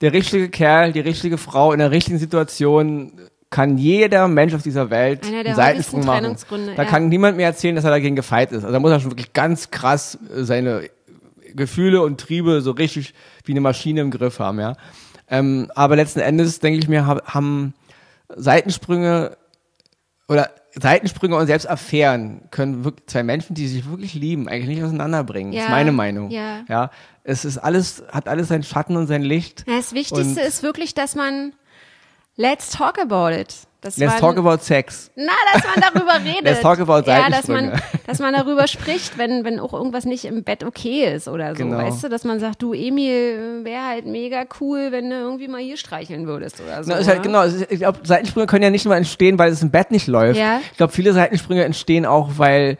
Der 0.00 0.12
richtige 0.12 0.48
Kerl, 0.50 0.92
die 0.92 1.00
richtige 1.00 1.38
Frau 1.38 1.72
in 1.72 1.78
der 1.78 1.90
richtigen 1.90 2.18
Situation 2.18 3.12
kann 3.52 3.78
jeder 3.78 4.26
Mensch 4.26 4.54
auf 4.54 4.62
dieser 4.62 4.90
Welt 4.90 5.24
Einer 5.24 5.40
einen 5.40 5.54
Seitensprung 5.54 6.04
machen. 6.04 6.36
Da 6.74 6.82
ja. 6.82 6.84
kann 6.84 7.08
niemand 7.08 7.36
mehr 7.36 7.46
erzählen, 7.46 7.76
dass 7.76 7.84
er 7.84 7.90
dagegen 7.90 8.16
gefeit 8.16 8.50
ist. 8.50 8.64
Also 8.64 8.72
da 8.72 8.80
muss 8.80 8.90
er 8.90 8.98
schon 8.98 9.12
wirklich 9.12 9.32
ganz 9.32 9.70
krass 9.70 10.18
äh, 10.34 10.42
seine 10.42 10.90
Gefühle 11.54 12.02
und 12.02 12.20
Triebe 12.20 12.62
so 12.62 12.72
richtig 12.72 13.14
wie 13.44 13.52
eine 13.52 13.60
Maschine 13.60 14.00
im 14.00 14.10
Griff 14.10 14.40
haben, 14.40 14.58
ja. 14.58 14.74
Ähm, 15.28 15.70
aber 15.74 15.96
letzten 15.96 16.20
Endes, 16.20 16.58
denke 16.58 16.78
ich 16.78 16.88
mir, 16.88 17.06
haben 17.06 17.74
Seitensprünge 18.34 19.36
oder 20.28 20.50
Seitensprünge 20.74 21.36
und 21.36 21.46
selbst 21.46 21.68
Affären 21.68 22.42
können 22.50 22.84
wirklich 22.84 23.06
zwei 23.06 23.22
Menschen, 23.22 23.54
die 23.54 23.68
sich 23.68 23.88
wirklich 23.88 24.14
lieben, 24.14 24.48
eigentlich 24.48 24.76
nicht 24.76 24.82
auseinanderbringen. 24.82 25.52
Ja, 25.52 25.60
das 25.60 25.68
ist 25.68 25.70
meine 25.70 25.92
Meinung. 25.92 26.30
Ja. 26.30 26.64
ja. 26.68 26.90
Es 27.24 27.44
ist 27.44 27.58
alles, 27.58 28.02
hat 28.10 28.28
alles 28.28 28.48
seinen 28.48 28.62
Schatten 28.62 28.96
und 28.96 29.06
sein 29.06 29.22
Licht. 29.22 29.64
Ja, 29.68 29.76
das 29.76 29.92
Wichtigste 29.92 30.40
ist 30.40 30.62
wirklich, 30.62 30.94
dass 30.94 31.14
man 31.14 31.52
Let's 32.36 32.70
talk 32.70 32.98
about 32.98 33.30
it. 33.30 33.66
Das 33.82 33.96
Let's 33.96 34.20
talk 34.20 34.38
about 34.38 34.62
sex. 34.62 35.10
Na, 35.16 35.32
dass 35.52 35.64
man 35.64 35.92
darüber 35.92 36.14
redet. 36.24 36.44
Let's 36.44 36.60
talk 36.60 36.78
about 36.78 37.02
Ja, 37.10 37.28
dass 37.28 37.48
man, 37.48 37.72
dass 38.06 38.20
man 38.20 38.32
darüber 38.32 38.68
spricht, 38.68 39.18
wenn, 39.18 39.44
wenn 39.44 39.58
auch 39.58 39.72
irgendwas 39.72 40.04
nicht 40.04 40.24
im 40.24 40.44
Bett 40.44 40.62
okay 40.62 41.12
ist 41.12 41.26
oder 41.26 41.56
so. 41.56 41.64
Genau. 41.64 41.78
Weißt 41.78 42.04
du, 42.04 42.08
dass 42.08 42.22
man 42.22 42.38
sagt, 42.38 42.62
du 42.62 42.74
Emil, 42.74 43.64
wäre 43.64 43.84
halt 43.84 44.06
mega 44.06 44.44
cool, 44.60 44.92
wenn 44.92 45.10
du 45.10 45.16
irgendwie 45.16 45.48
mal 45.48 45.60
hier 45.60 45.76
streicheln 45.76 46.28
würdest 46.28 46.60
oder 46.60 46.84
so. 46.84 46.92
Na, 46.92 46.98
ist 46.98 47.08
halt, 47.08 47.24
genau, 47.24 47.44
ich 47.44 47.80
glaube, 47.80 47.98
Seitensprünge 48.04 48.46
können 48.46 48.62
ja 48.62 48.70
nicht 48.70 48.84
nur 48.84 48.94
entstehen, 48.94 49.36
weil 49.36 49.50
es 49.50 49.60
im 49.60 49.72
Bett 49.72 49.90
nicht 49.90 50.06
läuft. 50.06 50.38
Ja. 50.38 50.60
Ich 50.70 50.76
glaube, 50.76 50.92
viele 50.92 51.12
Seitensprünge 51.12 51.64
entstehen 51.64 52.06
auch, 52.06 52.30
weil 52.36 52.78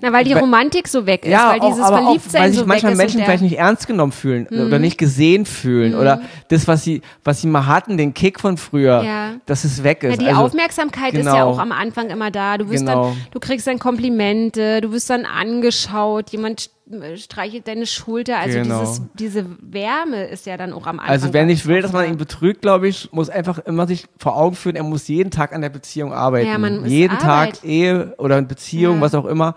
na, 0.00 0.12
weil 0.12 0.24
die 0.24 0.32
Romantik 0.32 0.88
so 0.88 1.06
weg 1.06 1.24
ist, 1.24 1.30
ja, 1.30 1.52
weil 1.52 1.60
dieses 1.60 1.80
aber 1.80 2.02
Verliebtsein 2.02 2.40
auch, 2.40 2.44
weil 2.44 2.50
sich 2.50 2.60
so 2.60 2.66
manchmal 2.66 2.96
Menschen 2.96 3.20
vielleicht 3.22 3.42
nicht 3.42 3.58
ernst 3.58 3.86
genommen 3.86 4.12
fühlen 4.12 4.46
mhm. 4.50 4.66
oder 4.66 4.78
nicht 4.78 4.98
gesehen 4.98 5.46
fühlen 5.46 5.92
mhm. 5.92 5.98
oder 5.98 6.22
das, 6.48 6.68
was 6.68 6.84
sie, 6.84 7.02
was 7.22 7.40
sie 7.40 7.46
mal 7.46 7.66
hatten, 7.66 7.96
den 7.96 8.14
Kick 8.14 8.40
von 8.40 8.56
früher, 8.56 9.02
ja. 9.02 9.34
dass 9.46 9.64
es 9.64 9.82
weg 9.82 10.02
ist. 10.02 10.12
Ja, 10.12 10.16
die 10.16 10.28
also, 10.28 10.42
Aufmerksamkeit 10.42 11.12
genau. 11.12 11.30
ist 11.30 11.36
ja 11.36 11.44
auch 11.44 11.58
am 11.58 11.72
Anfang 11.72 12.10
immer 12.10 12.30
da. 12.30 12.58
Du 12.58 12.70
wirst 12.70 12.86
genau. 12.86 13.08
dann, 13.08 13.16
du 13.30 13.40
kriegst 13.40 13.66
dann 13.66 13.78
Komplimente, 13.78 14.80
du 14.80 14.92
wirst 14.92 15.10
dann 15.10 15.24
angeschaut, 15.24 16.30
jemand 16.30 16.70
streichelt 17.16 17.66
deine 17.66 17.86
Schulter. 17.86 18.38
Also 18.38 18.58
genau. 18.58 18.80
dieses, 18.80 19.02
diese 19.14 19.46
Wärme 19.60 20.24
ist 20.24 20.46
ja 20.46 20.56
dann 20.56 20.72
auch 20.72 20.86
am 20.86 20.98
Anfang. 20.98 21.12
Also 21.12 21.32
wer 21.32 21.46
nicht 21.46 21.66
will, 21.66 21.80
dass 21.80 21.92
man 21.92 22.06
ihn 22.06 22.16
betrügt, 22.16 22.62
glaube 22.62 22.88
ich, 22.88 23.10
muss 23.12 23.30
einfach 23.30 23.58
immer 23.60 23.86
sich 23.86 24.06
vor 24.18 24.36
Augen 24.36 24.54
führen, 24.54 24.76
er 24.76 24.82
muss 24.82 25.08
jeden 25.08 25.30
Tag 25.30 25.54
an 25.54 25.62
der 25.62 25.70
Beziehung 25.70 26.12
arbeiten. 26.12 26.48
Ja, 26.48 26.58
man 26.58 26.84
jeden 26.86 27.18
Tag 27.18 27.64
Ehe 27.64 28.14
oder 28.18 28.40
Beziehung, 28.42 28.96
ja. 28.96 29.00
was 29.02 29.14
auch 29.14 29.24
immer 29.24 29.54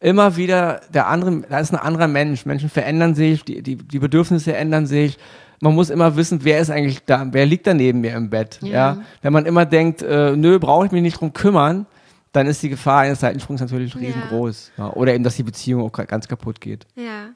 immer 0.00 0.36
wieder 0.36 0.80
der 0.92 1.06
andere, 1.06 1.42
da 1.48 1.60
ist 1.60 1.72
ein 1.72 1.78
anderer 1.78 2.08
Mensch. 2.08 2.46
Menschen 2.46 2.70
verändern 2.70 3.14
sich, 3.14 3.44
die, 3.44 3.62
die, 3.62 3.76
die 3.76 3.98
Bedürfnisse 3.98 4.56
ändern 4.56 4.86
sich. 4.86 5.18
Man 5.60 5.74
muss 5.74 5.90
immer 5.90 6.16
wissen, 6.16 6.40
wer 6.42 6.58
ist 6.58 6.70
eigentlich 6.70 7.04
da, 7.04 7.26
wer 7.30 7.44
liegt 7.44 7.66
da 7.66 7.74
neben 7.74 8.00
mir 8.00 8.14
im 8.14 8.30
Bett. 8.30 8.58
Ja. 8.62 8.70
ja? 8.70 9.02
Wenn 9.20 9.34
man 9.34 9.44
immer 9.44 9.66
denkt, 9.66 10.00
äh, 10.00 10.34
nö, 10.34 10.58
brauche 10.58 10.86
ich 10.86 10.92
mich 10.92 11.02
nicht 11.02 11.20
drum 11.20 11.34
kümmern, 11.34 11.84
dann 12.32 12.46
ist 12.46 12.62
die 12.62 12.68
Gefahr 12.68 13.00
eines 13.00 13.20
Seitensprungs 13.20 13.60
natürlich 13.60 13.96
riesengroß. 13.96 14.72
Ja. 14.76 14.86
Ja. 14.86 14.92
Oder 14.94 15.14
eben, 15.14 15.24
dass 15.24 15.36
die 15.36 15.42
Beziehung 15.42 15.82
auch 15.82 15.92
ganz 15.92 16.28
kaputt 16.28 16.60
geht. 16.60 16.86
Ja. 16.94 17.30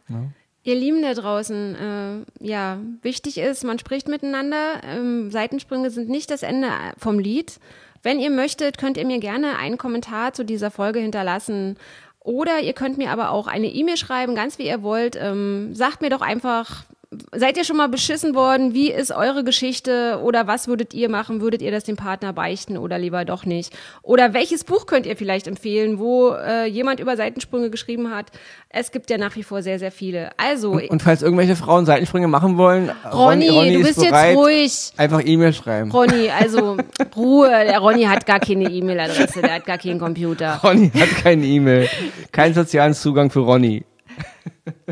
Ihr 0.63 0.75
Lieben 0.75 1.03
da 1.03 1.13
draußen, 1.13 1.75
äh, 1.75 2.47
ja, 2.47 2.79
wichtig 3.03 3.39
ist, 3.39 3.65
man 3.65 3.79
spricht 3.79 4.09
miteinander. 4.09 4.81
Ähm, 4.83 5.31
Seitensprünge 5.31 5.91
sind 5.91 6.09
nicht 6.09 6.31
das 6.31 6.43
Ende 6.43 6.69
vom 6.97 7.19
Lied. 7.19 7.59
Wenn 8.03 8.19
ihr 8.19 8.31
möchtet, 8.31 8.79
könnt 8.79 8.97
ihr 8.97 9.07
mir 9.07 9.19
gerne 9.19 9.59
einen 9.59 9.79
Kommentar 9.79 10.33
zu 10.33 10.45
dieser 10.45 10.71
Folge 10.71 11.01
hinterlassen 11.01 11.77
oder 12.21 12.61
ihr 12.61 12.73
könnt 12.73 12.97
mir 12.97 13.11
aber 13.11 13.31
auch 13.31 13.47
eine 13.47 13.67
E-Mail 13.67 13.99
schreiben, 13.99 14.35
ganz 14.35 14.59
wie 14.59 14.67
ihr 14.67 14.83
wollt. 14.83 15.17
Ähm, 15.21 15.75
sagt 15.75 16.01
mir 16.01 16.09
doch 16.11 16.23
einfach, 16.23 16.85
seid 17.33 17.57
ihr 17.57 17.65
schon 17.65 17.77
mal 17.77 17.89
beschissen 17.89 18.35
worden? 18.35 18.75
Wie 18.75 18.91
ist 18.91 19.11
eure 19.13 19.45
Geschichte? 19.45 20.21
Oder 20.23 20.47
was 20.47 20.69
würdet 20.69 20.95
ihr 20.95 21.09
machen? 21.09 21.41
Würdet 21.41 21.63
ihr 21.63 21.71
das 21.71 21.85
dem 21.85 21.97
Partner 21.97 22.33
beichten 22.33 22.77
oder 22.79 22.99
lieber 22.99 23.25
doch 23.25 23.45
nicht? 23.45 23.73
Oder 24.03 24.35
welches 24.35 24.65
Buch 24.65 24.87
könnt 24.87 25.07
ihr 25.07 25.17
vielleicht 25.17 25.47
empfehlen, 25.47 25.99
wo 25.99 26.33
äh, 26.33 26.67
jemand 26.67 27.01
über 27.01 27.17
Seitensprünge 27.17 27.71
geschrieben 27.71 28.11
hat? 28.11 28.27
Es 28.69 28.91
gibt 28.91 29.11
ja 29.11 29.19
nach 29.19 29.37
wie 29.37 29.43
vor 29.43 29.63
sehr, 29.63 29.79
sehr 29.79 29.93
viele. 29.93 30.31
Also. 30.37 30.73
Und, 30.73 30.91
und 30.91 31.03
falls 31.03 31.23
irgendwelche 31.23 31.57
Frauen 31.57 31.87
Seitensprünge 31.87 32.29
machen 32.29 32.57
wollen, 32.57 32.91
Ronny, 33.13 33.49
Ronny, 33.49 33.49
Ronny 33.49 33.73
du 33.75 33.83
bist 33.83 34.01
bereit, 34.01 34.31
jetzt 34.31 34.39
ruhig. 34.39 34.93
Einfach 34.97 35.23
E-Mail 35.25 35.53
schreiben. 35.53 35.91
Ronny, 35.91 36.31
also 36.39 36.77
Ruhe. 37.17 37.49
Der 37.49 37.79
Ronny 37.79 38.05
hat 38.05 38.27
gar 38.27 38.41
keine 38.41 38.71
E-Mail-Adresse, 38.71 39.43
der 39.43 39.55
hat 39.55 39.67
gar 39.67 39.79
keinen 39.79 39.99
Computer. 39.99 40.61
Ronny 40.63 40.91
hat 40.91 41.11
keine 41.23 41.45
E-Mail. 41.45 41.89
Keinen 42.33 42.55
sozialen 42.55 42.95
Zugang 42.95 43.31
für 43.31 43.41
Ronny. 43.41 43.85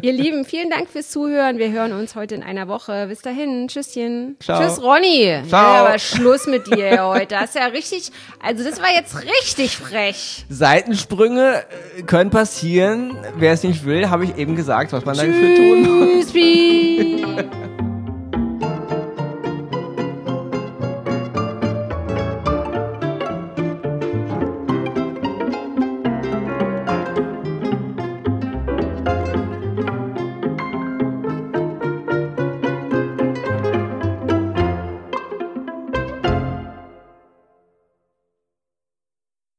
Ihr 0.02 0.12
Lieben, 0.12 0.44
vielen 0.44 0.68
Dank 0.68 0.90
fürs 0.90 1.10
Zuhören. 1.10 1.58
Wir 1.58 1.70
hören 1.70 1.92
uns 1.92 2.14
heute 2.14 2.34
in 2.34 2.42
einer 2.42 2.68
Woche. 2.68 3.06
Bis 3.08 3.22
dahin. 3.22 3.68
Tschüsschen. 3.68 4.36
Ciao. 4.40 4.60
Tschüss, 4.60 4.82
Ronny. 4.82 5.42
Ciao. 5.48 5.74
Ja, 5.74 5.84
aber 5.84 5.98
Schluss 5.98 6.46
mit 6.46 6.66
dir 6.66 7.06
heute. 7.06 7.28
Das 7.28 7.50
ist 7.50 7.54
ja 7.54 7.66
richtig, 7.66 8.10
also 8.42 8.64
das 8.64 8.80
war 8.82 8.92
jetzt 8.92 9.16
richtig 9.22 9.76
frech. 9.76 10.44
Seitensprünge 10.48 11.64
äh, 11.96 12.02
können 12.02 12.30
passieren. 12.30 13.16
Wer 13.36 13.52
es 13.52 13.62
nicht 13.62 13.84
will, 13.84 14.10
habe 14.10 14.24
ich 14.24 14.36
eben 14.36 14.56
gesagt, 14.56 14.92
was 14.92 15.04
man 15.04 15.16
dafür 15.16 15.54
tun 15.56 16.16
muss. 16.16 16.32
Tschüss. 16.32 17.46